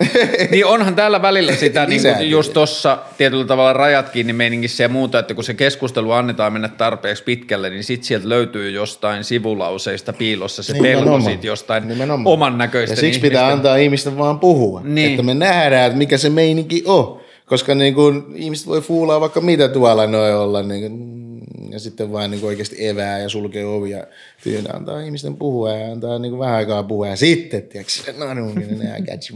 [0.50, 4.88] niin onhan täällä välillä sitä niin kuin just tuossa tietyllä tavalla rajat kiinni meiningissä ja
[4.88, 10.12] muuta, että kun se keskustelu annetaan mennä tarpeeksi pitkälle, niin sitten sieltä löytyy jostain sivulauseista
[10.12, 12.32] piilossa se pelko siitä jostain Nimenomaan.
[12.32, 12.92] oman näköistä.
[12.92, 13.30] Ja siksi ihmisten...
[13.30, 15.10] pitää antaa ihmisten vaan puhua, niin.
[15.10, 17.23] että me nähdään, että mikä se meininki on.
[17.46, 21.24] Koska niin kuin, ihmiset voi fuulaa vaikka mitä tuolla noin olla, niin kuin,
[21.72, 24.06] ja sitten vain niin oikeasti evää ja sulkee ovia.
[24.42, 27.08] Tyynä antaa ihmisten puhua ja antaa niin kuin vähän aikaa puhua.
[27.08, 29.32] Ja sitten, tiedätkö, no niin, ne catch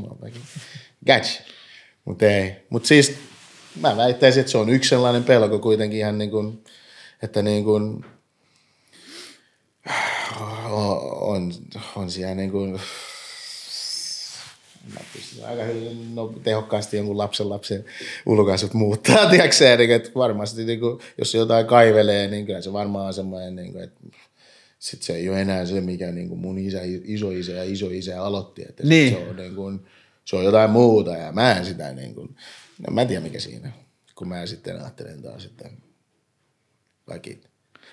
[1.06, 1.42] Catch.
[2.04, 2.52] Mutta ei.
[2.70, 3.14] Mutta siis
[3.80, 6.64] mä väittäisin, että se on yksi sellainen pelko kuitenkin ihan niin kuin,
[7.22, 8.04] että niin kuin,
[11.20, 11.52] on,
[11.96, 12.80] on siellä niin kuin,
[14.94, 17.84] mä pystyn aika hyvin, no, tehokkaasti jonkun lapsen lapsen
[18.26, 23.06] ulkaisut muuttaa, tiedätkö niin, että varmasti niin kuin, jos jotain kaivelee, niin kyllä se varmaan
[23.06, 24.00] on semmoinen, niin kuin, että
[24.78, 28.62] sitten se ei ole enää se, mikä niin kuin mun isä, isoisä ja isoisä aloitti,
[28.68, 29.12] että niin.
[29.12, 29.86] se, on, niin kuin,
[30.24, 32.36] se on jotain muuta ja mä en sitä niin kuin,
[32.78, 33.72] no, mä en tiedä mikä siinä,
[34.14, 35.70] kun mä sitten ajattelen taas, että
[37.06, 37.40] laki.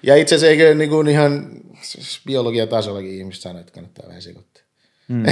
[0.03, 4.21] Ja itse asiassa eikö niin kuin ihan siis biologian tasollakin ihmiset sanoo, että kannattaa vähän
[4.21, 4.63] sekoittaa.
[5.07, 5.23] Mm.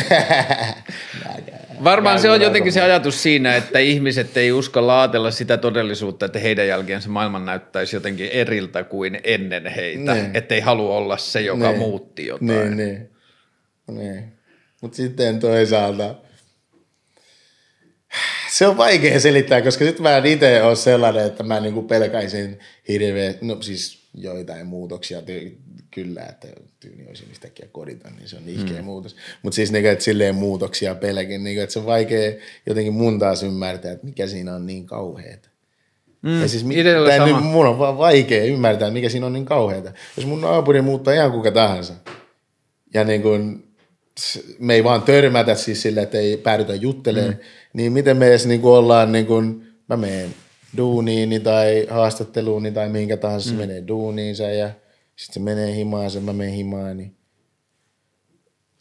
[1.84, 6.40] Varmaan se on jotenkin se ajatus siinä, että ihmiset ei uskalla ajatella sitä todellisuutta, että
[6.40, 10.14] heidän jälkeensä maailman näyttäisi jotenkin eriltä kuin ennen heitä.
[10.14, 10.32] Niin.
[10.34, 11.80] Että ei halua olla se, joka niin.
[11.80, 12.48] muutti jotain.
[12.48, 13.10] Niin, niin.
[13.88, 14.34] niin.
[14.82, 16.16] Mutta sitten toisaalta
[18.50, 22.60] se on vaikea selittää, koska sitten mä en itse ole sellainen, että mä niinku pelkäisin
[22.88, 25.22] hirveä, no siis joitain muutoksia
[25.94, 26.48] kyllä, että
[26.80, 28.86] tyyni olisi yhtäkkiä kodita, niin se on ihkeä mm.
[28.86, 29.16] muutos.
[29.42, 32.34] Mutta siis niin, että silleen muutoksia pelkin, niin, että se on vaikea
[32.66, 35.50] jotenkin mun taas ymmärtää, että mikä siinä on niin kauheata.
[36.22, 36.66] Mm, ja siis
[37.08, 39.92] tämä nyt, mun on vaan vaikea ymmärtää, mikä siinä on niin kauheata.
[40.18, 41.94] Jos mun naapuri muuttaa ihan kuka tahansa,
[42.94, 43.64] ja niin kun,
[44.60, 47.40] me ei vaan törmätä siis sille, että ei päädytä juttelemaan, mm.
[47.74, 50.36] niin miten me edes niin kuin ollaan, niin kuin, mä menen
[50.78, 53.58] duuniini tai haastatteluuni tai minkä tahansa mm.
[53.58, 54.70] menee duuniinsa ja–
[55.16, 57.16] sitten se menee himaan, se mä menen himaan, niin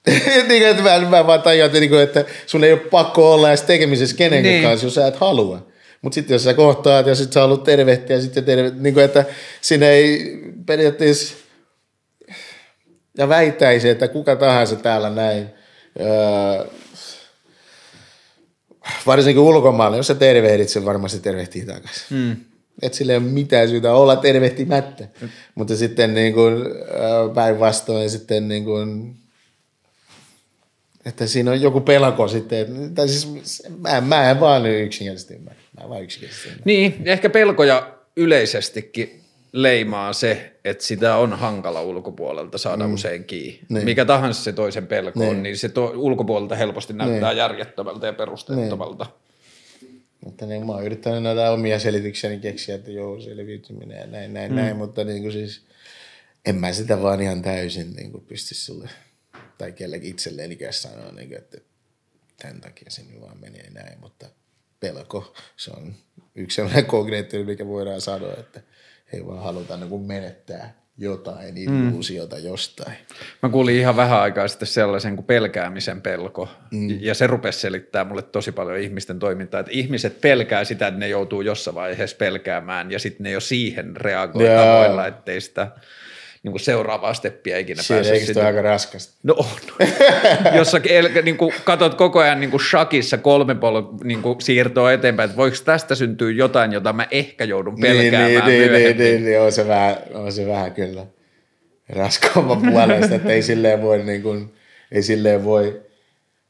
[0.48, 3.62] niin, että mä, mä vaan tajuan, että, niin että sun ei ole pakko olla edes
[3.62, 4.62] tekemisessä kenenkään niin.
[4.62, 5.72] kanssa, jos sä et halua.
[6.02, 9.24] Mutta sitten jos sä kohtaat ja sitten sä haluat tervehtiä, sitten terve, niin kuin, että
[9.60, 11.34] sinne ei periaatteessa,
[13.18, 15.50] ja väittäisi, että kuka tahansa täällä näin,
[16.00, 16.66] öö,
[19.06, 22.06] varsinkin ulkomailla, jos sä tervehdit, se varmasti tervehtii takaisin.
[22.10, 22.51] Hmm
[22.82, 25.08] että sillä ei ole mitään syytä olla tervehtimättä.
[25.20, 25.28] Mm.
[25.54, 26.64] Mutta sitten niin kuin,
[27.34, 29.16] päinvastoin sitten niin kuin,
[31.04, 32.94] että siinä on joku pelko sitten.
[32.94, 35.60] Tai siis mä, mä en vaan yksinkertaisesti ymmärrä.
[35.80, 36.64] Mä vaan yksinkertaisesti ymmärrä.
[36.64, 39.20] Niin, ehkä pelkoja yleisestikin
[39.52, 42.94] leimaa se, että sitä on hankala ulkopuolelta saada mm.
[42.94, 43.60] usein kiinni.
[43.68, 43.84] Niin.
[43.84, 45.30] Mikä tahansa se toisen pelko niin.
[45.30, 47.38] on, niin se to, ulkopuolelta helposti näyttää niin.
[47.38, 49.04] järjettömältä ja perusteettomalta.
[49.04, 49.14] Niin.
[50.24, 54.52] Mutta niin, mä oon yrittänyt näitä omia selityksiäni keksiä, että joo, selviytyminen ja näin, näin,
[54.52, 54.56] mm.
[54.56, 55.66] näin, mutta niin kuin siis
[56.44, 58.88] en mä sitä vaan ihan täysin niin kuin pysty sulle
[59.58, 61.58] tai kellekin itselleen ikään sanoa, niin kuin, että
[62.42, 64.26] tämän takia se nyt vaan menee näin, mutta
[64.80, 65.94] pelko, se on
[66.34, 68.60] yksi sellainen konkreettinen, mikä voidaan sanoa, että
[69.12, 72.44] ei vaan haluta niin kuin menettää jotain illuusiota mm.
[72.44, 72.92] jostain.
[73.42, 76.98] Mä kuulin ihan vähän aikaa sitten sellaisen kuin pelkäämisen pelko, mm.
[77.00, 81.08] ja se rupesi selittää mulle tosi paljon ihmisten toimintaa, että ihmiset pelkää sitä, että ne
[81.08, 85.68] joutuu jossain vaiheessa pelkäämään, ja sitten ne jo siihen reagoi tavoilla, ettei sitä
[86.42, 88.14] niin kuin seuraavaa steppiä ikinä Siinä pääse.
[88.14, 89.14] Eikö aika raskasta?
[89.22, 89.46] No on.
[90.56, 90.72] Jos
[91.22, 95.36] niin kuin katot koko ajan niin kuin shakissa kolme pol, niin kuin siirtoa eteenpäin, että
[95.36, 99.40] voiko tästä syntyä jotain, jota mä ehkä joudun niin, pelkäämään niin, niin, niin, niin, niin,
[99.40, 101.06] on, se vähän, on se vähän kyllä
[101.88, 104.54] raskaamman puolesta, että ei silleen voi, niin kuin,
[104.92, 105.82] ei silleen voi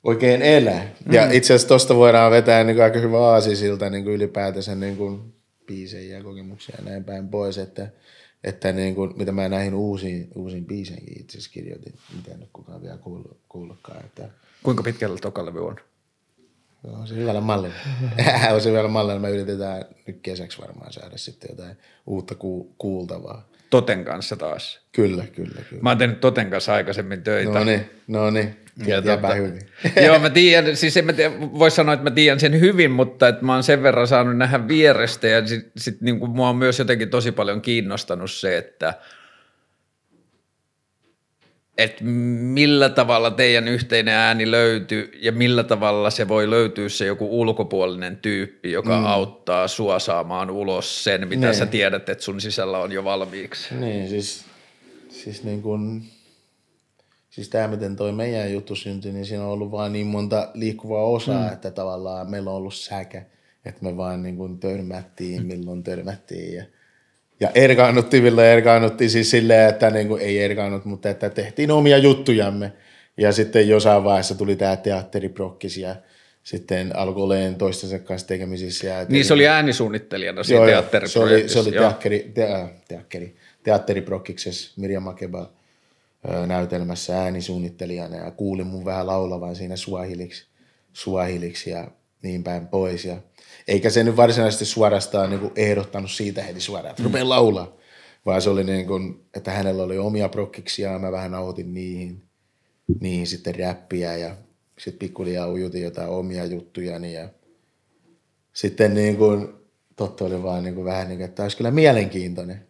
[0.05, 0.89] oikein elää.
[1.11, 1.33] Ja mm.
[1.33, 5.21] itse asiassa tuosta voidaan vetää niin kuin aika hyvä aasisilta niin kuin ylipäätänsä niin kuin
[5.67, 7.89] biisejä ja kokemuksia ja näin päin pois, että–
[8.45, 12.83] että niin kuin, mitä mä näihin uusiin, uusiin biiseihin itse asiassa kirjoitin, mitä nyt kukaan
[12.83, 14.05] vielä kuullut, kuullutkaan.
[14.05, 14.29] Että...
[14.63, 15.77] Kuinka pitkällä toka levy on?
[16.85, 17.75] On se hyvällä mallilla.
[18.55, 19.21] on se hyvällä mallilla.
[19.21, 23.49] Me yritetään nyt kesäksi varmaan saada sitten jotain uutta ku- kuultavaa.
[23.73, 24.81] Toten kanssa taas.
[24.93, 25.83] Kyllä, kyllä, kyllä.
[25.83, 27.59] Mä oon tehnyt Toten kanssa aikaisemmin töitä.
[27.59, 28.57] No niin, no niin.
[28.87, 29.61] Ja tota, hyvin.
[30.07, 33.29] joo, mä tiedän, siis en mä tiedä, voi sanoa, että mä tiedän sen hyvin, mutta
[33.29, 36.57] että mä oon sen verran saanut nähdä vierestä ja sit, sit niin kuin mua on
[36.57, 38.95] myös jotenkin tosi paljon kiinnostanut se, että
[41.79, 47.41] että millä tavalla teidän yhteinen ääni löytyy ja millä tavalla se voi löytyä se joku
[47.41, 49.07] ulkopuolinen tyyppi, joka mm.
[49.07, 51.55] auttaa sua saamaan ulos sen, mitä niin.
[51.55, 53.75] sä tiedät, että sun sisällä on jo valmiiksi.
[53.75, 54.45] Niin, siis,
[55.09, 56.03] siis niin kuin
[57.31, 61.05] siis tämä, miten toi meidän juttu syntyi, niin siinä on ollut vaan niin monta liikkuvaa
[61.05, 61.53] osaa, mm.
[61.53, 63.23] että tavallaan meillä on ollut säkä,
[63.65, 66.65] että me vaan niin kuin törmättiin, milloin törmättiin ja,
[67.43, 71.99] ja erkaannuttiin, milloin erkaannuttiin siis silleen, että niin kuin, ei erkaannut, mutta että tehtiin omia
[71.99, 72.73] juttujamme.
[73.17, 75.97] Ja sitten jossain vaiheessa tuli tämä teatteriprokkis ja
[76.43, 78.87] sitten alkoi olemaan toistensa kanssa tekemisissä.
[78.87, 81.53] Ja niin se oli äänisuunnittelijana siinä teatteriprojektissa.
[81.53, 82.49] Se oli, se oli teatteri, te,
[82.89, 85.51] teatteri, teatteriprokkiksessa Mirja Makeba–
[86.47, 90.47] näytelmässä äänisuunnittelijana ja kuulin mun vähän laulavan siinä suahiliksi,
[90.93, 91.89] suahiliksi ja
[92.23, 93.05] niin päin pois.
[93.05, 93.17] Ja
[93.69, 97.77] eikä se nyt varsinaisesti suorastaan niin kuin ehdottanut siitä heti suoraan, että rupeen laulaa,
[98.27, 102.23] vaan se oli niin kuin, että hänellä oli omia prokkiksia ja mä vähän nautin niihin,
[103.01, 104.37] niihin sitten räppiä ja
[104.79, 107.29] sitten pikkuliaa ujutin jotain omia juttujani ja
[108.53, 109.49] sitten niin kuin,
[109.97, 112.67] totta oli vaan niin kuin vähän niin kuin, että olisi kyllä mielenkiintoinen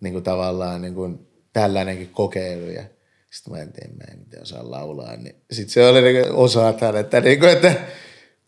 [0.00, 2.66] niin kuin tavallaan niin kuin tällainenkin kokeilu.
[2.66, 2.84] Ja
[3.30, 5.16] sitten mä en tiedä, mä en osaa laulaa.
[5.16, 7.74] Niin sitten se oli niin osa tälle, että, niin kuin, että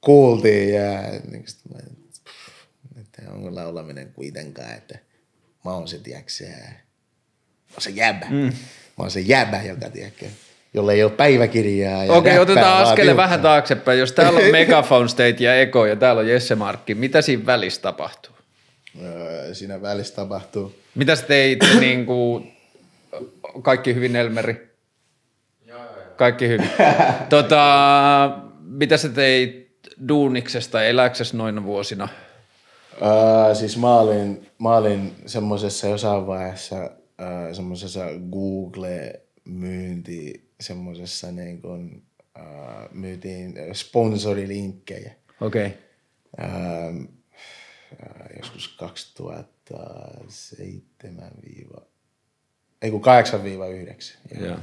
[0.04, 0.90] kuultiin ja
[1.30, 1.44] niin
[3.00, 4.98] että onko laulaminen kuitenkaan, että
[5.64, 6.32] mä oon se, tiedätkö,
[7.78, 8.26] se jäbä.
[8.30, 8.36] Mm.
[8.36, 8.52] Mä
[8.98, 10.26] oon se jäbä, joka tiedätkö,
[10.74, 12.02] jolle ei ole päiväkirjaa.
[12.02, 13.98] Okei, okay, otetaan askel vähän taaksepäin.
[13.98, 17.82] Jos täällä on Megaphone State ja Eko ja täällä on Jesse Markki, mitä siinä välissä
[17.82, 18.34] tapahtuu?
[19.02, 20.74] Öö, siinä välissä tapahtuu.
[20.94, 22.52] Mitä sä teit niin kuin
[23.62, 24.74] kaikki hyvin, Elmeri?
[26.16, 26.70] Kaikki hyvin.
[27.28, 29.63] tota, mitä sä teit
[30.08, 32.08] duuniksesta eläksessä noina vuosina?
[32.94, 36.90] Uh, siis mä olin, mä olin semmoisessa jossain vaiheessa uh,
[37.52, 42.02] semmoisessa Google-myynti, semmoisessa niin kuin,
[42.38, 42.44] uh,
[42.92, 45.14] myytiin sponsorilinkkejä.
[45.40, 45.66] Okei.
[45.66, 45.78] Okay.
[46.42, 46.48] Uh,
[47.92, 51.30] uh, joskus 2007
[52.84, 53.02] ei kun
[54.38, 54.40] 8-9.
[54.40, 54.58] Joo.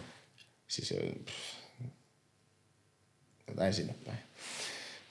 [0.67, 0.93] Siis
[3.47, 4.17] jotain sinne päin.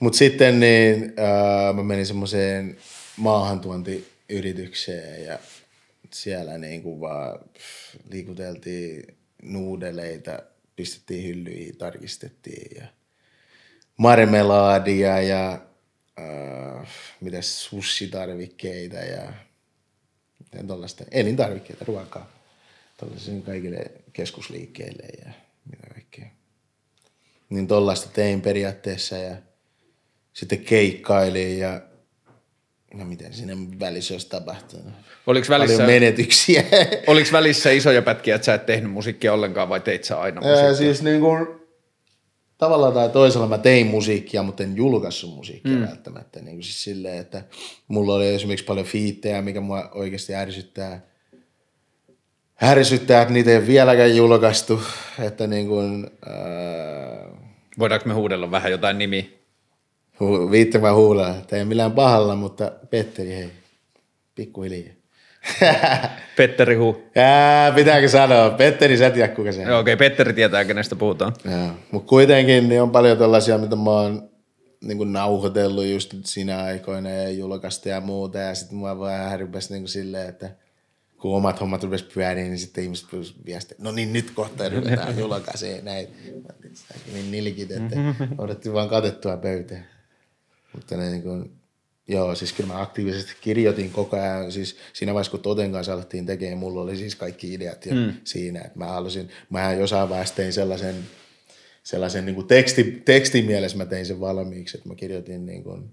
[0.00, 2.76] Mutta sitten niin, ää, mä menin semmoiseen
[3.16, 5.38] maahantuontiyritykseen ja
[6.12, 10.38] siellä niin kuin vaan pff, liikuteltiin nuudeleita,
[10.76, 12.86] pistettiin hyllyihin, tarkistettiin ja
[13.96, 15.52] marmelaadia ja
[16.20, 16.88] äh,
[17.20, 19.32] mitä sussitarvikkeita ja
[20.66, 22.30] tuollaista elintarvikkeita, ruokaa
[22.96, 25.32] tällaisille kaikille keskusliikkeille ja
[25.70, 26.26] mitä kaikkea.
[27.50, 29.36] Niin tollaista tein periaatteessa ja
[30.40, 31.80] sitten keikkailin ja
[32.94, 34.92] no miten sinne välissä olisi tapahtunut.
[35.26, 36.64] Oliko välissä, Paljon menetyksiä.
[37.06, 40.66] Oliko välissä isoja pätkiä, että sä et tehnyt musiikkia ollenkaan vai teit sä aina musiikkia?
[40.66, 41.46] Ää, siis niin kuin,
[42.58, 45.86] tavallaan tai toisella mä tein musiikkia, mutta en julkaissut musiikkia mm.
[45.86, 46.40] välttämättä.
[46.40, 47.44] Niin kuin siis silleen, että
[47.88, 51.00] mulla oli esimerkiksi paljon fiittejä, mikä mua oikeasti ärsyttää–
[52.60, 54.82] härsyttää, että niitä ei ole vieläkään julkaistu.
[55.18, 57.40] Että niin kuin, ää...
[57.78, 59.39] Voidaanko me huudella vähän jotain nimi?
[60.20, 61.34] Hu- viittämään huulella.
[61.34, 63.50] Tämä ei millään pahalla, mutta Petteri, hei,
[64.34, 64.94] pikkuhiljaa.
[66.36, 67.02] Petteri Hu.
[67.14, 68.50] Jää, pitääkö sanoa?
[68.50, 69.66] Petteri, sä tiedät kuka se on.
[69.66, 71.32] Okei, okay, Petteri tietää, kenestä puhutaan.
[71.44, 71.70] Joo.
[71.90, 74.30] Mutta kuitenkin niin on paljon tällaisia, mitä mä oon
[74.80, 78.38] niin kuin nauhoitellut just nyt siinä aikoina ja julkaista ja muuta.
[78.38, 80.50] Ja sitten mua vähän rupesi niin kuin silleen, että
[81.20, 85.18] kun omat hommat rupesi pyöriin, niin sitten ihmiset rupesi viestiä, no niin nyt kohta ruvetaan
[85.18, 86.08] julkaisee olin
[87.12, 87.96] niin nilkit, että
[88.38, 89.99] odotti vaan katettua pöytään.
[90.74, 91.52] Mutta ne niin kuin,
[92.08, 94.52] joo, siis kyllä mä aktiivisesti kirjoitin koko ajan.
[94.52, 98.12] Siis siinä vaiheessa, kun Toten kanssa alettiin tekemään, mulla oli siis kaikki ideat jo mm.
[98.24, 98.60] siinä.
[98.60, 100.96] Että mä halusin, mä jossain vaiheessa tein sellaisen,
[101.82, 105.90] sellaisen niin kuin teksti, tekstin mielessä mä tein sen valmiiksi, että mä kirjoitin niin kuin,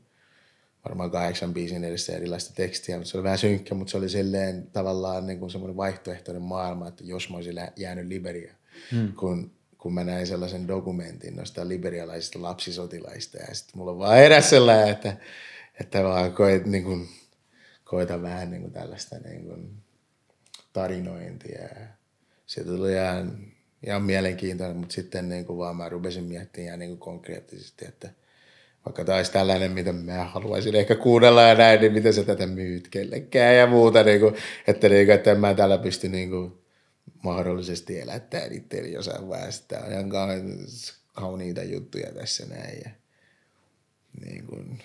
[0.85, 4.67] varmaan kahdeksan biisin edessä erilaista tekstiä, mutta se oli vähän synkkä, mutta se oli silleen
[4.73, 8.53] tavallaan niin kuin semmoinen vaihtoehtoinen maailma, että jos mä olisin jäänyt Liberia,
[8.91, 9.13] hmm.
[9.13, 9.51] kun,
[9.87, 14.89] kun mä näin sellaisen dokumentin noista liberialaisista lapsisotilaista ja sitten mulla on vaan eräs sellainen,
[14.89, 15.17] että,
[15.81, 17.09] että vaan koet, niin kuin,
[17.85, 19.71] koita vähän niin kuin tällaista niin kuin
[20.73, 21.69] tarinointia.
[22.45, 23.37] Se tuli ihan,
[23.85, 28.09] ihan mielenkiintoinen, mutta sitten niin kuin vaan mä rupesin miettimään ihan niin kuin konkreettisesti, että
[28.85, 32.47] vaikka tämä olisi tällainen, mitä mä haluaisin ehkä kuunnella ja näin, niin miten sä tätä
[32.47, 34.35] myyt kellekään ja muuta, niin kuin,
[34.67, 36.66] että, niin kuin, että en mä täällä pysty niin kuin,
[37.27, 39.67] mahdollisesti elättämään itseäni jossain vaiheessa.
[39.67, 40.09] Tämä on ihan
[41.13, 42.91] kauniita juttuja tässä näin ja
[44.25, 44.79] niin kuin,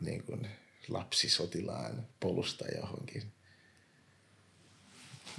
[0.00, 0.46] niin kuin
[0.88, 3.22] lapsisotilaan polusta johonkin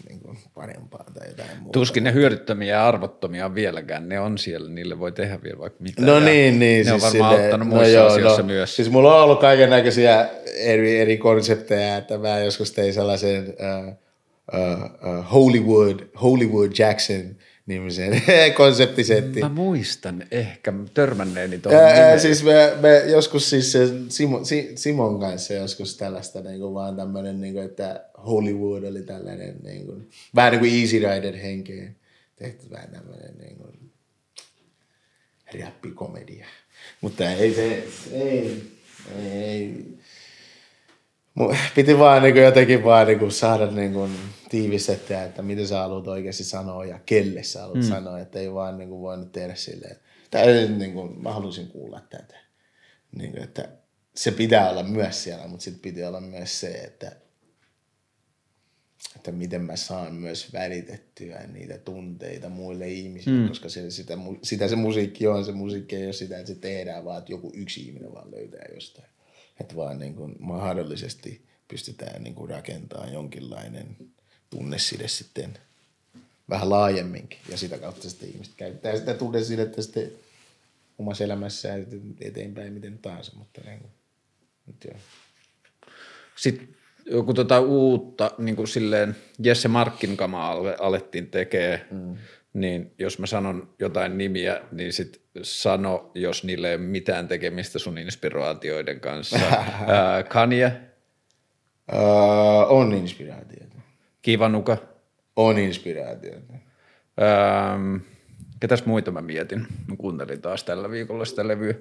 [0.09, 1.80] niin kuin parempaa tai jotain muuta.
[1.80, 4.09] Tuskin ne hyödyttömiä ja arvottomia on vieläkään.
[4.09, 6.01] Ne on siellä, niille voi tehdä vielä vaikka mitä.
[6.01, 6.85] No niin, niin.
[6.85, 8.76] Ne on siis varmaan silleen- auttanut muissa asioissa myös.
[8.76, 14.09] Siis mulla on ollut kaiken näköisiä eri, eri konsepteja, että mä joskus tein sellaisen uh,
[14.53, 17.35] uh, uh, Hollywood, Hollywood Jackson
[17.65, 18.21] nimisen
[18.57, 19.39] konseptisetti.
[19.39, 25.19] Mä muistan ehkä törmänneeni tuohon Ää, siis me, me joskus siis se Simo, si, Simon
[25.19, 30.09] kanssa joskus tällaista niin kuin vaan tämmöinen, niin kuin, että Hollywood oli tällainen niin kuin,
[30.35, 31.95] vähän niin kuin Easy Rider henkeen
[32.35, 33.91] tehty vähän tämmöinen niin kuin,
[35.59, 36.45] räppikomedia.
[37.01, 38.63] Mutta ei se, ei,
[39.26, 39.85] ei.
[41.39, 44.11] Mu- Piti vaan niin kuin, jotenkin vaan niin kuin, saada niin kuin,
[44.49, 47.89] tiivistettyä, että mitä sä haluat oikeasti sanoa ja kelle sä haluat mm.
[47.89, 49.95] sanoa, että ei vaan niin kuin, voinut tehdä silleen.
[50.31, 52.35] Tai niin kuin, mä halusin kuulla tätä.
[53.15, 53.69] Niin kuin, että
[54.15, 57.11] se pitää olla myös siellä, mutta sitten piti olla myös se, että,
[59.15, 63.47] että miten mä saan myös välitettyä niitä tunteita muille ihmisille, mm.
[63.47, 65.45] koska se, sitä, sitä se musiikki on.
[65.45, 68.65] Se musiikki ei ole sitä, että se tehdään, vaan että joku yksi ihminen vaan löytää
[68.73, 69.07] jostain.
[69.59, 73.97] Että vaan niin kuin mahdollisesti pystytään niin kuin rakentamaan jonkinlainen
[74.49, 75.57] tunneside sitten
[76.49, 77.39] vähän laajemminkin.
[77.49, 80.11] Ja sitä kautta sitten ihmiset käyttää sitä tunnesidettä sitten
[80.99, 81.85] omassa elämässään
[82.21, 83.31] eteenpäin miten tahansa.
[83.35, 83.91] Mutta niin kuin,
[84.67, 84.97] nyt joo.
[86.35, 86.67] Sitten
[87.26, 92.17] kun tota uutta niin kuin silleen Jesse Markkin kamaa ale- alettiin tekee, mm.
[92.53, 97.80] niin jos mä sanon jotain nimiä, niin sit sano, jos niille ei ole mitään tekemistä
[97.80, 99.39] sun inspiraatioiden kanssa.
[100.30, 100.81] Kanye,
[101.93, 101.99] Öö,
[102.69, 103.69] on inspiraatiota.
[104.22, 104.78] Kivanuka,
[105.36, 106.54] On inspiraatiota.
[107.22, 107.96] Ähm,
[108.60, 109.60] ketäs muita mä mietin?
[109.88, 111.74] Mä kuuntelin taas tällä viikolla sitä levyä.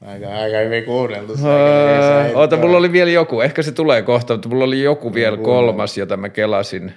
[0.00, 1.32] Aika, aika hyvin kuunneltu.
[1.44, 3.40] Öö, oota, mulla oli vielä joku.
[3.40, 6.92] Ehkä se tulee kohta, mutta mulla oli joku vielä kolmas, jota mä kelasin.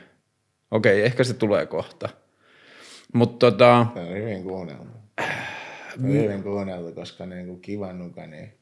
[0.72, 2.10] Okei, ehkä se tulee kohta.
[3.14, 4.84] Mutta tota, Se on hyvin kuunneltu.
[5.22, 8.54] Se on hyvin kuunneltu, koska niin kuin kivanuka, niin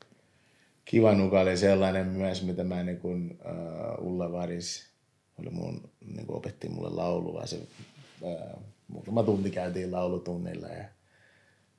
[0.85, 3.39] kivanuka oli sellainen myös, mitä mä niin kuin,
[3.99, 4.90] uh, Ulla Varis
[5.41, 7.45] oli mun, niin kuin opetti mulle laulua.
[7.45, 7.59] Se,
[8.21, 10.85] uh, muutama tunti käytiin laulutunnilla ja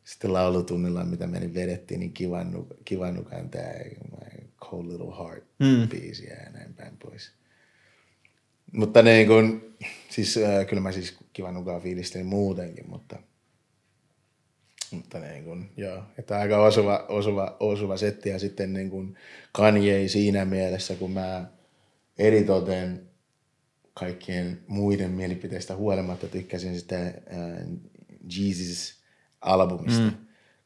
[0.05, 3.72] sitten laulutunnilla, mitä meni vedettiin, niin kivanuka, kivanukan tämä
[4.60, 5.89] Cold Little Heart mm.
[6.28, 7.30] ja näin päin pois.
[8.72, 9.74] Mutta niin kuin,
[10.09, 13.16] siis äh, kyllä mä siis kivanukaa fiilistelin muutenkin, mutta,
[14.90, 19.16] mutta niin kuin, joo, että aika osuva, osuva, osuva setti ja sitten niin kuin
[19.52, 21.47] Kanye siinä mielessä, kun mä
[22.18, 23.11] eritoten
[23.94, 27.12] kaikkien muiden mielipiteistä huolimatta tykkäsin sitä äh,
[28.36, 30.12] Jesus-albumista, mm.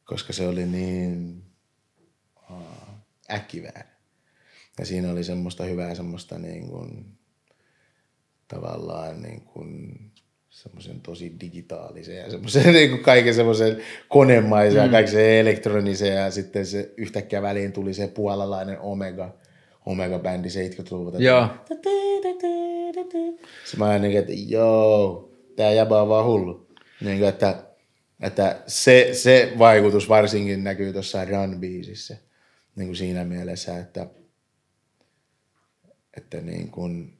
[0.05, 1.43] koska se oli niin
[2.51, 2.57] uh,
[3.31, 3.97] äkkiväärä.
[4.79, 7.05] Ja siinä oli semmoista hyvää semmoista niin kuin,
[8.47, 9.97] tavallaan niin kuin
[10.49, 13.77] semmoisen tosi digitaalisen ja semmoisen niin kuin kaiken semmoisen
[14.07, 14.85] konemaisen mm.
[14.85, 19.35] ja kaiken se elektronisen ja sitten se yhtäkkiä väliin tuli se puolalainen Omega,
[19.87, 21.17] Omega-bändi 70-luvulta.
[21.23, 21.47] Joo.
[23.65, 26.67] Se mä niin, että joo, tää jäbä on vaan hullu.
[27.01, 27.63] Niin kuin, että
[28.21, 32.15] Että se, se vaikutus varsinkin näkyy tuossa Run-biisissä.
[32.75, 34.07] Niin kuin siinä mielessä, että,
[36.17, 37.13] että niin kuin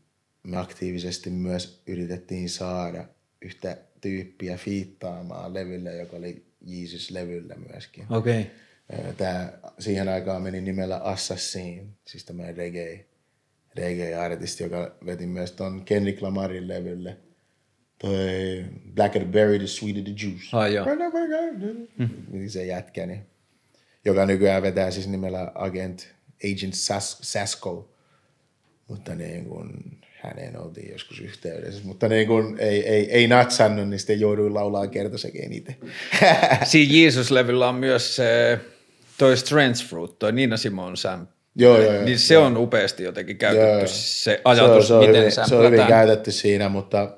[0.44, 3.06] me aktiivisesti myös yritettiin saada
[3.41, 8.06] yhtä tyyppiä fiittaamaan levylle, joka oli Jesus-levyllä myöskin.
[8.10, 8.41] Okei.
[8.41, 8.52] Okay.
[9.18, 13.06] Tämä siihen aikaan meni nimellä Assassin, siis tämä reggae,
[13.76, 17.18] reggae-artisti, joka veti myös ton Kendrick Lamarin levylle.
[18.02, 18.66] Toi
[18.96, 20.48] Black and Berry, The Sweet the Juice.
[20.52, 20.86] Ai joo.
[21.98, 22.48] Mm.
[22.48, 23.26] Se jätkä, niin,
[24.06, 26.08] joka nykyään vetää siis nimellä Agent
[26.44, 27.94] Agent Sas, Sasko.
[28.88, 34.00] Mutta niin kun, häneen oltiin joskus yhteydessä, mutta niin kun ei, ei, ei natsannut, niin
[34.00, 35.76] sitten jouduin laulaa kertosäkeen itse.
[36.64, 38.60] Siinä Jesus-levyllä on myös se,
[39.18, 41.27] toi Strange Fruit, toi Nina Simon Sam.
[41.56, 42.03] Joo, joo, joo.
[42.03, 43.88] Niin se on upeasti jotenkin käytetty Joo.
[43.88, 47.18] se ajatus, se on, se on miten hyvin, se on hyvin käytetty siinä, mutta,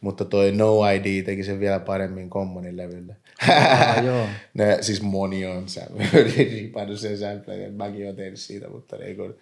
[0.00, 3.16] mutta toi No ID teki sen vielä paremmin Commonin levylle.
[3.48, 4.26] Ah, joo.
[4.54, 9.36] ne, siis moni on samplen, mäkin oon tehnyt siitä, mutta niin kun,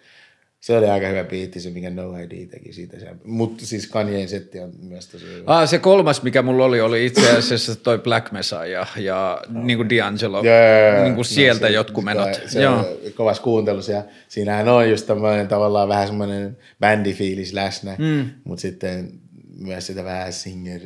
[0.63, 2.97] se oli aika hyvä biitti se, mikä No ID teki siitä.
[3.23, 5.43] Mutta siis Kanyein setti on myös tosi hyvä.
[5.45, 9.77] Ah, se kolmas, mikä mulla oli, oli itse asiassa toi Black Messiah ja, ja niin
[9.77, 11.03] kuin D'Angelo, joo.
[11.03, 12.33] niin kuin sieltä No, se- jotkut menot.
[12.33, 12.85] Se, se Joo.
[13.15, 18.29] kovas kuuntelussa ja siinähän on just tämmöinen tavallaan vähän semmoinen bändifiilis läsnä, mm.
[18.43, 19.11] mutta sitten
[19.57, 20.81] myös sitä vähän singer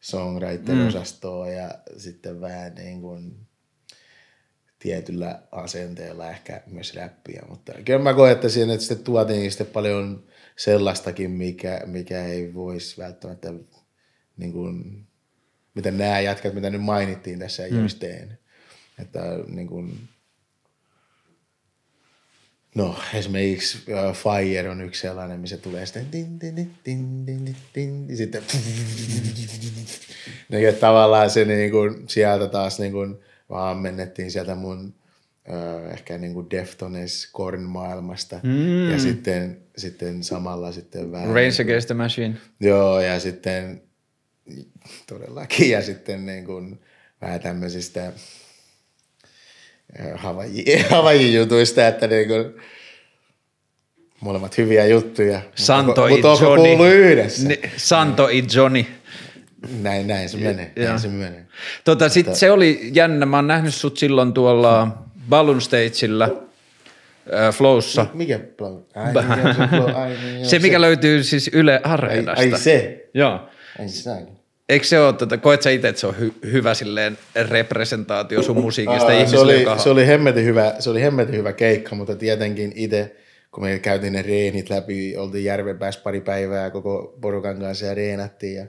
[0.00, 0.88] songwriter mm.
[1.56, 3.34] ja sitten vähän niin kuin
[4.80, 9.66] tietyllä asenteella ehkä myös räppiä, mutta kyllä mä koen, että siinä että sitten tuotiin sitten
[9.66, 10.24] paljon
[10.56, 13.52] sellaistakin, mikä, mikä ei voisi välttämättä
[14.36, 15.06] niin kuin,
[15.74, 17.80] mitä nämä jätkät, mitä nyt mainittiin tässä, ei mm.
[17.80, 18.40] olisi tehnyt.
[19.02, 20.08] Että niin kuin,
[22.74, 27.56] no esimerkiksi uh, Fire on yksi sellainen, missä tulee sitten tin, tin, tin, tin, tin,
[27.72, 28.42] tin, ja sitten
[30.48, 33.18] niin, tavallaan se niin kuin, sieltä taas niin kuin,
[33.50, 34.94] vaan mennettiin sieltä mun
[35.48, 38.90] uh, ehkä niin kuin Deftones Korn maailmasta mm.
[38.90, 42.36] ja sitten, sitten samalla sitten vähän Race Against the Machine.
[42.60, 43.82] Joo, ja sitten
[45.06, 46.80] todellakin, ja sitten niin kuin
[47.20, 48.12] vähän tämmöisistä
[50.14, 52.54] Havaji, Havaji-jutuista, että niin kuin
[54.20, 55.42] molemmat hyviä juttuja.
[55.54, 56.94] Santo mutta, i mutta Johnny.
[56.94, 57.48] yhdessä?
[57.48, 58.84] Ni, Santo i Johnny.
[59.80, 61.46] Näin, näin se menee, näin se menee.
[61.84, 63.26] Tota, sit se oli jännä.
[63.26, 64.88] Mä oon nähnyt sut silloin tuolla
[65.28, 68.06] Balloon Stageillä äh, Flowssa.
[68.14, 68.78] Mikä flow?
[68.94, 69.94] Ai, niin, se flow.
[69.94, 72.40] Ai, niin, Se, mikä löytyy siis Yle ai, Areenasta.
[72.40, 73.08] ai se.
[73.14, 73.40] Joo.
[73.78, 74.40] Ai sitäkin.
[74.68, 77.18] Eikö se ole, tota, koet sä itse, että se on hy- hyvä silleen
[77.48, 79.78] representaatio sun musiikista Aa, se, oli, joka...
[79.78, 83.16] se, oli hemmetin hyvä, se oli hemmetin hyvä keikka, mutta tietenkin itse,
[83.50, 87.94] kun me käytiin ne reenit läpi, oltiin järven päässä pari päivää koko porukan kanssa ja
[87.94, 88.66] reenattiin ja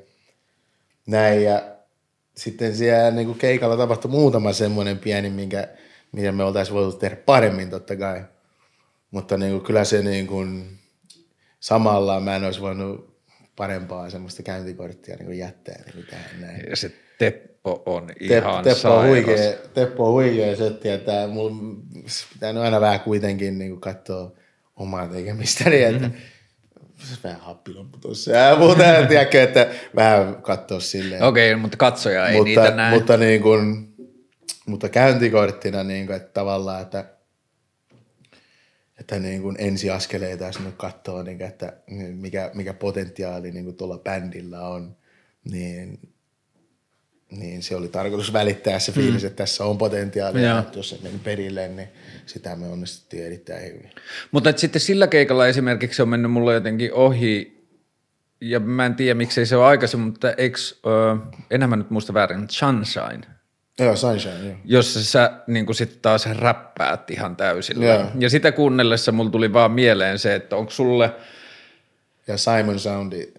[1.08, 1.44] näin.
[1.44, 1.62] Ja
[2.36, 5.68] sitten siellä niin kuin keikalla tapahtui muutama semmoinen pieni, minkä,
[6.12, 8.24] mitä me oltaisiin voitu tehdä paremmin totta kai.
[9.12, 10.78] Mutta niin kuin, kyllä se niin kuin,
[11.60, 13.12] samalla mä en olisi voinut
[13.56, 16.70] parempaa semmoista käyntikorttia niin kuin jättää niin kuin tähän näin.
[16.70, 21.84] Ja se Teppo on Tep, ihan Teppo, on huikea, Teppo on huikea setti, että mun
[22.34, 24.32] pitää aina vähän kuitenkin niin katsoa
[24.76, 26.18] omaa tekemistäni, että Mm-hmm.
[26.18, 26.31] mm.
[27.24, 31.24] Vähän happiloppu tuossa ja muuta, tiedätkö, että vähän katsoa silleen.
[31.24, 32.94] Okei, mutta katsoja ei mutta, niitä näe.
[32.94, 33.94] mutta, niin kuin,
[34.66, 37.06] mutta käyntikorttina niin kuin, että tavallaan, että,
[39.00, 41.74] että niin kuin ensiaskeleita, jos nyt katsoo, niin kuin, että
[42.16, 44.96] mikä, mikä potentiaali niin kuin tuolla bändillä on,
[45.52, 46.00] niin
[47.32, 49.28] niin se oli tarkoitus välittää se fiilis, mm.
[49.28, 50.60] että tässä on potentiaalia, Joo.
[50.60, 51.90] että jos se meni perille, niin
[52.26, 53.92] sitä me onnistuttiin erittäin hyvin.
[54.32, 57.62] Mutta sitten sillä keikalla esimerkiksi se on mennyt mulle jotenkin ohi,
[58.42, 61.18] ja mä en tiedä miksei se ole aikaisemmin, mutta eikö, ö,
[61.52, 63.22] enhän mä nyt muista väärin, Sunshine,
[63.80, 64.56] Joo, Sunshine, joo.
[64.66, 67.86] jossa sä niin kuin sit taas räppäät ihan täysillä.
[67.86, 68.06] Joo.
[68.20, 71.12] Ja sitä kuunnellessa mulla tuli vaan mieleen se, että onko sulle,
[72.28, 73.34] Ja Simon Soundi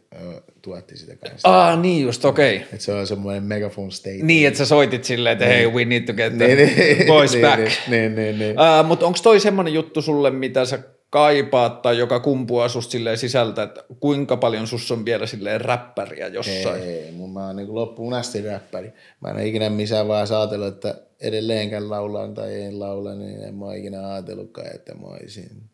[0.62, 1.48] tuotti sitä kanssa.
[1.48, 2.56] aa niin just, okei.
[2.56, 2.68] Okay.
[2.72, 4.18] Että se on semmoinen megaphone state.
[4.22, 7.32] Niin, että sä soitit silleen, että hei, we need to get the niin, niin, boys
[7.32, 7.58] niin, back.
[7.58, 8.56] Niin, niin, niin, niin.
[8.60, 10.78] Uh, mutta onko toi semmoinen juttu sulle, mitä sä
[11.12, 16.28] kaipaat tai joka kumpuaa susta silleen sisältä, että kuinka paljon sus on vielä silleen räppäriä
[16.28, 16.82] jossain?
[16.82, 18.92] Ei, mun mä oon niin loppuun asti räppäri.
[19.20, 23.54] Mä en ole ikinä missään vaiheessa ajatellut, että edelleenkään laulan tai en laula, niin en
[23.54, 25.71] mä ole ikinä ajatellutkaan, että mä olisin...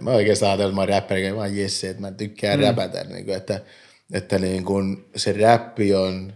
[0.00, 2.64] Mä oikeastaan ajatellut, että mä oon räppäri, vaan Jesse, että mä tykkään mm.
[2.64, 3.04] räpätä.
[3.04, 3.60] Niin kuin, että
[4.12, 6.32] että niin kuin se räppi on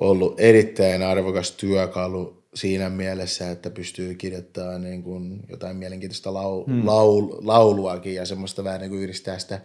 [0.00, 6.86] ollut erittäin arvokas työkalu siinä mielessä, että pystyy kirjoittamaan niin kuin jotain mielenkiintoista lau, mm.
[6.86, 9.60] laul, lauluakin ja semmoista vähän niin kuin yhdistää sitä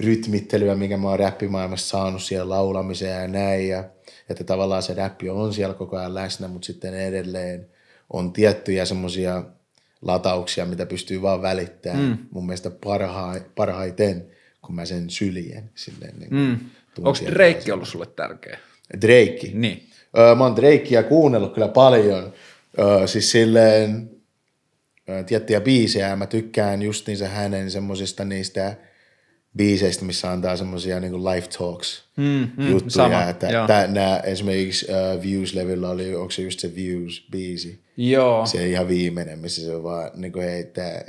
[0.00, 3.68] rytmittelyä, mikä mä oon räppimaailmassa saanut siellä laulamiseen ja näin.
[3.68, 3.84] Ja,
[4.28, 7.70] että tavallaan se räppi on siellä koko ajan läsnä, mutta sitten edelleen
[8.12, 9.44] on tiettyjä semmoisia
[10.02, 12.18] latauksia, mitä pystyy vaan välittämään mm.
[12.30, 14.26] mun mielestä parha, parhaiten,
[14.62, 15.70] kun mä sen syljen.
[15.74, 16.58] Silleen, niin mm.
[16.98, 18.58] Onko Drake ollut sulle tärkeä?
[19.00, 19.50] Drake?
[19.54, 19.88] Niin.
[20.18, 22.32] Öö, mä oon Drakea kuunnellut kyllä paljon.
[22.78, 24.10] Öö, siis silleen
[25.26, 26.16] tiettyjä biisejä.
[26.16, 28.76] Mä tykkään justiinsa hänen semmosista niistä
[29.58, 32.90] biiseistä, missä antaa semmoisia niin life talks mm, mm, juttuja.
[32.90, 37.78] Sama, että tää, nää, esimerkiksi uh, Views-levyllä oli, onko se just se Views-biisi?
[37.96, 38.46] Joo.
[38.46, 41.04] Se ihan viimeinen, missä se vaan niin kuin heittää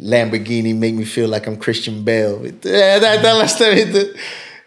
[0.00, 2.52] Lamborghini make me feel like I'm Christian Bale.
[3.22, 3.98] Tällaista vittu.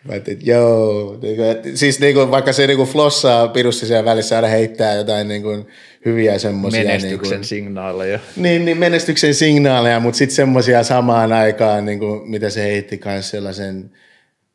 [0.04, 1.18] Mä ajattelin, että joo.
[1.22, 1.44] Niinku,
[1.76, 5.68] siis niinku, vaikka se niinku flossaa pirusti siellä välissä aina heittää jotain niinku,
[6.06, 6.84] hyviä semmoisia.
[6.84, 8.20] Menestyksen niinku, signaaleja.
[8.36, 13.92] Niin, niin, menestyksen signaaleja, mutta sitten semmoisia samaan aikaan, niinku, mitä se heitti kanssa sellaisen,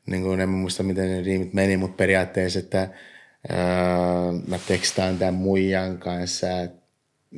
[0.06, 2.88] niinku, en muista miten ne riimit meni, mutta periaatteessa, että
[3.48, 6.46] ää, mä tekstaan tämän muijan kanssa,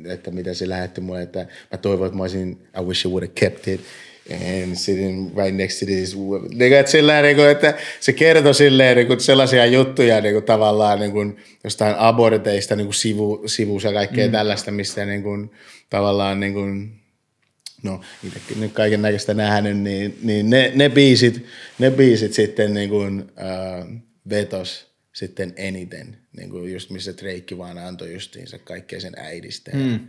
[0.05, 3.23] että mitä se lähetti mulle, että mä toivon, että mä olisin, I wish I would
[3.23, 3.81] have kept it
[4.31, 6.15] and sitting right next to this.
[6.53, 10.45] Niin että, sillä, niin kuin, että se kertoi silleen niin kuin, sellaisia juttuja niin kuin,
[10.45, 14.31] tavallaan niin kuin, jostain aborteista niin kuin sivu, sivussa ja kaikkea mm.
[14.31, 15.51] tällaista, mistä niin kuin,
[15.89, 16.99] tavallaan niin kuin,
[17.83, 21.45] no itsekin nyt kaiken näköistä nähnyt, niin, niin ne, ne, biisit,
[21.79, 27.77] ne biisit sitten niin kuin, äh, vetos sitten eniten, niin kuin just missä Drake vaan
[27.77, 29.71] antoi justiinsa kaikkea sen äidistä.
[29.73, 29.99] Mm.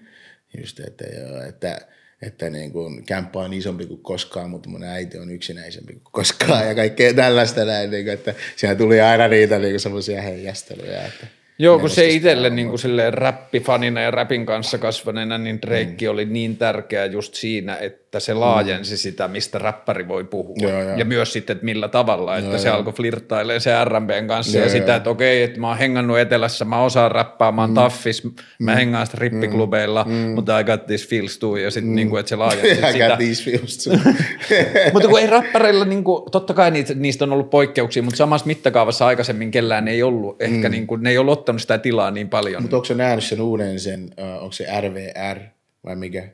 [0.61, 1.81] Just, että, joo, että
[2.23, 6.69] että niin kuin, kämppä on isompi kuin koskaan, mutta mun äiti on yksinäisempi kuin koskaan
[6.69, 11.07] ja kaikkea tällaista näin, niin kuin, että siellä tuli aina niitä niin semmoisia heijasteluja.
[11.07, 11.27] Että
[11.61, 16.11] Joo, kun se itselle niin kuin silleen räppifanina ja räpin kanssa kasvaneena, niin Drake mm.
[16.11, 18.99] oli niin tärkeä just siinä, että se laajensi mm.
[18.99, 20.57] sitä, mistä räppäri voi puhua.
[20.59, 20.97] Joo, joo.
[20.97, 22.77] Ja myös sitten, että millä tavalla, että joo, se joo.
[22.77, 26.65] alkoi flirttailemaan se R&Bn kanssa joo, ja sitä, että okei, että mä oon hengannut etelässä,
[26.65, 27.75] mä osaan räppää, mä oon mm.
[27.75, 28.77] taffis, mä mm.
[28.77, 30.15] hengaan sitä rippiklubeilla, mm.
[30.15, 31.97] mutta I got this feels too, ja sitten mm.
[31.97, 32.89] niin kuin, että se laajensi sitä.
[32.89, 33.95] I got these feels too.
[34.93, 38.47] mutta kun ei räppäreillä, niin kuin, totta kai niitä, niistä on ollut poikkeuksia, mutta samassa
[38.47, 40.73] mittakaavassa aikaisemmin kellään ei ollut, ehkä mm.
[40.73, 42.63] niin kuin, ne ei ollut ottanut sitä tilaa niin paljon.
[42.63, 44.11] Mutta onko se nähnyt sen uuden, sen,
[44.41, 45.41] onko se RVR
[45.85, 46.29] vai mikä?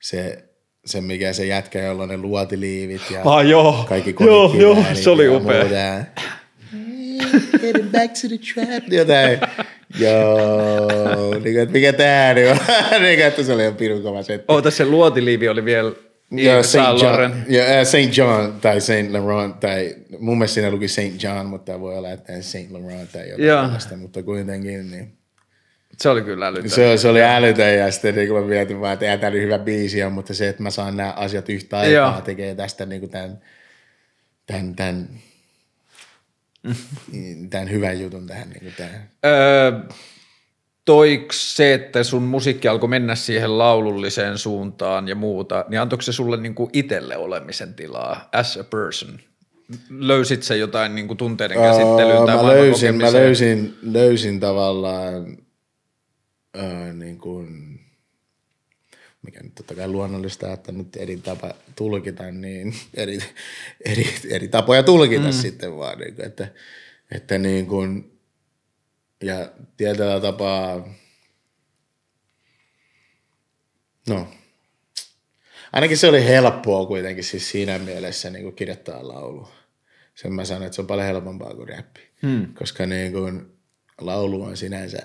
[0.00, 0.44] Se,
[0.86, 3.84] se mikä se jätkä, jolla on ne luotiliivit ja ah, joo.
[3.88, 5.64] kaikki Joo, joo, se oli upea.
[7.60, 8.84] Getting back to the trap.
[8.88, 9.38] Jotain.
[9.98, 12.58] Joo, niin että mikä tää nyt on.
[13.02, 14.44] niin että se oli ihan pirun kova setti.
[14.48, 15.92] Oota, se luotiliivi oli vielä
[16.38, 16.76] yeah, St.
[16.76, 18.16] John, yeah, uh, St.
[18.16, 19.10] John tai St.
[19.10, 21.22] Laurent tai mun mielestä siinä luki St.
[21.22, 22.70] John, mutta voi olla, että St.
[22.70, 23.64] Laurent tai jotain yeah.
[23.64, 25.18] tällaista, mutta kuitenkin niin.
[26.00, 26.70] Se oli kyllä älytön.
[26.70, 30.12] Se, se oli älytön ja sitten niin mä mietin vaan, että tämä hyvä biisi on,
[30.12, 32.20] mutta se, että mä saan nämä asiat yhtä aikaa, Joo.
[32.20, 33.40] tekee tästä niin kuin tämän,
[34.46, 35.08] tämän, tämän,
[37.50, 38.48] tämän hyvän jutun tähän.
[38.48, 39.10] Niin kuin tähän.
[39.24, 39.72] Öö,
[40.84, 46.12] toiko se, että sun musiikki alkoi mennä siihen laululliseen suuntaan ja muuta, niin antoiko se
[46.12, 49.20] sulle niin kuin itselle olemisen tilaa as a person?
[49.90, 55.38] Löysit se jotain niin kuin tunteiden käsittelyä uh, tai mä löysin, mä löysin, löysin tavallaan
[56.58, 57.80] uh, niin kuin,
[59.22, 63.18] mikä nyt totta kai luonnollista, että nyt eri tapa tulkita, niin eri,
[63.84, 65.32] eri, eri tapoja tulkita mm.
[65.32, 66.48] sitten vaan, niin kuin, että,
[67.10, 68.13] että niin kuin,
[69.24, 70.88] ja tietyllä tapaa,
[74.08, 74.28] no,
[75.72, 79.48] ainakin se oli helppoa kuitenkin siis siinä mielessä niin kuin kirjoittaa laulu.
[80.14, 82.00] Sen mä sanon, että se on paljon helpompaa kuin räppi.
[82.22, 82.54] Hmm.
[82.54, 83.46] Koska niin kuin,
[84.00, 84.98] laulu on sinänsä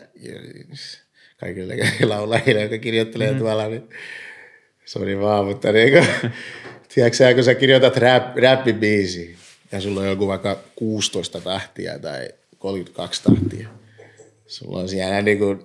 [1.40, 1.76] kaikille
[2.06, 3.40] laulajille, jotka kirjoittelee hmm.
[3.40, 3.90] tuolla, niin
[4.86, 6.32] sori vaan, mutta niin kuin,
[6.96, 9.38] tiedätkö kun sä kirjoitat rap, rappibiisi
[9.72, 13.70] ja sulla on joku vaikka 16 tahtia tai 32 tahtia,
[14.50, 15.64] Sulla on siellä niin kuin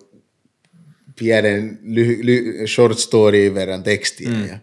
[1.19, 4.28] pienen ly, ly, short story verran tekstiä.
[4.28, 4.48] Mm.
[4.48, 4.59] Ja,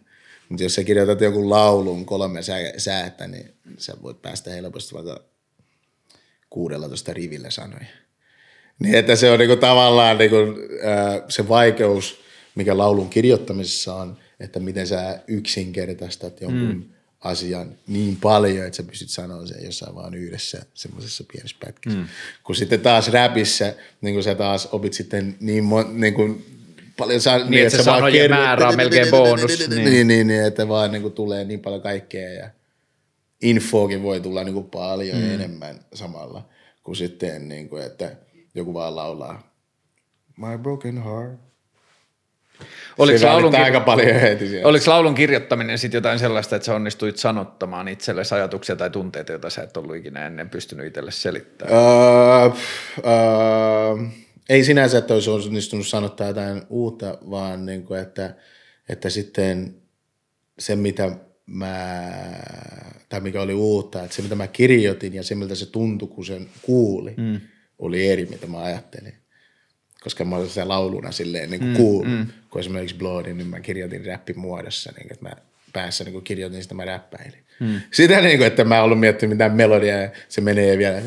[0.49, 5.23] mutta jos sä kirjoitat joku laulun kolme sä, säätä, niin sä voit päästä helposti vaikka
[6.49, 7.85] 16 rivillä sanoja.
[8.80, 12.22] Niin että se on niinku tavallaan niinku, äh, se vaikeus,
[12.56, 16.84] mikä laulun kirjoittamisessa on, että miten sä yksinkertaistat jonkun mm
[17.22, 21.99] asian niin paljon, että sä pystyt sanoa sen jossain vaan yhdessä semmoisessa pienessä pätkässä.
[21.99, 22.07] Mm.
[22.43, 26.45] Kun sitten taas räpissä, niin kun sä taas opit sitten niin, mon, niin kuin
[26.98, 29.60] paljon saa, niin, niin että, että se sanojen määrä on melkein bonus.
[29.69, 32.49] Niin, niin, niin, niin että vaan niin kuin tulee niin paljon kaikkea ja
[33.41, 35.34] infoakin voi tulla niin kuin paljon mm.
[35.34, 36.49] enemmän samalla
[36.84, 38.15] kuin sitten, niin kuin, että
[38.56, 39.52] joku vaan laulaa
[40.38, 41.50] My broken heart
[42.97, 44.67] Oliko Se laulun, aika paljon heti siellä.
[44.67, 49.49] oliko laulun kirjoittaminen sitten jotain sellaista, että sä onnistuit sanottamaan itsellesi ajatuksia tai tunteita, joita
[49.49, 51.77] sä et ollut ikinä ennen pystynyt itselle selittämään?
[51.77, 52.49] Öö,
[53.05, 54.07] öö,
[54.49, 58.35] ei sinänsä, että olisi onnistunut sanottaa jotain uutta, vaan niin kuin, että,
[58.89, 59.75] että sitten
[60.59, 61.11] se, mitä
[61.45, 62.11] mä,
[63.09, 66.25] tai mikä oli uutta, että se, mitä mä kirjoitin ja se, miltä se tuntui, kun
[66.25, 67.41] sen kuuli, mm.
[67.79, 69.20] oli eri, mitä mä ajattelin.
[70.03, 72.13] Koska mä olin sitä lauluna silleen niin kuin mm, kuullut.
[72.13, 72.27] Mm.
[72.49, 75.31] Kun esimerkiksi Bloodin, niin mä kirjoitin räppimuodossa, niin että mä
[75.73, 77.39] päässä niin kuin kirjoitin sitä, mä räppäilin.
[77.59, 77.81] Hmm.
[77.91, 81.01] Sitä niin kuin, että mä en ollut miettinyt mitään melodiaa ja se menee vielä.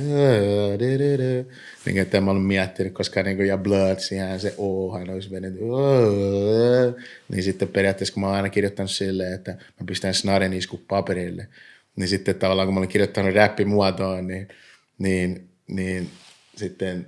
[1.85, 5.55] Niin että mä ollut miettinyt, koska niin kuin, ja Blood, siihen se Ohan olisi mennyt.
[7.29, 11.49] Niin sitten periaatteessa, kun mä oon aina kirjoittanut silleen, että mä pistän snaren isku paperille,
[11.97, 14.49] niin sitten tavallaan kun mä olin kirjoittanut räppimuotoon, niin,
[14.99, 16.11] niin, niin
[16.57, 17.07] sitten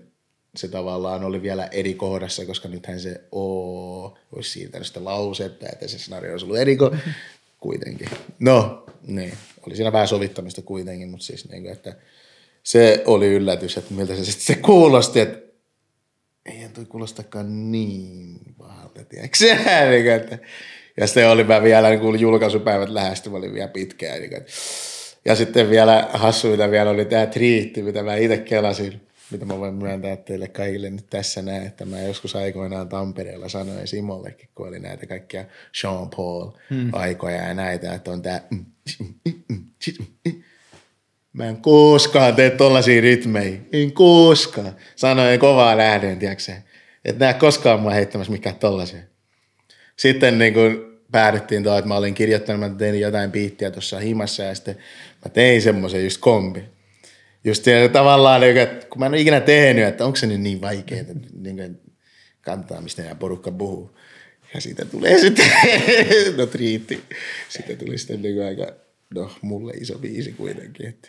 [0.57, 5.89] se tavallaan oli vielä eri kohdassa, koska nythän se O olisi siirtänyt sitä lausetta, että
[5.89, 6.97] se scenario olisi ollut eri ko-
[7.61, 8.09] kuitenkin.
[8.39, 9.33] No, niin.
[9.67, 11.97] Oli siinä vähän sovittamista kuitenkin, mutta siis niin kuin, että
[12.63, 15.39] se oli yllätys, että miltä se sitten se kuulosti, että
[16.47, 19.37] eihän toi kuulostakaan niin pahalta, tiedätkö
[19.91, 20.39] niin että,
[20.97, 24.21] ja sitten oli mä vielä, niin kun julkaisupäivät lähestyi, mä olin vielä pitkään.
[24.21, 24.47] Niin kuin,
[25.25, 29.75] ja sitten vielä hassuita vielä oli tämä triitti, mitä mä itse kelasin mitä mä voin
[29.75, 34.79] myöntää teille kaikille nyt tässä näin, että mä joskus aikoinaan Tampereella sanoin Simollekin, kun oli
[34.79, 36.51] näitä kaikkia Sean Paul
[36.93, 38.41] aikoja ja näitä, että on tää
[41.33, 43.59] Mä en koskaan tee tollasia rytmejä.
[43.73, 44.77] En koskaan.
[44.97, 46.53] Sanoin kovaa lähden, tiedätkö
[47.05, 49.01] Että nää koskaan mua heittämässä mikään tollasia.
[49.97, 54.43] Sitten niin kun päädyttiin tuohon, että mä olin kirjoittanut, mä tein jotain biittiä tuossa himassa
[54.43, 54.77] ja sitten
[55.25, 56.76] mä tein semmoisen just kombi
[57.47, 60.41] just siellä tavallaan, niin että kun mä en ole ikinä tehnyt, että onko se nyt
[60.41, 61.05] niin vaikeaa,
[61.41, 61.81] niin kuin
[62.41, 63.99] kantaa, mistä nämä porukka puhuu.
[64.55, 65.47] Ja siitä tulee sitten,
[66.37, 67.03] no triitti,
[67.49, 68.67] siitä tuli sitten niin aika,
[69.15, 70.87] no mulle iso biisi kuitenkin.
[70.89, 71.09] Että,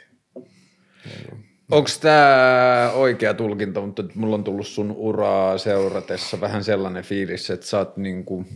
[1.72, 7.66] Onko tämä oikea tulkinta, mutta mulla on tullut sun uraa seuratessa vähän sellainen fiilis, että
[7.66, 8.48] sä oot niin kuin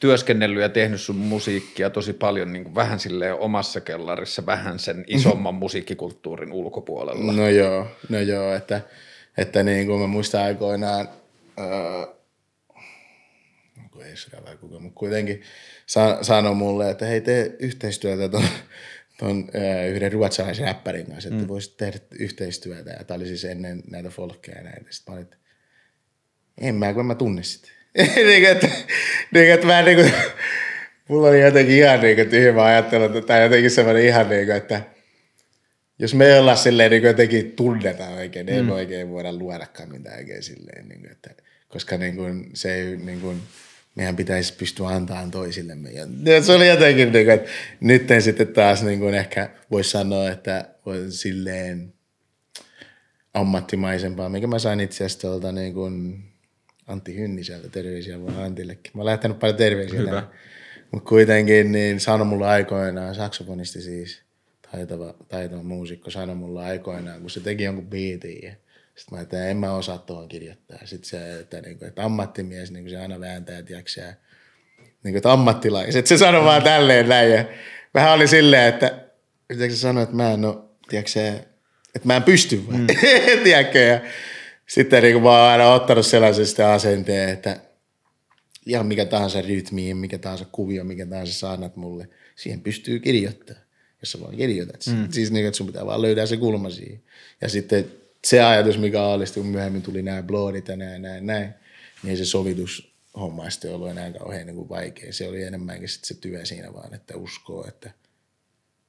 [0.00, 5.04] työskennellyt ja tehnyt sun musiikkia tosi paljon niin kuin vähän sille omassa kellarissa, vähän sen
[5.06, 7.32] isomman musiikkikulttuurin ulkopuolella.
[7.32, 8.80] No joo, no joo, että,
[9.36, 11.08] että niin kuin mä muistan aikoinaan,
[11.56, 12.20] ää,
[14.04, 15.42] ei vai kuka, mutta kuitenkin
[15.86, 18.44] sa- sanoi mulle, että hei tee yhteistyötä ton,
[19.18, 21.48] ton ää, yhden ruotsalaisen räppärin kanssa, että mm.
[21.48, 22.90] voisit tehdä yhteistyötä.
[22.90, 24.86] Ja tämä oli siis ennen näitä folkkeja ja näitä.
[24.90, 25.36] Sitten mä olin, että
[26.60, 27.79] en mä, kun mä tunne sitä.
[28.26, 28.68] niin, että,
[29.34, 30.12] niin, että mä niin kuin,
[31.08, 34.82] mulla oli jotenkin ihan niin kuin tyhmä ajattelu, tai jotenkin semmoinen ihan niin kuin, että
[35.98, 38.68] jos me ollaan silleen niin kuin jotenkin tunnetaan oikein, niin mm.
[38.68, 41.30] ei oikein voida luodakaan mitään oikein silleen, niin kuin, että,
[41.68, 43.42] koska niin kuin, se ei niin kuin,
[43.94, 45.90] meidän pitäisi pystyä antamaan toisillemme.
[45.90, 47.50] Ja se oli jotenkin, niin kuin, että
[47.80, 51.92] nyt sitten taas niin kuin ehkä voisi sanoa, että voi silleen
[53.34, 56.24] ammattimaisempaa, mikä mä sain itse asiassa tuolta niin kuin
[56.90, 58.92] Antti Hynniseltä, terveisiä vaan Antillekin.
[58.94, 60.22] Mä oon lähtenyt paljon terveisiä Hyvä.
[60.90, 64.22] Mutta kuitenkin niin sanoi mulle aikoinaan, saksofonisti siis,
[64.72, 68.52] taitava, taitava muusikko, sanoi mulle aikoinaan, kun se teki jonkun biitin.
[68.94, 70.78] Sitten mä että en mä osaa tuohon kirjoittaa.
[70.84, 74.14] Sitten se, että, niin kuin, että ammattimies, niin kuin se aina vääntää, tiedätkö, niin
[75.02, 76.06] kuin, että ammattilaiset.
[76.06, 77.30] Se sanoi vaan tälleen näin.
[77.30, 77.44] Ja
[77.94, 79.04] vähän oli silleen, että
[79.50, 80.56] yritätkö sanoa, että mä en ole,
[80.88, 81.20] tiedätkö,
[81.94, 82.78] että mä en pysty vai?
[82.78, 82.86] Mm.
[83.44, 84.00] tiedätkö, ja
[84.70, 87.60] sitten niin kuin mä oon aina ottanut sellaisesta asenteen, että
[88.66, 93.64] ihan mikä tahansa rytmi, mikä tahansa kuvio, mikä tahansa sanat mulle, siihen pystyy kirjoittamaan,
[94.00, 94.86] jos sä vaan kirjoitat.
[94.86, 95.08] Mm.
[95.10, 97.02] Siis niin, että sun pitää vaan löydää se kulma siihen.
[97.40, 97.84] Ja sitten
[98.24, 101.54] se ajatus, mikä oli, kun myöhemmin tuli nämä bloodit ja näin, näin, näin,
[102.02, 105.12] niin se sovitus homma ei sitten ollut enää kauhean niin kuin vaikea.
[105.12, 107.90] Se oli enemmänkin sit se työ siinä vaan, että uskoo, että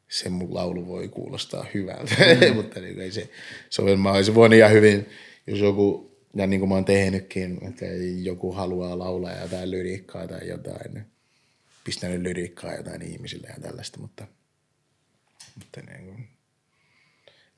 [0.10, 2.16] se mun laulu voi kuulostaa hyvältä.
[2.50, 2.56] Mm.
[2.56, 3.30] Mutta niin ei se
[3.70, 3.96] sovi.
[3.96, 5.08] Mä olisin voinut ihan hyvin
[5.48, 7.86] jos joku, ja niin kuin mä oon tehnytkin, että
[8.22, 11.06] joku haluaa laulaa jotain lyriikkaa tai jotain, niin
[11.84, 14.28] pistänyt lyriikkaa jotain ihmisille ja tällaista, mutta,
[15.56, 16.28] mutta niin kuin,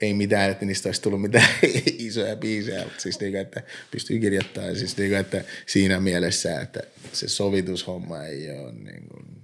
[0.01, 1.49] ei mitään, että niistä olisi tullut mitään
[1.97, 6.83] isoja biisejä, mutta siis niin että pystyy kirjoittamaan siis niin että siinä mielessä, että
[7.13, 9.43] se sovitushomma ei ole niin kuin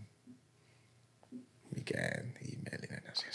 [1.76, 2.34] mikään.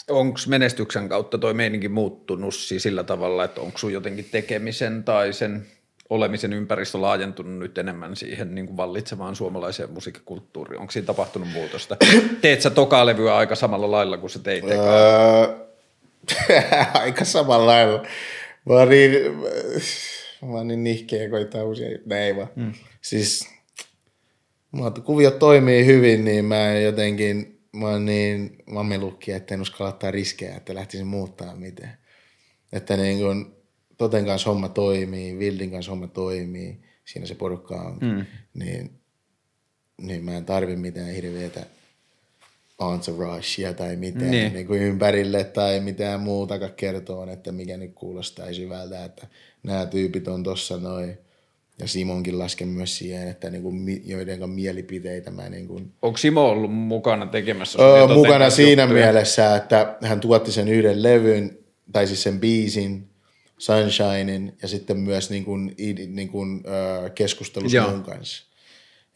[0.09, 5.33] Onko menestyksen kautta toi meininki muuttunut siis sillä tavalla, että onko sun jotenkin tekemisen tai
[5.33, 5.65] sen
[6.09, 10.79] olemisen ympäristö laajentunut nyt enemmän siihen niin kuin vallitsevaan suomalaiseen musiikkikulttuuriin?
[10.79, 11.97] Onko siinä tapahtunut muutosta?
[12.41, 15.47] Teet sä tokaa levyä aika samalla lailla kuin sä teit öö,
[17.03, 18.03] aika samalla lailla.
[18.65, 19.37] Mä oon niin,
[20.41, 22.49] mä oon niin nihkeä koittaa uusia, ei vaan.
[22.55, 22.73] Hmm.
[23.01, 23.55] Siis
[24.75, 30.11] mutta kuviot toimii hyvin, niin mä jotenkin, mä oon niin mamelukki, että en uskalla ottaa
[30.11, 31.97] riskejä, että lähtisin muuttaa mitään.
[32.71, 33.55] Että niin kun
[33.97, 38.25] Toten kanssa homma toimii, Vildin kanssa homma toimii, siinä se porukka on, mm.
[38.53, 38.91] niin,
[40.01, 41.65] niin mä en tarvi mitään hirveätä
[42.93, 44.53] entouragea tai mitään niin.
[44.53, 49.27] Niin kuin ympärille tai mitään muuta kertoo, että mikä nyt kuulostaisi hyvältä, että
[49.63, 51.17] nämä tyypit on tossa noin.
[51.79, 53.73] Ja Simonkin lasken myös siihen, että niinku
[54.05, 55.81] joidenkaan mielipiteitä mä niinku...
[56.01, 57.79] Onko Simo ollut mukana tekemässä?
[57.81, 59.05] Öö, mukana siinä juttuja?
[59.05, 61.57] mielessä, että hän tuotti sen yhden levyn,
[61.91, 63.09] tai siis sen biisin,
[63.57, 65.57] Sunshinein, ja sitten myös niinku,
[66.07, 68.45] niinku, öö, keskustelussa mun kanssa.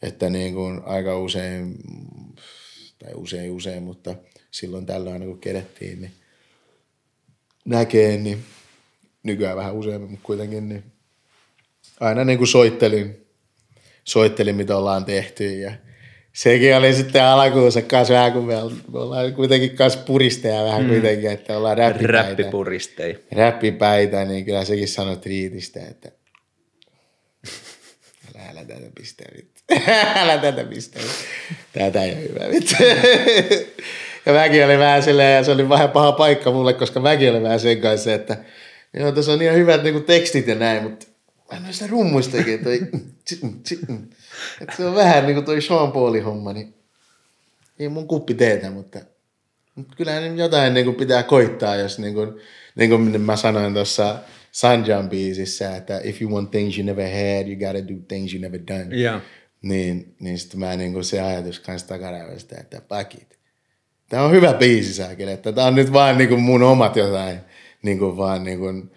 [0.02, 1.74] Että niinku, aika usein
[2.98, 4.14] tai usein usein, mutta
[4.50, 6.12] silloin tällöin aina kun kedettiin, niin
[7.64, 8.44] näkee, niin
[9.22, 10.84] nykyään vähän useammin, mutta kuitenkin, niin
[12.00, 13.26] aina niin kuin soittelin,
[14.04, 15.72] soittelin, mitä ollaan tehty ja
[16.32, 18.56] sekin oli sitten alkuunsa kanssa vähän, kun me
[18.92, 20.88] ollaan kuitenkin kanssa puristeja vähän mm.
[20.88, 22.12] kuitenkin, että ollaan räppipäitä.
[22.12, 23.18] Räppipuristeja.
[23.32, 26.10] Räppipäitä, niin kyllä sekin sanoi triitistä, että
[28.34, 28.86] älä, älä tätä
[29.36, 29.62] vittu.
[30.22, 31.02] älä tätä pistää.
[31.72, 32.74] Tätä ei ole hyvä vittu.
[34.26, 37.42] ja mäkin oli vähän silleen, ja se oli vähän paha paikka mulle, koska mäkin oli
[37.42, 38.36] vähän sen kanssa, että
[38.94, 41.06] joo, tässä on ihan hyvät niin tekstit ja näin, mutta
[41.50, 42.80] mä en ole sitä rummuistakin, toi,
[44.60, 46.74] että se on vähän niin kuin toi Sean Paulin homma, niin
[47.78, 48.98] ei mun kuppi teetä, mutta,
[49.74, 52.32] mutta kyllähän jotain niin kuin pitää koittaa, jos niin kuin,
[52.74, 54.18] niin kuin mä sanoin tuossa
[54.52, 58.40] Sanjan biisissä, että if you want things you never had, you gotta do things you
[58.40, 58.96] never done.
[58.96, 59.20] Yeah.
[59.62, 63.38] Niin, niin sitten mä niin kuin se ajatus kanssa takaraivosta, että pakit.
[64.08, 67.38] Tämä on hyvä biisi saakeli, että tämä on nyt vaan niin kuin mun omat jotain,
[67.82, 68.90] niin kuin vaan niin kuin,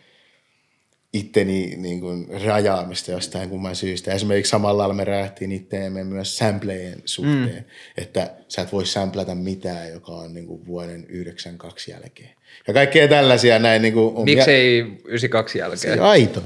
[1.13, 4.13] itteni niin kuin, rajaamista jostain kumman syystä.
[4.13, 8.03] Esimerkiksi samalla lailla me räjähtiin itteemme myös samplejen suhteen, mm.
[8.03, 12.29] että sä et voi samplata mitään, joka on niin kuin, vuoden 92 jälkeen.
[12.67, 13.81] Ja kaikkea tällaisia näin.
[13.81, 15.79] Niin kuin, Miksi ei 92 jälkeen?
[15.79, 16.43] Se ei aito.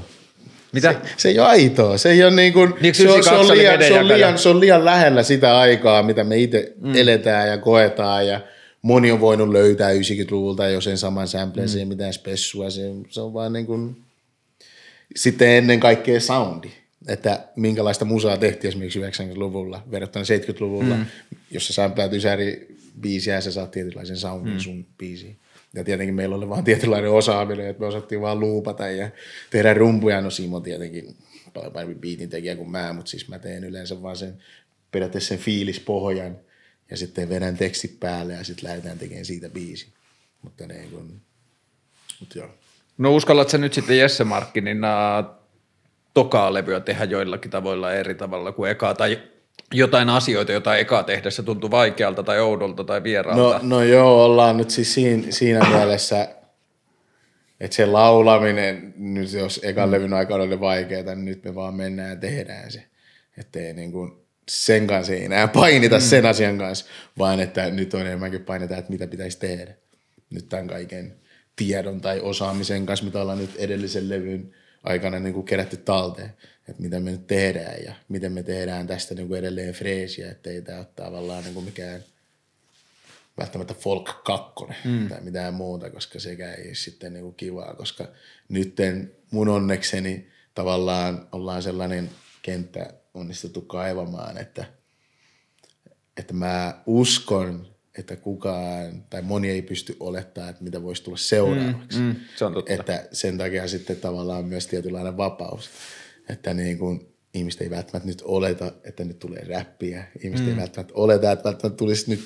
[0.72, 0.92] Mitä?
[0.92, 1.98] Se, se ei ole aitoa.
[1.98, 4.48] Se ei ole niin kuin, Miksi se, on, se, on liian, se, on liian, se
[4.48, 6.94] on liian lähellä sitä aikaa, mitä me itse mm.
[6.96, 8.40] eletään ja koetaan ja
[8.82, 11.68] moni on voinut löytää 90-luvulta jo sen saman samplen, mm.
[11.68, 13.96] se ei mitään spessua, se, se on vaan niin kuin,
[15.18, 16.70] sitten ennen kaikkea soundi,
[17.08, 21.06] että minkälaista musaa tehtiin esimerkiksi 90-luvulla verrattuna 70-luvulla, mm.
[21.50, 24.60] jos sä sampläät ysäri biisiä ja sä saat tietynlaisen soundin mm.
[24.60, 25.38] sun biisiin.
[25.74, 29.10] Ja tietenkin meillä oli vaan tietynlainen osaaminen, että me osattiin vaan luupata ja
[29.50, 30.20] tehdä rumpuja.
[30.20, 31.16] No Simo tietenkin
[31.54, 34.42] paljon parempi biitin tekijä kuin mä, mutta siis mä teen yleensä vaan sen
[34.90, 36.38] periaatteessa sen fiilispohjan
[36.90, 39.86] ja sitten vedän tekstit päälle ja sitten lähdetään tekemään siitä biisi.
[40.42, 41.20] Mutta ne kun,
[42.20, 42.57] mutta joo.
[42.98, 44.78] No uskallatko nyt sitten Jesse Markkinin
[46.14, 49.22] tokaa levyä tehdä joillakin tavoilla eri tavalla kuin ekaa, tai
[49.74, 53.42] jotain asioita, joita ekaa tehdessä tuntui vaikealta tai oudolta tai vieraalta?
[53.42, 56.28] No, no joo, ollaan nyt siis siinä, siinä mielessä,
[57.60, 59.92] että se laulaminen, nyt jos ekan mm.
[59.92, 62.84] levyn aikana oli vaikeaa, niin nyt me vaan mennään ja tehdään se.
[63.38, 64.12] Että ei niin kuin,
[64.48, 66.00] sen kanssa ei enää painita mm.
[66.00, 66.86] sen asian kanssa,
[67.18, 69.74] vaan että nyt on enemmänkin painetaan, että mitä pitäisi tehdä.
[70.30, 71.16] Nyt tämän kaiken
[71.58, 74.54] tiedon tai osaamisen kanssa, mitä ollaan nyt edellisen levyn
[74.84, 76.32] aikana niin kuin kerätty talteen,
[76.68, 80.50] että mitä me nyt tehdään ja miten me tehdään tästä niin kuin edelleen freesiä, että
[80.50, 82.04] ei tämä ole tavallaan niin kuin mikään
[83.38, 85.08] välttämättä folk kakkonen mm.
[85.08, 88.08] tai mitään muuta, koska sekä ei sitten niin kuin kivaa, koska
[88.48, 92.10] nytten mun onnekseni tavallaan ollaan sellainen
[92.42, 94.64] kenttä onnistuttu kaivamaan, että,
[96.16, 97.66] että mä uskon,
[97.98, 101.98] että kukaan tai moni ei pysty olettamaan, että mitä voisi tulla seuraavaksi.
[101.98, 102.72] Mm, mm, se on totta.
[102.72, 105.70] Että sen takia sitten tavallaan myös tietynlainen vapaus.
[106.28, 107.00] Että niin kuin
[107.34, 110.04] ihmiset ei välttämättä nyt oleta, että nyt tulee räppiä.
[110.24, 110.52] Ihmiset mm.
[110.52, 112.20] ei välttämättä oleta, että välttämättä tulisi nyt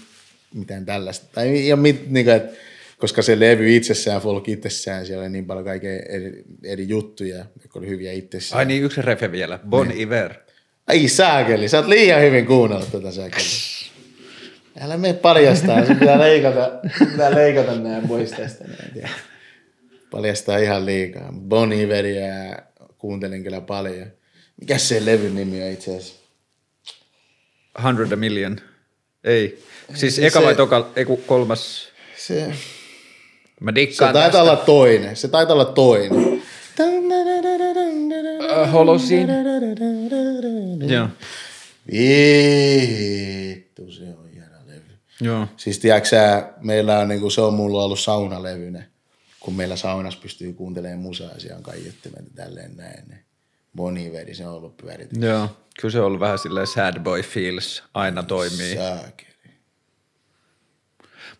[0.54, 1.26] mitään tällaista.
[1.32, 2.56] Tai, ja mit, niin kuin, että,
[2.98, 7.78] koska se levy itsessään, folk itsessään, siellä oli niin paljon kaikkea eri, eri juttuja, jotka
[7.78, 8.58] oli hyviä itsessään.
[8.58, 9.58] Ai niin, yksi refe vielä.
[9.68, 10.00] Bon niin.
[10.00, 10.34] Iver.
[10.86, 13.42] Ai saakeli, sä oot liian hyvin kuunnellut tätä saakeli.
[14.80, 18.64] Älä mene paljastaa, sun pitää leikata, pitää leikata nämä pois tästä.
[20.10, 21.32] Paljastaa ihan liikaa.
[21.40, 22.24] Bon Iveria
[22.98, 24.06] kuuntelin kyllä paljon.
[24.60, 26.14] Mikä se levyn nimi on itse asiassa?
[27.84, 28.60] Hundred a Million.
[29.24, 29.62] Ei.
[29.94, 31.88] Siis eka se, vai toka, ei kolmas.
[32.16, 32.52] Se,
[33.60, 34.42] Mä dikkaan Se taitaa tästä.
[34.42, 35.16] olla toinen.
[35.16, 36.12] Se taitaa olla toinen.
[36.22, 36.42] Uh,
[38.72, 39.28] Holosin.
[40.88, 41.08] Joo.
[41.92, 44.21] Vittu, se on
[45.24, 45.46] Joo.
[45.56, 48.86] Siis tiedätkö meillä on, niin kuin, se on mulla ollut saunalevyne,
[49.40, 53.08] kun meillä saunassa pystyy kuuntelemaan musaa, siellä on kaiuttimet ja tälleen näin.
[53.08, 53.20] Niin
[53.76, 55.18] Boniveri, se on ollut pyöritys.
[55.22, 55.48] Joo,
[55.80, 58.76] kyllä se on ollut vähän silleen sad boy feels, aina toimii.
[58.76, 59.32] Saakeli.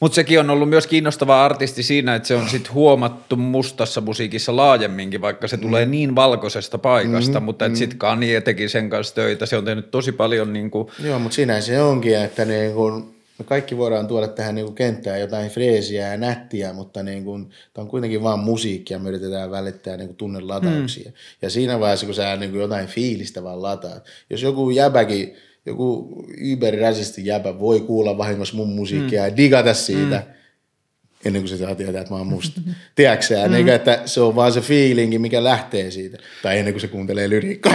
[0.02, 4.56] Mutta sekin on ollut myös kiinnostava artisti siinä, että se on sit huomattu mustassa musiikissa
[4.56, 7.74] laajemminkin, vaikka se tulee niin valkoisesta paikasta, mm, mutta mm.
[7.74, 11.34] sitten Kanye teki sen kanssa töitä, se on tehnyt tosi paljon niin kuin, Joo, mutta
[11.34, 15.50] siinä se onkin, että niin kun, me kaikki voidaan tuoda tähän niin kun kenttään jotain
[15.50, 20.16] freesiä ja nättiä, mutta niin kun, tämä on kuitenkin vaan musiikkia, me yritetään välittää niin
[20.16, 21.10] tunnelatauksia.
[21.10, 21.16] Mm.
[21.42, 25.34] Ja siinä vaiheessa, kun sä niin kun jotain fiilistä vaan lataat, jos joku jäbäkin,
[25.66, 29.28] joku yberrasisti jäbä voi kuulla vahingossa mun musiikkia mm.
[29.28, 30.41] ja digata siitä, mm
[31.24, 32.60] ennen kuin se saa tietää, että mä oon musta.
[32.94, 33.52] Tiedätkö mm.
[33.52, 36.18] niin, että se on vaan se feelingi, mikä lähtee siitä.
[36.42, 37.72] Tai ennen kuin se kuuntelee lyriikkaa.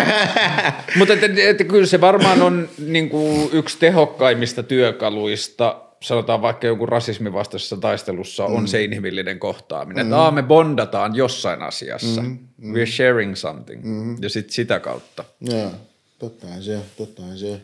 [0.97, 6.85] Mutta että, että kyllä se varmaan on niin kuin yksi tehokkaimmista työkaluista, sanotaan vaikka joku
[6.85, 8.55] rasismin vastaisessa taistelussa, mm.
[8.55, 10.05] on se inhimillinen kohtaaminen.
[10.05, 10.13] Mm.
[10.13, 12.21] Että me bondataan jossain asiassa.
[12.21, 12.37] Mm.
[12.57, 12.73] Mm.
[12.73, 13.83] We're sharing something.
[13.83, 14.15] Mm.
[14.21, 15.23] Ja sitten sitä kautta.
[15.41, 15.71] Joo,
[16.19, 17.61] tottahan se, tottahan se.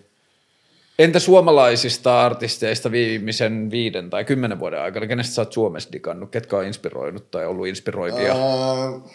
[0.99, 6.57] Entä suomalaisista artisteista viimeisen viiden tai kymmenen vuoden aikana, kenestä sä oot Suomessa digannut, ketkä
[6.57, 8.35] on inspiroinut tai ollut inspiroivia?
[8.35, 9.11] Uh,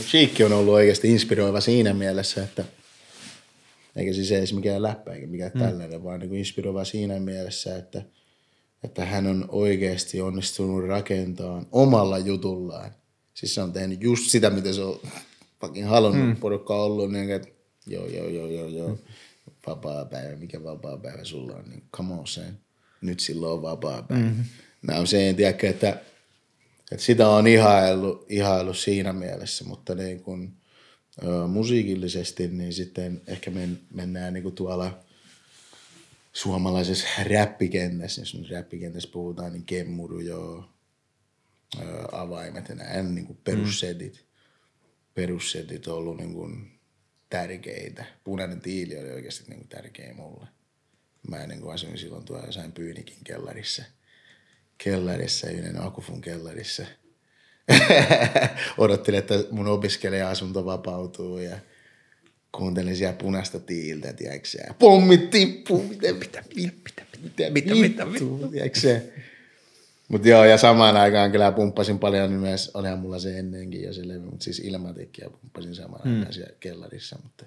[0.00, 2.64] Chiikki on ollut oikeasti inspiroiva siinä mielessä, että
[3.96, 5.60] eikä siis edes mikään läppä eikä mikään mm.
[5.60, 8.02] tällainen, vaan niin kuin inspiroiva siinä mielessä, että,
[8.84, 12.90] että hän on oikeasti onnistunut rakentamaan omalla jutullaan.
[13.34, 15.00] Siis se on tehnyt just sitä, mitä se on
[15.60, 16.26] fucking halunnut.
[16.26, 16.36] Mm.
[16.36, 17.48] Porukka on ollut niin, että
[17.86, 18.88] joo, joo, joo, joo, joo.
[18.88, 18.98] Mm
[19.68, 22.58] vapaa päivä, mikä vapaa päivä sulla on, niin come on sen.
[23.00, 24.22] Nyt silloin on vapaa päivä.
[24.22, 24.44] Mm-hmm.
[24.82, 26.00] Nämä on se, tiedäkö, että,
[26.92, 30.52] että sitä on ihaillut, ihaillut siinä mielessä, mutta niin kun,
[31.22, 34.98] ö, musiikillisesti, niin sitten ehkä men, mennään niin tuolla
[36.32, 40.70] suomalaisessa räppikentässä, jos räppikentässä puhutaan, niin kemmuru jo,
[41.80, 41.82] ö,
[42.12, 44.14] avaimet ja nämä niin kuin perussetit.
[44.14, 44.28] Mm.
[45.14, 46.77] Perussetit on ollut niin kuin,
[47.30, 48.04] tärkeitä.
[48.24, 50.46] Punainen tiili oli oikeasti niin kuin tärkeä mulle.
[51.28, 53.82] Mä niin kuin asuin silloin tuolla jossain Pyynikin kellarissa.
[54.78, 56.86] Kellarissa, yhden Akufun kellarissa.
[58.78, 61.58] Odottelin, että mun opiskelija-asunto vapautuu ja
[62.52, 69.00] kuuntelin siellä punaista tiiltä, tiedätkö Pommit tippuu, mitä, mitä, mitä, mitä, mitä, mitä, mitä, mitä,
[70.08, 73.92] mutta joo, ja samaan aikaan kyllä pumppasin paljon niin myös, olihan mulla se ennenkin jo
[73.92, 76.16] se levy, mutta siis ilmatikkiä pumppasin samaan mm.
[76.16, 77.18] aikaan siellä kellarissa.
[77.22, 77.44] Mutta,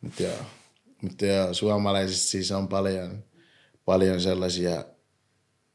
[0.00, 0.38] mutta joo,
[1.02, 3.24] mutta joo, suomalaisista siis on paljon,
[3.84, 4.84] paljon sellaisia,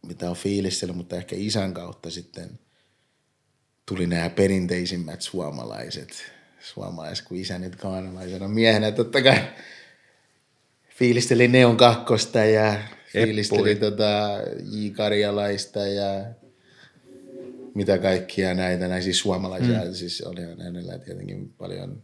[0.08, 2.60] mitä on fiilistellyt, mutta ehkä isän kautta sitten
[3.86, 6.32] tuli nämä perinteisimmät suomalaiset.
[6.60, 9.42] Suomalaiset, kun isä nyt kaanalaisena miehenä totta kai
[10.90, 12.80] fiilisteli Neon kakkosta ja
[13.14, 14.40] fiilisteli tota
[14.72, 14.90] J.
[14.90, 16.26] Karjalaista ja
[17.74, 19.94] mitä kaikkia näitä, näin siis suomalaisia, mm.
[19.94, 22.04] siis oli hänellä tietenkin paljon.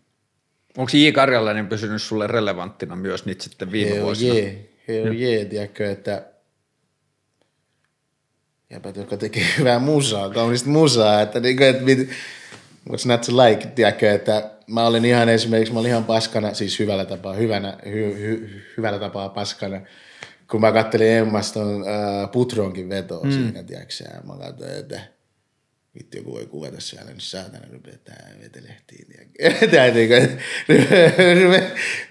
[0.78, 1.12] Onko J.
[1.12, 4.34] Karjalainen pysynyt sulle relevanttina myös nyt sitten viime Hell vuosina?
[4.34, 6.26] Jee, hell jee, tiedätkö, että
[8.70, 12.10] jäpät, jotka tekee hyvää musaa, kaunista musaa, että, niin kuin, että mit,
[12.90, 16.80] what's not to like, tiedätkö, että mä olin ihan esimerkiksi, mä olin ihan paskana, siis
[16.80, 19.82] hyvällä tapaa, hyvänä, hy, hy, hyvällä tapaa paskana,
[20.52, 23.32] kun mä kattelin Emmaston äh, Putronkin vetoa mm.
[23.32, 25.02] siinä, tiedätkö mä katsoin, että
[25.96, 27.98] vittu joku voi kuvata siellä, niin saatana rupeaa
[28.42, 29.08] vetelehtiin.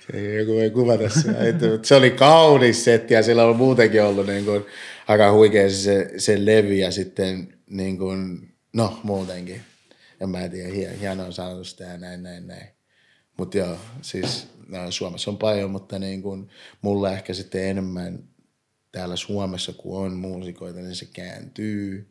[0.39, 1.40] joku voi kuvata siellä.
[1.82, 4.66] Se oli kaunis setti ja sillä on muutenkin ollut niin kuin,
[5.09, 9.60] aika huikea se, se levy ja sitten niin kuin, no muutenkin.
[10.20, 12.69] En mä tiedä, hienoa sanotusta ja näin, näin, näin.
[13.36, 16.48] Mutta joo, siis no, Suomessa on paljon, mutta niin kuin,
[16.82, 18.27] mulla ehkä sitten enemmän
[18.98, 22.08] täällä Suomessa, kun on muusikoita, niin se kääntyy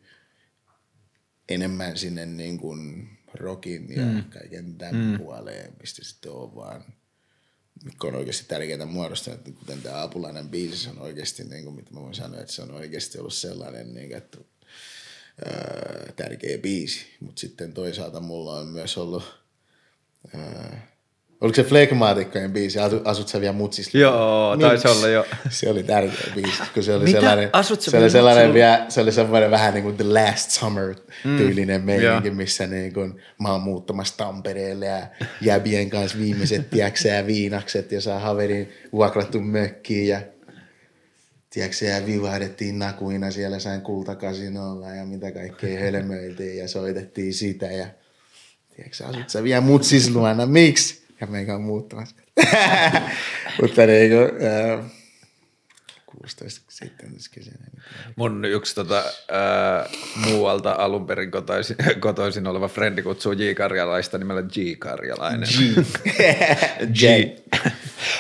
[1.50, 4.24] enemmän sinne niin kuin rockin ja mm.
[4.24, 5.18] kaiken tämän mm.
[5.18, 6.86] puoleen, mistä sitten on vaan
[7.84, 12.02] mikä on oikeasti tärkeää muodostaa, kuten tämä apulainen biisi, on oikeasti, niin kuin, mitä mä
[12.02, 14.38] voin sanoa, että se on oikeasti ollut sellainen, niin kuin, että
[15.46, 19.24] ää, tärkeä biisi, mutta sitten toisaalta mulla on myös ollut
[20.36, 20.88] ää,
[21.42, 23.98] Oliko se Flegmaatikkojen biisi, asut sä vielä mutsissa?
[23.98, 25.26] Joo, taisi olla jo.
[25.50, 27.20] Se oli tärkeä biisi, kun se oli Mitä?
[27.20, 30.96] sellainen, asut se oli sellainen vielä, se oli semmoinen vähän niin kuin The Last Summer
[31.24, 31.38] mm.
[31.38, 31.86] tyylinen mm.
[31.86, 35.08] meininki, missä niin kuin mä oon muuttamassa Tampereelle ja
[35.42, 36.68] jäbien kanssa viimeiset,
[37.18, 40.22] ja viinakset ja saa haverin vuokrattu mökkiin ja
[41.50, 47.88] tiedätkö, ja vivahdettiin nakuina siellä sain kultakasinolla ja mitä kaikkea hölmöiltiin ja soitettiin sitä ja
[48.76, 51.07] tiedätkö, asut sä vielä mutsis luona, miksi?
[51.22, 52.16] Ja meikä on muuttamassa.
[53.62, 54.86] Mutta niin äh,
[56.30, 57.66] 17 kesänä.
[58.16, 63.52] Mun yksi tota, ää, muualta alun perin kotoisin, kotoisin oleva frendi kutsuu J.
[63.54, 64.80] Karjalaista nimellä G.
[64.80, 65.50] Karjalainen.
[65.50, 65.86] G.
[66.94, 67.38] G.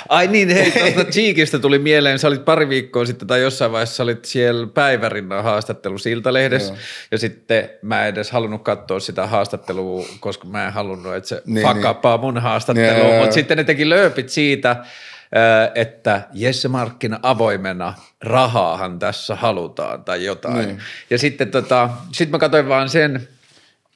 [0.10, 4.04] Ai niin, hei, tuosta Cheekistä tuli mieleen, sä olit pari viikkoa sitten tai jossain vaiheessa
[4.04, 6.78] olit siellä päivärinnan haastattelussa Iltalehdessä Joo.
[7.12, 11.42] ja sitten mä en edes halunnut katsoa sitä haastattelua, koska mä en halunnut, että se
[11.46, 13.20] Niin, fakappaa mun haastattelua, joo.
[13.20, 14.76] mutta sitten ne teki lööpit siitä,
[15.76, 17.94] että Jesse Markkina avoimena,
[18.24, 20.68] rahaahan tässä halutaan tai jotain.
[20.68, 20.80] Niin.
[21.10, 23.28] Ja sitten tota, sit mä katsoin vaan sen,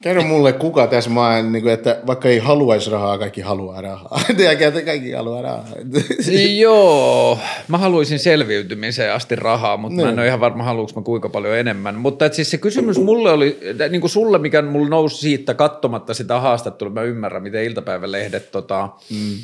[0.02, 4.20] Kerro mulle, kuka tässä maan, niin kuin, että vaikka ei haluaisi rahaa, kaikki haluaa rahaa.
[4.36, 5.64] Tiedätkö, että kaikki haluaa rahaa.
[6.58, 7.38] Joo,
[7.68, 10.18] mä haluaisin selviytymiseen asti rahaa, mutta mä en Niin.
[10.18, 11.94] ole ihan varma, haluanko mä kuinka paljon enemmän.
[11.94, 13.58] Mutta et siis se kysymys mulle oli,
[13.90, 18.88] niin kuin sulle, mikä mulla nousi siitä katsomatta sitä haastattelua, mä ymmärrän, miten iltapäivälehdet tota,
[19.10, 19.38] mm.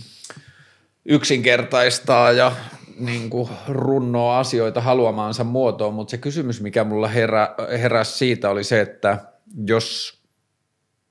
[1.08, 2.52] Yksinkertaistaa ja
[2.98, 8.64] niin kuin runnoa asioita haluamaansa muotoon, mutta se kysymys, mikä mulla herä, heräsi siitä oli
[8.64, 9.18] se, että
[9.66, 10.18] jos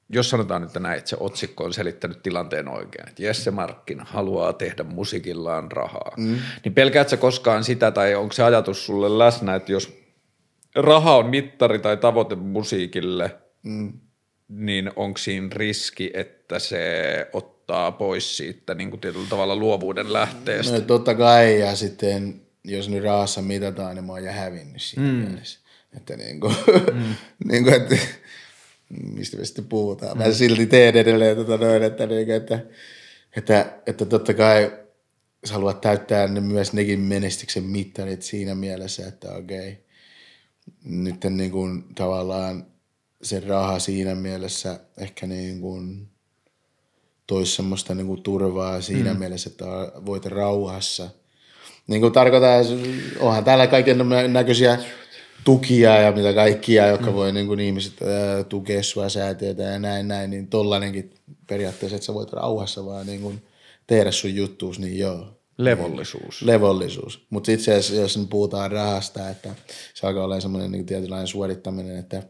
[0.09, 4.53] jos sanotaan nyt näin, että se otsikko on selittänyt tilanteen oikein, että Jesse Markkin haluaa
[4.53, 6.39] tehdä musiikillaan rahaa, mm.
[6.63, 9.97] niin pelkäät sä koskaan sitä tai onko se ajatus sulle läsnä, että jos
[10.75, 13.93] raha on mittari tai tavoite musiikille, mm.
[14.49, 16.79] Niin onko siinä riski, että se
[17.33, 20.73] ottaa pois siitä niin kuin tietyllä tavalla luovuuden lähteestä?
[20.73, 25.11] No totta kai, ja sitten jos nyt rahassa mitataan, niin mä oon jo hävinnyt siinä
[25.11, 25.15] mm.
[25.15, 25.59] mielessä.
[25.97, 26.55] Että niin kuin,
[26.93, 27.15] mm.
[27.51, 27.95] niin kuin, että
[29.13, 30.17] mistä me sitten puhutaan.
[30.17, 32.59] Mä silti teen edelleen tota noin, että, niin kuin, että,
[33.37, 34.71] että, että totta kai
[35.45, 39.77] sä haluat täyttää ne myös nekin menestyksen mittarit siinä mielessä, että okei,
[40.83, 42.65] nyt niin kuin tavallaan
[43.21, 46.07] se raha siinä mielessä ehkä niin kuin
[47.27, 49.19] toisi semmoista niin kuin turvaa siinä mm.
[49.19, 49.65] mielessä, että
[50.05, 51.09] voit rauhassa.
[51.87, 52.65] Niin kuin tarkoitan,
[53.19, 54.79] onhan täällä kaiken näköisiä
[55.43, 57.13] tukia ja mitä kaikkia, jotka mm.
[57.13, 61.13] voi niin kuin ihmiset ää, tukea sua säätiötä ja näin, näin, niin tollanenkin
[61.47, 63.41] periaatteessa, että sä voit rauhassa vaan niin kuin
[63.87, 65.27] tehdä sun juttuus, niin joo.
[65.57, 66.41] Levollisuus.
[66.41, 67.25] Levollisuus.
[67.29, 69.55] Mutta itse asiassa, jos nyt puhutaan rahasta, että
[69.93, 72.23] se alkaa olla semmoinen niin tietynlainen suorittaminen, että,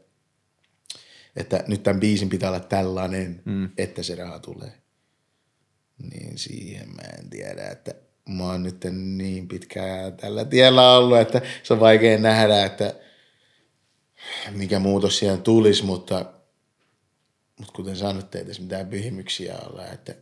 [1.38, 3.70] että nyt tämän biisin pitää olla tällainen, mm.
[3.78, 4.74] että se raha tulee.
[6.12, 7.96] Niin siihen mä en tiedä, että
[8.30, 8.86] mä oon nyt
[9.18, 12.96] niin pitkään tällä tiellä ollut, että se on vaikea nähdä, että
[14.52, 16.34] mikä muutos siihen tulisi, mutta,
[17.60, 20.16] mutta kuten sanotte, ei tässä mitään pyhimyksiä olla, että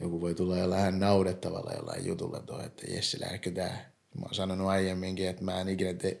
[0.00, 3.92] joku voi tulla jollain naurettavalla jollain jutulla tuo, että Jesse lähdekö tää.
[4.14, 6.20] Mä oon sanonut aiemminkin, että mä en ikinä tee,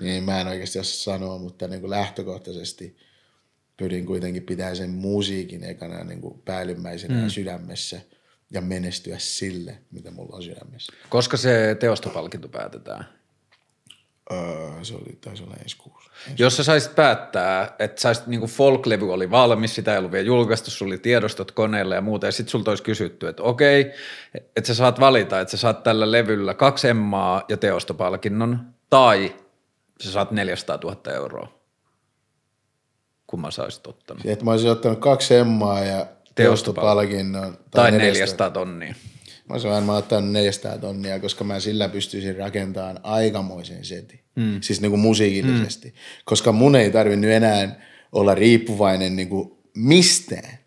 [0.00, 2.96] niin mä en oikeasti osaa sanoa, mutta niin kuin lähtökohtaisesti
[3.76, 7.28] pyrin kuitenkin pitää sen musiikin ekana niin kuin päällimmäisenä mm.
[7.28, 8.00] sydämessä
[8.50, 10.92] ja menestyä sille, mitä mulla on sydämessä.
[11.08, 13.04] Koska se teostopalkinto päätetään?
[14.32, 16.10] Öö, se oli, taisi olla ensi kuussa.
[16.38, 20.70] Jos sä saisit päättää, että saisit niin folk-levy oli valmis, sitä ei ollut vielä julkaistu,
[20.70, 23.92] sulla oli tiedostot koneella ja muuta, ja sitten sulta olisi kysytty, että okei,
[24.34, 28.60] että sä saat valita, että sä saat tällä levyllä kaksi emmaa ja teostopalkinnon,
[28.90, 29.34] tai
[30.00, 31.48] sä saat 400 000 euroa.
[33.26, 34.26] Kumman sä olisit ottanut?
[34.26, 37.58] Että mä olisin ottanut kaksi emmaa ja teostopalkinnon.
[37.70, 38.94] Tai 400 tonnia.
[39.48, 44.20] Mä olisin varmaan ottanut 400 tonnia, koska mä sillä pystyisin rakentamaan aikamoisen setin.
[44.36, 44.60] Mm.
[44.60, 45.88] Siis niin kuin musiikillisesti.
[45.88, 45.94] Mm.
[46.24, 47.80] Koska mun ei tarvinnut enää
[48.12, 50.58] olla riippuvainen niin kuin mistään.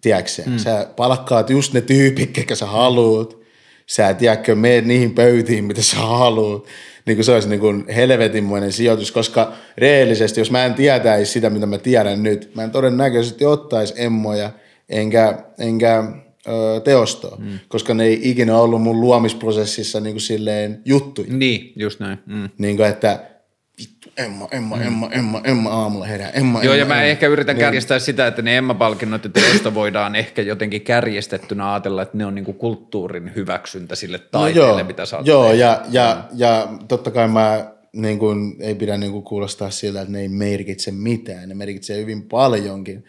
[0.00, 0.58] Tiedätkö mm.
[0.58, 3.41] Sä palkkaat just ne tyypit, ketkä sä haluut.
[3.86, 6.66] Sä tiedätkö, meet niihin pöytiin, mitä sä haluut.
[7.06, 11.50] Niin kuin se olisi niin kuin helvetinmoinen sijoitus, koska reellisesti, jos mä en tietäisi sitä,
[11.50, 14.50] mitä mä tiedän nyt, mä en todennäköisesti ottaisi emmoja,
[14.88, 16.04] enkä, enkä
[16.48, 17.58] ö, teostoa, mm.
[17.68, 21.28] koska ne ei ikinä ollut mun luomisprosessissa niin kuin silleen juttuja.
[21.30, 22.18] Niin, just näin.
[22.26, 22.48] Mm.
[22.58, 23.31] Niin kuin, että
[23.78, 27.04] vittu, Emma, Emma, Emma, Emma, Emma aamulla herää, Emma, Joo, Emma, ja mä Emma.
[27.04, 32.16] ehkä yritän kärjestää sitä, että ne Emma-palkinnot ja teosto voidaan ehkä jotenkin kärjestettynä ajatella, että
[32.16, 36.24] ne on niinku kulttuurin hyväksyntä sille taiteelle, No joo, mitä sä oot Joo, ja, ja,
[36.34, 40.28] ja totta kai mä niin kun, ei pidä niin kun kuulostaa siltä, että ne ei
[40.28, 41.48] merkitse mitään.
[41.48, 43.04] Ne merkitsee hyvin paljonkin.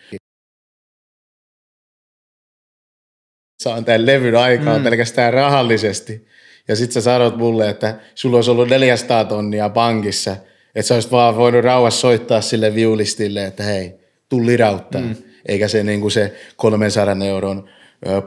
[3.63, 4.83] Saan tämän levyn aikaa mm.
[4.83, 6.27] pelkästään rahallisesti.
[6.67, 10.35] Ja sit sä sanot mulle, että sulla olisi ollut 400 tonnia pankissa,
[10.75, 13.95] että sä olisit vaan voinut rauhassa soittaa sille viulistille, että hei,
[14.29, 15.01] tuu lirauttaa.
[15.01, 15.15] Mm.
[15.45, 17.69] Eikä se, niin kuin se 300 euron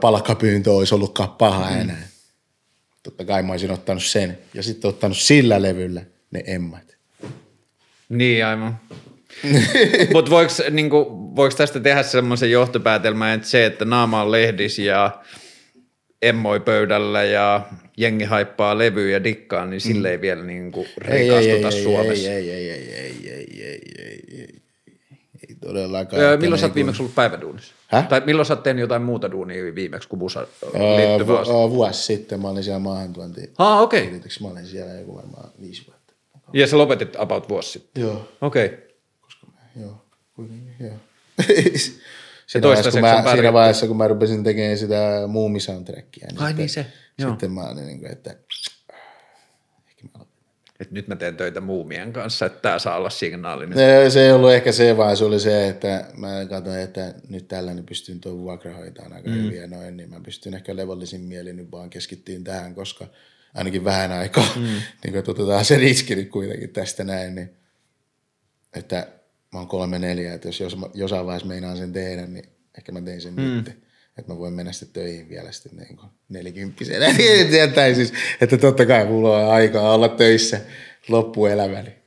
[0.01, 1.81] palkkapyyntö olisi ollutkaan paha mm.
[1.81, 2.07] enää.
[3.03, 4.37] Totta kai mä olisin ottanut sen.
[4.53, 6.01] Ja sitten ottanut sillä levyllä
[6.31, 6.97] ne emmat.
[8.09, 8.79] Niin, aivan.
[10.13, 11.05] Mutta voiko, niinku,
[11.35, 15.23] voiko tästä tehdä semmoisen johtopäätelmän, että se, että naama on lehdis ja
[16.21, 17.61] emmoi pöydällä ja
[17.97, 21.83] jengi haippaa levyä ja dikkaa, niin sille ei vielä niin kuin Ei, ei, rikastuta ei,
[21.83, 22.29] Suomessa.
[22.29, 24.47] Ei, ei, ei, ei, ei, ei, ei, ei, ei,
[25.49, 26.21] ei todellakaan.
[26.21, 27.73] Öö, milloin sä oot niinku- viimeksi ollut päiväduunissa?
[27.87, 28.07] Häh?
[28.07, 31.53] Tai milloin sä oot tehnyt jotain muuta duunia viimeksi kuin musa Öö, liittyvä vu- asia?
[31.53, 33.41] öö, vuosi sitten mä olin siellä maahantuonti.
[33.57, 34.03] Ah, okei.
[34.07, 34.19] Okay.
[34.41, 36.13] Mä olin siellä joku varmaan viisi vuotta.
[36.53, 38.01] Ja sä lopetit about vuosi sitten.
[38.03, 38.65] Joo, Okei.
[38.65, 38.77] Okay.
[39.21, 40.95] koska mä, joo, kuitenkin, joo.
[42.47, 43.41] Siinä, toistaiseksi vaiheessa, on kun mä, pärjätty.
[43.41, 46.85] siinä vaiheessa, kun mä rupesin tekemään sitä muumisoundtrackia, niin, Ai sitten, niin se,
[47.17, 47.29] joo.
[47.29, 48.29] sitten mä olin niin kuin, että
[49.87, 50.37] ehkä mä lopetan.
[50.79, 53.77] Et nyt mä teen töitä muumien kanssa, että tää saa olla signaali nyt.
[53.77, 57.47] Ne, se ei ollut ehkä se, vaan se oli se, että mä katsoin, että nyt
[57.47, 59.35] tällainen pystyn tuon vuokra hoitamaan aika mm.
[59.35, 63.07] hyvin ja noin, niin mä pystyn ehkä levollisin mielin nyt vaan keskittyyn tähän, koska
[63.53, 64.61] ainakin vähän aikaa, mm.
[64.63, 67.49] niin kuin, että otetaan se riski nyt kuitenkin tästä näin, niin
[68.73, 69.07] että
[69.53, 72.45] mä oon kolme neljä, että jos, jossain vaiheessa meinaan sen tehdä, niin
[72.77, 73.41] ehkä mä tein sen mm.
[73.41, 73.67] nyt,
[74.17, 78.57] että mä voin mennä sitten töihin vielä sitten niin kuin nelikymppisenä, niin tietää siis, että
[78.57, 80.61] totta kai mulla on aikaa olla töissä
[81.07, 81.97] loppuelämäni.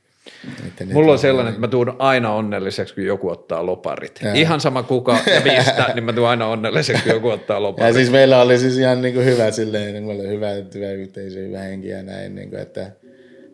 [0.67, 4.19] Että Mulla on sellainen, että mä tuun aina onnelliseksi, kun joku ottaa loparit.
[4.23, 4.33] Jaa.
[4.33, 7.95] Ihan sama kuka ja mistä, niin mä tuun aina onnelliseksi, kun joku ottaa Ja loparit.
[7.95, 11.59] siis meillä oli siis ihan niin kuin hyvä silleen, niin meillä oli hyvä työyhteisö, hyvä
[11.59, 12.91] henki ja näin, niin kuin, että,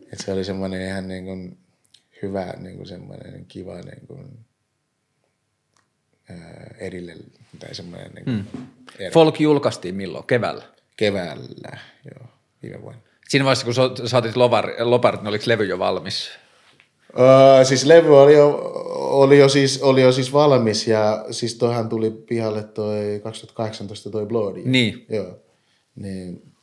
[0.03, 1.57] että, se oli semmoinen ihan niin kuin
[2.21, 4.39] hyvä, niin kuin semmoinen kiva niin kuin,
[6.29, 7.15] ää, erille,
[7.59, 8.67] tai semmoinen niin kuin
[8.99, 9.13] ero.
[9.13, 10.25] Folk julkaistiin milloin?
[10.27, 10.63] Keväällä.
[10.97, 12.27] keväällä, joo,
[12.63, 13.01] viime vuonna.
[13.27, 16.29] Siinä vaiheessa, kun sä otit loparit, loparit, niin oliko levy jo valmis?
[17.19, 21.89] Öö, siis levy oli jo, oli, jo siis, oli jo siis valmis ja siis toihan
[21.89, 24.61] tuli pihalle toi 2018 toi Bloody.
[24.65, 25.05] Niin.
[25.09, 25.39] Joo.
[25.95, 26.53] Niin,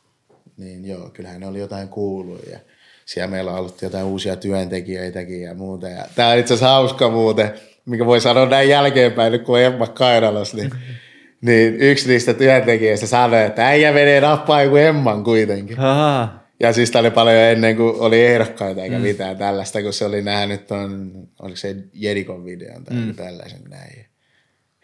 [0.57, 2.59] niin joo, kyllähän ne oli jotain kuullut ja
[3.05, 5.89] siellä meillä on ollut jotain uusia työntekijöitäkin ja muuta.
[5.89, 7.53] Ja tää on itse asiassa hauska muuten,
[7.85, 10.71] mikä voi sanoa näin jälkeenpäin, nyt kun on Emma Kairalas, niin,
[11.41, 15.79] niin yksi niistä työntekijöistä sanoi, että äijä menee nappaa joku Emman kuitenkin.
[15.79, 16.45] Aha.
[16.59, 19.01] Ja siis tämä oli paljon ennen kuin oli ehdokkaita eikä mm.
[19.01, 23.15] mitään tällaista, kun se oli nähnyt ton, oliko se Jerikon videon tai mm.
[23.15, 24.05] tällaisen näin.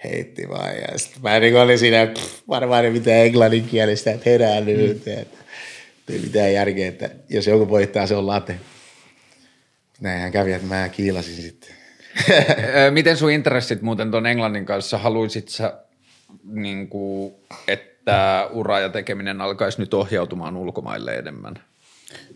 [0.03, 5.05] Heitti vaan ja sitten mä niin olin siinä, pff, varmaan mitään englanninkielistä, että herää nyt.
[5.05, 5.40] Mm.
[6.11, 8.59] Ei mitään järkeä, että jos joku voittaa, se on late.
[10.01, 11.69] Näinhän kävi, että mä kiilasin sitten.
[12.87, 15.79] Ö, Miten sun intressit muuten tuon Englannin kanssa, haluisit sä,
[16.43, 17.33] niin kuin,
[17.67, 21.53] että ura ja tekeminen alkaisi nyt ohjautumaan ulkomaille enemmän?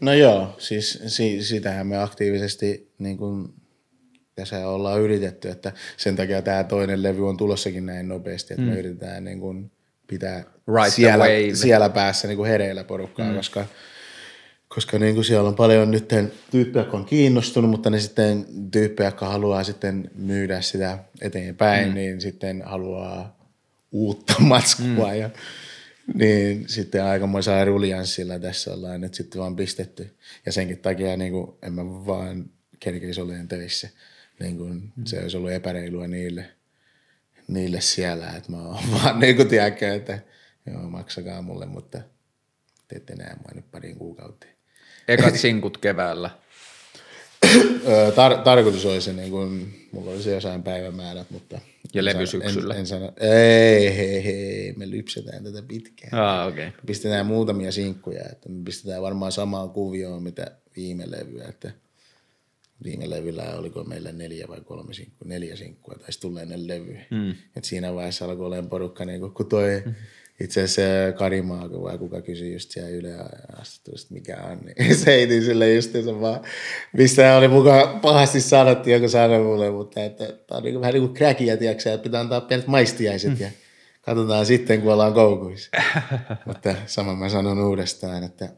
[0.02, 3.54] No joo, siis si, sitähän me aktiivisesti niin kuin,
[4.36, 8.70] tässä ollaan yritetty, että sen takia tämä toinen levy on tulossakin näin nopeasti, että mm.
[8.70, 9.72] me yritetään niin kuin,
[10.08, 13.36] pitää the siellä, siellä päässä niin kuin hereillä porukkaa, mm.
[13.36, 13.66] koska,
[14.68, 16.08] koska niin kuin siellä on paljon nyt
[16.52, 21.94] tyyppejä, jotka on kiinnostunut, mutta ne sitten tyyppejä, jotka haluaa sitten myydä sitä eteenpäin, mm.
[21.94, 23.38] niin sitten haluaa
[23.92, 25.20] uutta matskua mm.
[25.20, 25.30] ja
[26.14, 30.16] niin sitten aikamoisella ruljanssilla tässä ollaan nyt sitten vaan pistetty.
[30.46, 32.50] Ja senkin takia niin kuin, en mä vaan
[32.80, 33.90] kerkeisi olemaan töissä.
[34.40, 35.06] Niin kuin, mm.
[35.06, 36.46] Se olisi ollut epäreilua niille,
[37.48, 40.20] niille siellä, että mä oon vaan niin kuin tiedäkö, että
[40.66, 42.02] joo, maksakaa mulle, mutta
[42.88, 44.56] te ette näe mua nyt pariin kuukauteen.
[45.08, 46.30] Ekat sinkut keväällä.
[48.16, 51.60] Tar- tarkoitus olisi, niin kuin, mulla olisi jossain päivämäärät, mutta...
[51.94, 52.74] Ja levy syksyllä.
[52.74, 56.14] En, en sano, ei, hei, hei, me lypsetään tätä pitkään.
[56.14, 56.68] Ah, okei.
[56.68, 56.80] Okay.
[56.86, 61.72] Pistetään muutamia sinkkuja, että me pistetään varmaan samaan kuvioon, mitä viime levyä, että
[62.84, 67.02] viime levyllä oliko meillä neljä vai kolme sinkkua, neljä sinkkua, tai sitten tulee ennen levyä.
[67.12, 67.34] Mm.
[67.56, 69.94] Et siinä vaiheessa alkoi olemaan porukka, niin kun toi mm.
[70.40, 73.14] itse asiassa Karimaa, vai kuka kysyi just siellä Yle
[73.54, 76.42] haastattelusta, mikä on, niin se heitin sille justiinsa vaan,
[76.94, 81.04] mistä oli mukaan pahasti sanottu, joku sanoi mulle, mutta että tää on niin vähän niin
[81.04, 83.50] kuin kräkiä, tiedätkö, että pitää antaa pienet maistiaiset ja
[84.02, 85.70] katsotaan sitten, kun ollaan koukuissa.
[86.48, 88.50] mutta saman mä sanon uudestaan, että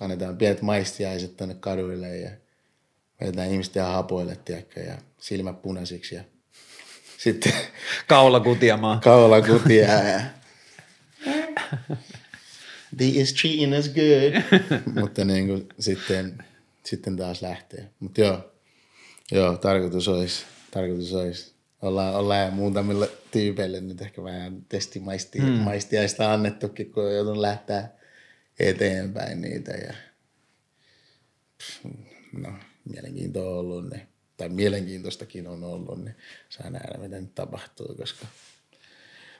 [0.00, 2.30] annetaan pienet maistiaiset tonne kaduille ja
[3.20, 6.24] vedetään ihmiset ihan hapoille, tiedätkö, ja silmät punaisiksi ja
[7.18, 7.52] sitten
[8.08, 9.00] Kaula kutiamaan.
[9.00, 10.20] kaula kutia ja
[12.96, 14.60] They is treating us good.
[15.00, 16.44] Mutta niin kuin, sitten,
[16.84, 17.90] sitten taas lähtee.
[18.00, 18.52] Mutta joo,
[19.32, 21.54] joo, tarkoitus olisi, tarkoitus olisi.
[21.82, 25.66] Ollaan, ollaan muutamille tyypeille nyt ehkä vähän testimaistia mm.
[26.32, 27.88] annettukin, kun on joutunut lähteä
[28.58, 29.72] eteenpäin niitä.
[29.72, 29.94] Ja,
[32.32, 32.52] no,
[32.84, 34.02] mielenkiintoa on ollut, niin,
[34.36, 36.16] tai mielenkiintoistakin on ollut, niin
[36.48, 38.26] saa nähdä, mitä nyt tapahtuu, koska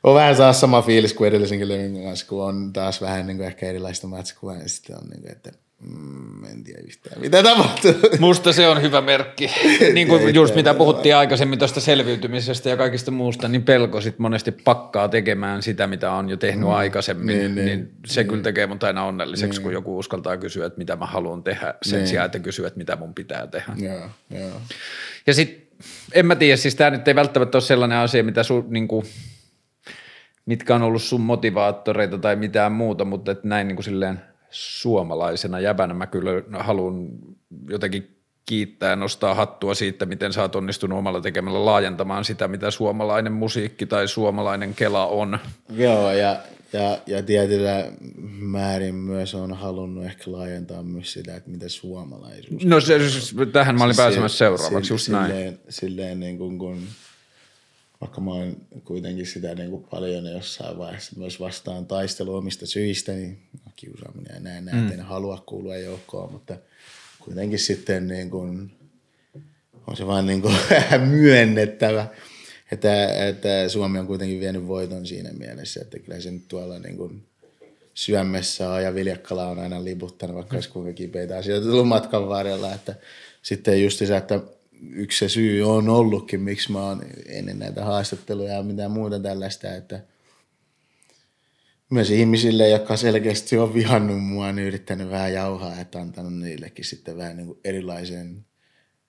[0.05, 3.47] on vähän taas sama fiilis kuin edellisenkin levyn kanssa, kun on taas vähän niin kuin
[3.47, 5.53] ehkä erilaista matskua, ja sitten on niin kuin, että
[5.85, 7.93] mm, en tiedä yhtään mitä tapahtuu.
[8.19, 9.51] Musta se on hyvä merkki.
[9.95, 14.53] niin kuin just mitä puhuttiin aikaisemmin tuosta selviytymisestä ja kaikista muusta, niin pelko sit monesti
[14.53, 16.75] pakkaa tekemään sitä, mitä on jo tehnyt mm.
[16.75, 17.39] aikaisemmin.
[17.39, 18.29] Niin, niin, niin se niin.
[18.29, 19.63] kyllä tekee mut aina onnelliseksi, niin.
[19.63, 22.09] kun joku uskaltaa kysyä, että mitä mä haluan tehdä, sen niin.
[22.09, 23.73] sijaan, että kysyä, että mitä mun pitää tehdä.
[23.77, 24.61] Joo, joo.
[25.27, 25.65] Ja sitten,
[26.13, 29.07] en mä tiedä, siis tämä nyt ei välttämättä ole sellainen asia, mitä su, niin kuin,
[30.47, 34.21] mitkä on ollut sun motivaattoreita tai mitään muuta, mutta että näin niin kuin silleen
[34.55, 37.09] suomalaisena jäbänä mä kyllä haluan
[37.69, 38.17] jotenkin
[38.47, 43.33] kiittää ja nostaa hattua siitä, miten sä oot onnistunut omalla tekemällä laajentamaan sitä, mitä suomalainen
[43.33, 45.39] musiikki tai suomalainen kela on.
[45.71, 46.37] Joo, ja,
[46.73, 47.93] ja, ja tietyllä
[48.39, 52.99] määrin myös on halunnut ehkä laajentaa myös sitä, että mitä suomalaisuus No se,
[53.53, 55.59] tähän mä olin siis pääsemässä seuraavaksi, just silleen, näin.
[55.69, 56.83] Silleen niin kuin, kun
[58.01, 63.13] vaikka mä oon kuitenkin sitä niin kuin paljon jossain vaiheessa myös vastaan taistelu omista syistä,
[63.13, 63.39] niin
[63.77, 64.93] kiusaaminen ja näin, näin mm.
[64.93, 66.57] en halua kuulua joukkoon, mutta
[67.19, 68.73] kuitenkin sitten niin kuin,
[69.87, 70.55] on se vaan niin kuin
[71.11, 72.07] myönnettävä,
[72.73, 76.97] että, että Suomi on kuitenkin vienyt voiton siinä mielessä, että kyllä se nyt tuolla niin
[76.97, 77.23] kuin
[77.95, 82.75] syömessä on ja Viljakkala on aina liputtanut, vaikka olisi kuinka kipeitä asioita tullut matkan varrella,
[82.75, 82.95] että
[83.43, 84.41] sitten just se, että
[84.93, 89.75] yksi se syy on ollutkin, miksi mä oon ennen näitä haastatteluja ja mitä muuta tällaista,
[89.75, 90.01] että
[91.91, 97.17] myös ihmisille, jotka selkeästi on vihannut mua, niin yrittänyt vähän jauhaa, että antanut niillekin sitten
[97.17, 98.47] vähän niin kuin erilaisen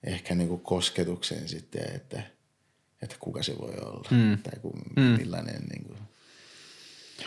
[0.04, 2.22] ehkä niin kuin kosketuksen sitten, että,
[3.02, 4.38] että kuka se voi olla mm.
[4.42, 5.02] tai ku, mm.
[5.02, 5.98] millainen niin kuin,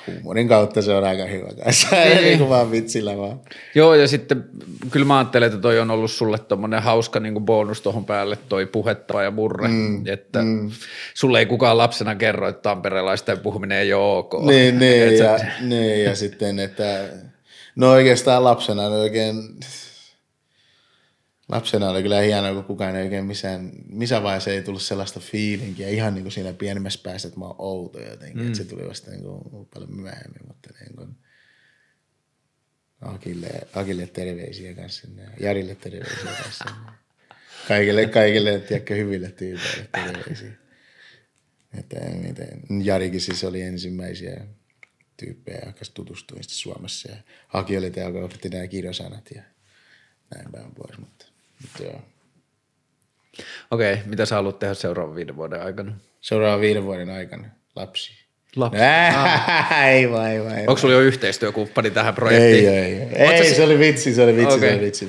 [0.07, 2.23] huumorin kautta se on aika hyvä kanssa, niin.
[2.23, 3.39] niin kuin vaan vitsillä vaan.
[3.75, 4.43] Joo, ja sitten
[4.91, 8.65] kyllä mä ajattelen, että toi on ollut sulle tommonen hauska niin bonus tuohon päälle toi
[8.65, 10.71] puhetta ja murre, mm, että mm.
[11.13, 14.33] sulle ei kukaan lapsena kerro, että tamperelaisten puhuminen ei ole ok.
[14.45, 17.09] Niin, niin, ja, niin ja sitten, että
[17.75, 19.35] no oikeastaan lapsena oikein
[21.49, 25.89] lapsena oli kyllä hienoa, kun kukaan ei oikein missään, missä vaiheessa ei tullut sellaista fiilinkiä,
[25.89, 28.47] ihan niin kuin siinä pienemmässä päässä, että mä oon outo jotenkin, mm.
[28.47, 31.15] että se tuli vasta niin kuin paljon myöhemmin, mutta niin kuin
[33.01, 36.91] Akille, Akille terveisiä kanssa sinne, Jarille terveisiä kanssa sinne.
[37.67, 40.51] Kaikille, kaikille, tiedätkö, hyville tyypeille terveisiä.
[41.77, 44.45] Että miten, Jarikin siis oli ensimmäisiä
[45.17, 47.17] tyyppejä, jotka tutustuin Suomessa ja
[47.53, 49.41] Aki oli tämä, joka opetti nämä kirjosanat ja
[50.35, 51.25] näin päin pois, mutta
[51.79, 52.01] Joo.
[53.71, 55.95] Okei, okay, mitä sä haluat tehdä seuraavan viiden vuoden aikana?
[56.21, 57.47] Seuraavan viiden vuoden aikana?
[57.75, 58.13] Lapsi.
[58.55, 58.79] Lapsi?
[59.15, 59.71] Ah.
[59.87, 60.59] ei vai, ei vai.
[60.59, 62.69] Onko sulla jo yhteistyökumppani tähän projektiin?
[62.69, 63.27] Ei, ei, ei.
[63.27, 64.69] ei se oli vitsi, se oli vitsi, okay.
[64.69, 65.05] se oli vitsi.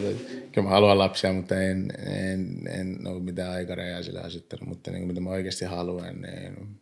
[0.52, 5.06] Kyllä mä haluan lapsia, mutta en, en, en ole mitään aikarajaa sillä asettanut, mutta niin,
[5.06, 6.78] mitä mä oikeasti haluan, niin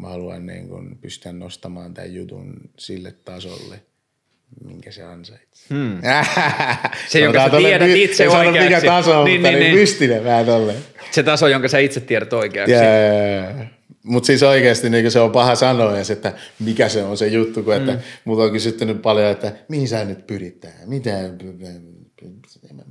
[0.00, 3.80] mä haluan niin kun pystyä nostamaan tämän jutun sille tasolle–
[4.64, 5.66] minkä se ansaitsee.
[5.70, 6.00] Hmm.
[7.08, 8.60] se, jonka sä tiedät my- itse oikeaksi.
[8.60, 10.78] mikä taso, niin, mutta niin, niin, mystinen vähän tolleen.
[11.10, 12.74] Se taso, jonka sä itse tiedät oikeaksi.
[12.74, 13.56] Yeah.
[14.02, 17.62] Mutta siis oikeasti niin se on paha sanoa edes, että mikä se on se juttu,
[17.62, 17.98] kun että mm.
[18.24, 21.10] multa on kysytty nyt paljon, että mihin sä nyt pyrit tähän, mitä,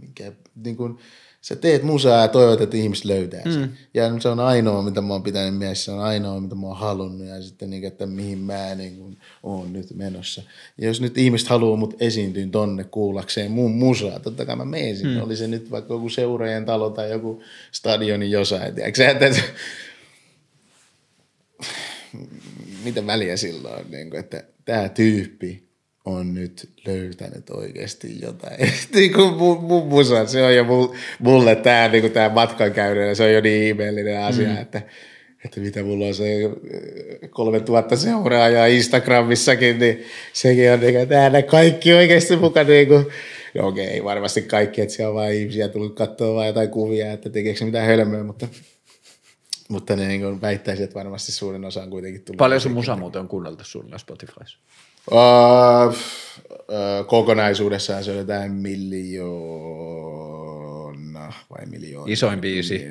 [0.02, 0.98] mikä, niin kuin,
[1.46, 3.62] sä teet musaa ja toivot, että ihmiset löytää sen.
[3.62, 3.70] Mm.
[3.94, 6.78] Ja se on ainoa, mitä mä oon pitänyt mielessä, se on ainoa, mitä mä oon
[6.78, 10.42] halunnut ja sitten, niin, että mihin mä niin kuin, oon nyt menossa.
[10.78, 14.98] Ja jos nyt ihmiset haluaa mut esiintyä tonne kuullakseen mun musaa, totta kai mä menen
[14.98, 15.16] sinne.
[15.16, 15.24] Mm.
[15.24, 18.76] Oli se nyt vaikka joku seuraajien talo tai joku stadioni jossain.
[18.76, 19.42] Tiedätkö, että, että,
[22.84, 25.65] mitä väliä silloin, niin kuin, että tämä tyyppi
[26.06, 28.58] on nyt löytänyt oikeasti jotain.
[28.94, 30.66] niin kuin mun, mun musa, se on jo
[31.20, 34.58] mulle tämä niin tämä matkan käydä, se on jo niin ihmeellinen asia, mm.
[34.58, 34.82] että,
[35.46, 36.26] että mitä mulla on se
[37.30, 43.06] kolme tuhatta seuraajaa Instagramissakin, niin sekin on niin täällä kaikki oikeasti mukaan niin kuin,
[43.56, 47.12] no okei, okay, varmasti kaikki, että siellä on vain ihmisiä tullut katsoa vain jotain kuvia,
[47.12, 48.48] että tekeekö se mitään hölmöä, mutta
[49.70, 52.38] mutta ne niin väittäisin, että varmasti suurin osa on kuitenkin tullut.
[52.38, 54.60] Paljon sun musa muuten on kuunneltu suunnilleen Spotifyssa?
[55.12, 55.18] Uh,
[55.88, 60.06] uh, kokonaisuudessaan se oli jotain miljoona
[61.50, 62.14] vai miljoona.
[62.14, 62.86] Isoin biisi.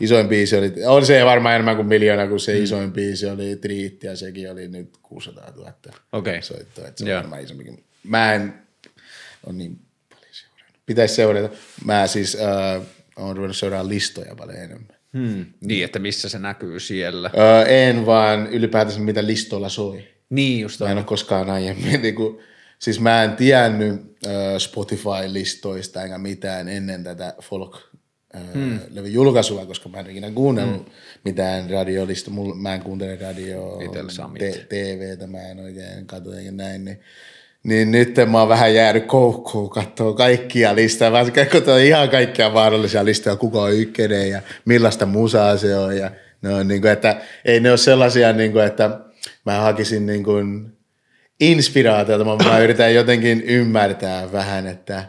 [0.00, 2.62] Isoin biisi oli, on se varmaan enemmän kuin miljoona, kun se mm.
[2.62, 5.72] isoin biisi oli Triitti ja sekin oli nyt 600 000
[6.12, 6.42] okay.
[6.42, 6.88] soittoa.
[6.88, 7.84] Että se on varmaan isompikin.
[8.04, 8.54] Mä en
[9.46, 9.78] ole niin
[10.10, 10.80] paljon seurannut.
[10.86, 11.56] Pitäisi seurata.
[11.84, 12.84] Mä siis uh,
[13.16, 14.96] olen ruvennut seuraamaan listoja paljon enemmän.
[15.12, 15.46] Hmm.
[15.60, 17.30] Niin, että missä se näkyy siellä?
[17.34, 20.04] Uh, en vaan ylipäätänsä mitä listoilla soi.
[20.32, 22.38] Niin just Mä en ole koskaan aiemmin, niin kuin,
[22.78, 23.92] siis mä en tiennyt
[24.26, 27.78] äh, Spotify-listoista enkä mitään ennen tätä folk
[28.54, 28.78] hmm.
[29.04, 30.92] julkaisua, koska mä en ikinä kuunnellut hmm.
[31.24, 32.30] mitään radiolista.
[32.30, 33.78] Mulla, mä en kuuntele radioa,
[34.38, 36.84] te, TVtä, mä en oikein katso eikä näin.
[36.84, 37.00] Niin
[37.62, 43.04] niin nyt mä oon vähän jäänyt koukkuun katsoa kaikkia listoja, vaan katsoa ihan kaikkia mahdollisia
[43.04, 45.96] listoja, kuka on ykkönen ja millaista musaa se on.
[45.96, 46.10] Ja
[46.42, 49.00] ne on niin kuin, että ei ne ole sellaisia, niin kuin, että
[49.46, 50.72] mä hakisin niin kuin
[51.40, 55.04] inspiraatiota, mä, mä yritän jotenkin ymmärtää vähän, että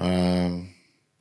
[0.00, 0.60] ähm,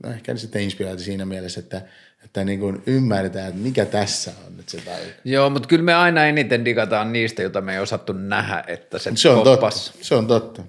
[0.04, 1.82] no ehkä sitten inspiraatio siinä mielessä, että,
[2.24, 5.12] että niin kuin ymmärretään, että mikä tässä on nyt se taika.
[5.24, 9.12] Joo, mutta kyllä me aina eniten digataan niistä, joita me ei osattu nähdä, että se,
[9.16, 9.86] Se on poppas.
[9.86, 10.64] totta, se on totta.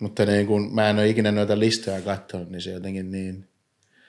[0.00, 3.48] Mutta niin kun mä en ole ikinä noita listoja katsonut, niin se jotenkin niin,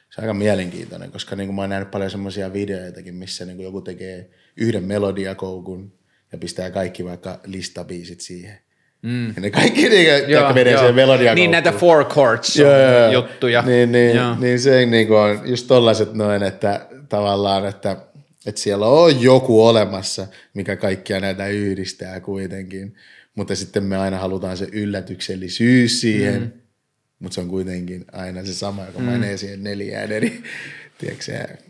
[0.10, 3.58] se on aika mielenkiintoinen, koska niin kuin mä oon nähnyt paljon semmoisia videoitakin, missä niin
[3.58, 5.94] kuin joku tekee yhden melodiakoukun
[6.32, 8.58] ja pistää kaikki vaikka listabiisit siihen.
[9.02, 9.28] Mm.
[9.28, 11.36] Ja ne kaikki niin, jotka menee siihen melodiakoukkuun.
[11.36, 13.12] Niin näitä four chords Joo, joo, joo.
[13.12, 13.62] juttuja.
[13.62, 14.36] Niin, niin, Joo.
[14.40, 17.98] niin se niin kuin on just tollaiset noin, että tavallaan, että,
[18.46, 22.96] että siellä on joku olemassa, mikä kaikkia näitä yhdistää kuitenkin.
[23.36, 26.52] Mutta sitten me aina halutaan se yllätyksellisyys siihen, mm.
[27.20, 29.06] mutta se on kuitenkin aina se sama, joka mm.
[29.06, 30.44] menee siihen neljään eri?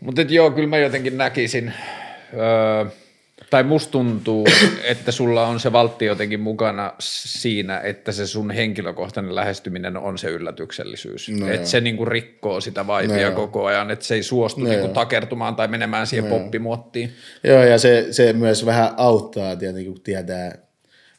[0.00, 1.72] Mutta joo, kyllä mä jotenkin näkisin,
[2.32, 2.90] öö,
[3.50, 4.46] tai musta tuntuu,
[4.84, 10.28] että sulla on se valtti jotenkin mukana siinä, että se sun henkilökohtainen lähestyminen on se
[10.28, 11.28] yllätyksellisyys.
[11.28, 14.68] No että se niinku rikkoo sitä vaipia No koko ajan, että se ei suostu No
[14.68, 17.12] niinku takertumaan tai menemään siihen poppimuottiin.
[17.44, 20.67] Joo, ja se, se myös vähän auttaa tietenkin, kun tietää,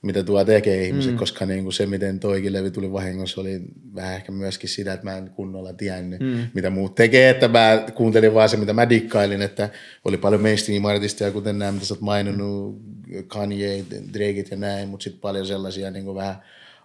[0.02, 1.18] mitä tuo tekee ihmiset, mm.
[1.18, 3.62] koska niin kuin se, miten toikin levy tuli vahingossa, oli
[3.96, 6.48] vähän ehkä myöskin sitä, että mä en kunnolla tiennyt, mm.
[6.54, 9.70] mitä muut tekee, että mä kuuntelin vaan se, mitä mä dikkailin, että
[10.06, 12.82] oli paljon mainstream-artisteja, kuten nämä, mitä sä oot maininnut,
[13.28, 16.36] Kanye, Drakeit ja näin, mutta sitten paljon sellaisia niin kuin vähän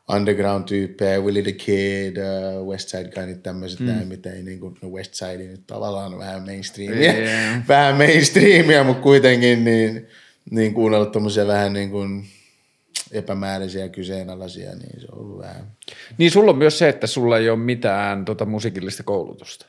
[0.09, 3.86] underground-tyyppejä, Willie the Kid, uh, Westside Gunnit, tämmöiset mm.
[3.86, 7.62] näin, mitä ei niin kuin, no Westside nyt tavallaan vähän mainstreamia, Yeah.
[7.69, 10.07] vähän mainstreamia, mutta kuitenkin niin,
[10.51, 12.27] niin kuunnellut tommosia vähän niin kuin
[13.15, 15.73] epämääräisiä ja kyseenalaisia, niin se on ollut vähän,
[16.19, 19.66] Niin sulla on myös se, että sulla ei ole mitään tota musiikillista koulutusta.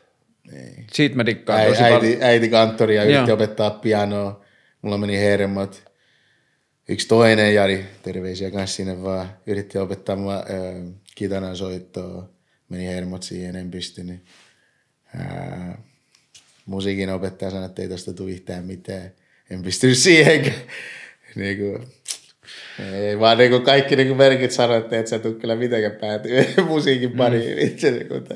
[0.54, 0.86] ei.
[0.94, 2.24] Siitä mä dikkaan Äi, tosi äiti, paljon.
[2.24, 4.42] äiti kanttori ja yritti opettaa pianoa,
[4.82, 5.84] mulla meni hermot.
[6.90, 12.30] Yksi toinen Jari, terveisiä kanssa sinne vaan, yritti opettaa mua äh, kitaran soittoa,
[12.70, 14.26] meni hermot siihen, en pysty, niin
[15.20, 15.78] äh,
[16.66, 19.12] musiikin opettaja sanoi, että ei tosta tule yhtään mitään,
[19.50, 20.56] en pystynyt siihenkään.
[21.36, 21.88] niin kuin,
[22.94, 25.96] ei vaan niin kuin kaikki niin kuin merkit sanoi, että et sä tuu kyllä mitenkään
[26.02, 27.68] päätyä musiikin pariin mm.
[27.68, 28.08] itse.
[28.14, 28.36] Mutta,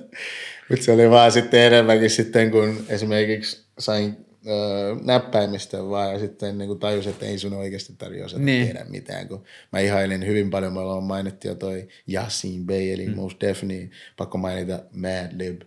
[0.69, 4.17] mutta se oli vaan sitten enemmänkin sitten, kun esimerkiksi sain
[4.47, 8.61] öö, näppäimistä vaan ja sitten niin kuin tajusin, että ei sun oikeasti tarvitse osata Niin.
[8.61, 8.67] niin.
[8.67, 9.27] tehdä mitään.
[9.27, 13.15] Kun mä ihailin hyvin paljon, me ollaan mainittu jo toi Yasin Bey, eli mm.
[13.15, 15.61] Most Def, niin pakko mainita Madlib,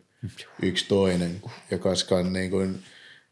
[0.62, 1.30] yksi toinen,
[1.70, 2.78] joka on niin kuin,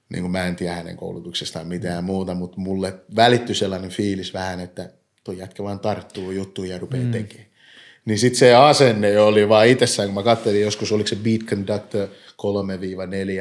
[0.08, 4.60] niin kuin mä en tiedä hänen koulutuksestaan mitään muuta, mutta mulle välittyi sellainen fiilis vähän,
[4.60, 4.90] että
[5.31, 7.12] tuo jätkä vaan tarttuu juttuun ja rupeaa mm.
[7.12, 7.51] tekemään.
[8.05, 12.09] Niin sitten se asenne oli vaan itsessään, kun mä katselin joskus, oliko se Beat Conductor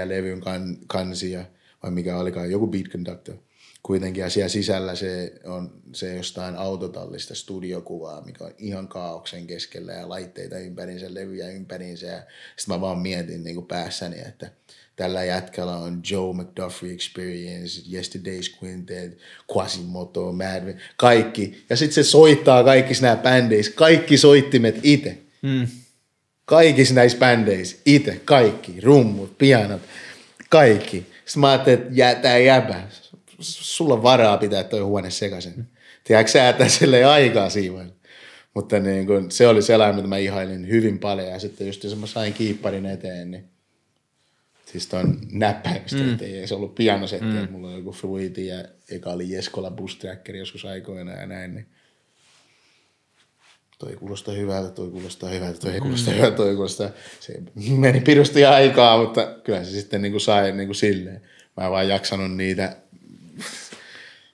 [0.06, 1.46] 3-4 levyn kan, kansia,
[1.84, 3.36] vai mikä olikaan, joku Beat Conductor
[3.84, 9.94] kuitenkin, ja siellä sisällä se on se jostain autotallista studiokuvaa, mikä on ihan kaauksen keskellä
[9.94, 12.24] ja laitteita ympäriinsä, levyjä ympäriinsä,
[12.58, 14.52] sitten mä vaan mietin niin kuin päässäni, että
[15.00, 19.18] tällä jätkällä on Joe McDuffie Experience, Yesterday's Quintet,
[19.56, 21.66] Quasimoto, Mad, kaikki.
[21.70, 25.18] Ja sitten se soittaa kaikissa nämä bändeissä, kaikki soittimet itse.
[25.42, 25.68] Mm.
[26.46, 29.82] Kaikissa näissä bändeissä, itse, kaikki, rummut, pianot,
[30.50, 31.06] kaikki.
[31.26, 32.84] Sitten mä ajattelin, että jää, tää jäbä,
[33.40, 35.68] sulla on varaa pitää toi huone sekaisin.
[36.04, 37.94] Tiedätkö sä, että sille aikaa siihen.
[38.54, 41.28] Mutta niin kun, se oli sellainen, mitä mä ihailin hyvin paljon.
[41.28, 43.59] Ja sitten just jos mä sain kiipparin eteen, niin
[44.72, 46.18] siis ton näppäimistä, mm.
[46.22, 47.48] ei se ollut pianosetti, mm.
[47.52, 51.68] mulla oli joku Fruiti ja eka oli Jeskola Bus Tracker joskus aikoina ja näin, niin
[53.80, 56.90] toi kuulostaa hyvältä, toi kuulostaa hyvältä, toi ei kuulostaa hyvältä, toi kuulostaa,
[57.20, 57.42] se
[57.78, 61.22] meni pirusti aikaa, mutta kyllä se sitten niin kuin sai niin kuin silleen.
[61.58, 62.76] Mä en vaan jaksanut niitä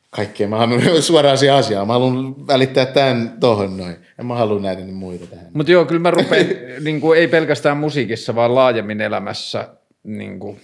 [0.10, 0.48] kaikkea.
[0.48, 1.88] Mä haluan suoraan siihen asiaan.
[1.88, 3.96] Mä haluan välittää tämän tohon noin.
[4.20, 5.48] En mä halua näitä niin muita tähän.
[5.54, 6.46] Mutta joo, kyllä mä rupean,
[6.86, 9.68] niin kuin, ei pelkästään musiikissa, vaan laajemmin elämässä
[10.06, 10.60] niin kuin,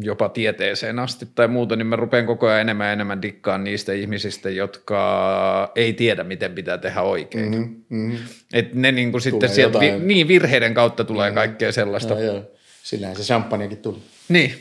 [0.00, 3.92] jopa tieteeseen asti tai muuta, niin mä rupean koko ajan enemmän ja enemmän dikkaan niistä
[3.92, 7.50] ihmisistä, jotka ei tiedä, miten pitää tehdä oikein.
[7.50, 7.84] Mm-hmm.
[7.88, 8.18] Mm-hmm.
[8.52, 11.34] Et ne niin kuin sitten sieltä, vi, niin virheiden kautta tulee mm-hmm.
[11.34, 12.14] kaikkea sellaista.
[12.14, 12.42] Joo.
[12.82, 13.98] Sillähän se champagnekin tuli.
[14.28, 14.54] Niin.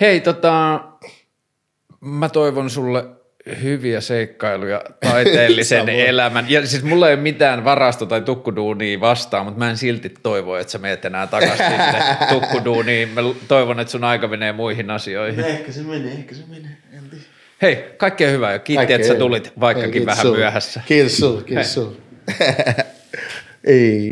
[0.00, 0.80] Hei, tota,
[2.00, 3.04] mä toivon sulle
[3.62, 6.46] hyviä seikkailuja taiteellisen elämän.
[6.48, 10.56] Ja siis mulla ei ole mitään varasto- tai tukkuduunia vastaan, mutta mä en silti toivo,
[10.56, 13.08] että sä meet enää takaisin sinne tukkuduuniin.
[13.08, 15.44] Mä toivon, että sun aika menee muihin asioihin.
[15.44, 16.70] Ehkä se menee, ehkä se menee.
[17.62, 20.38] Hei, kaikkea hyvää ja kiitti, Kaikkea että sä tulit, vaikkakin Hei, vähän sulle.
[20.38, 20.80] myöhässä.
[20.86, 21.96] Kiitos sulle, kiitos sulle.
[23.64, 24.02] Ei.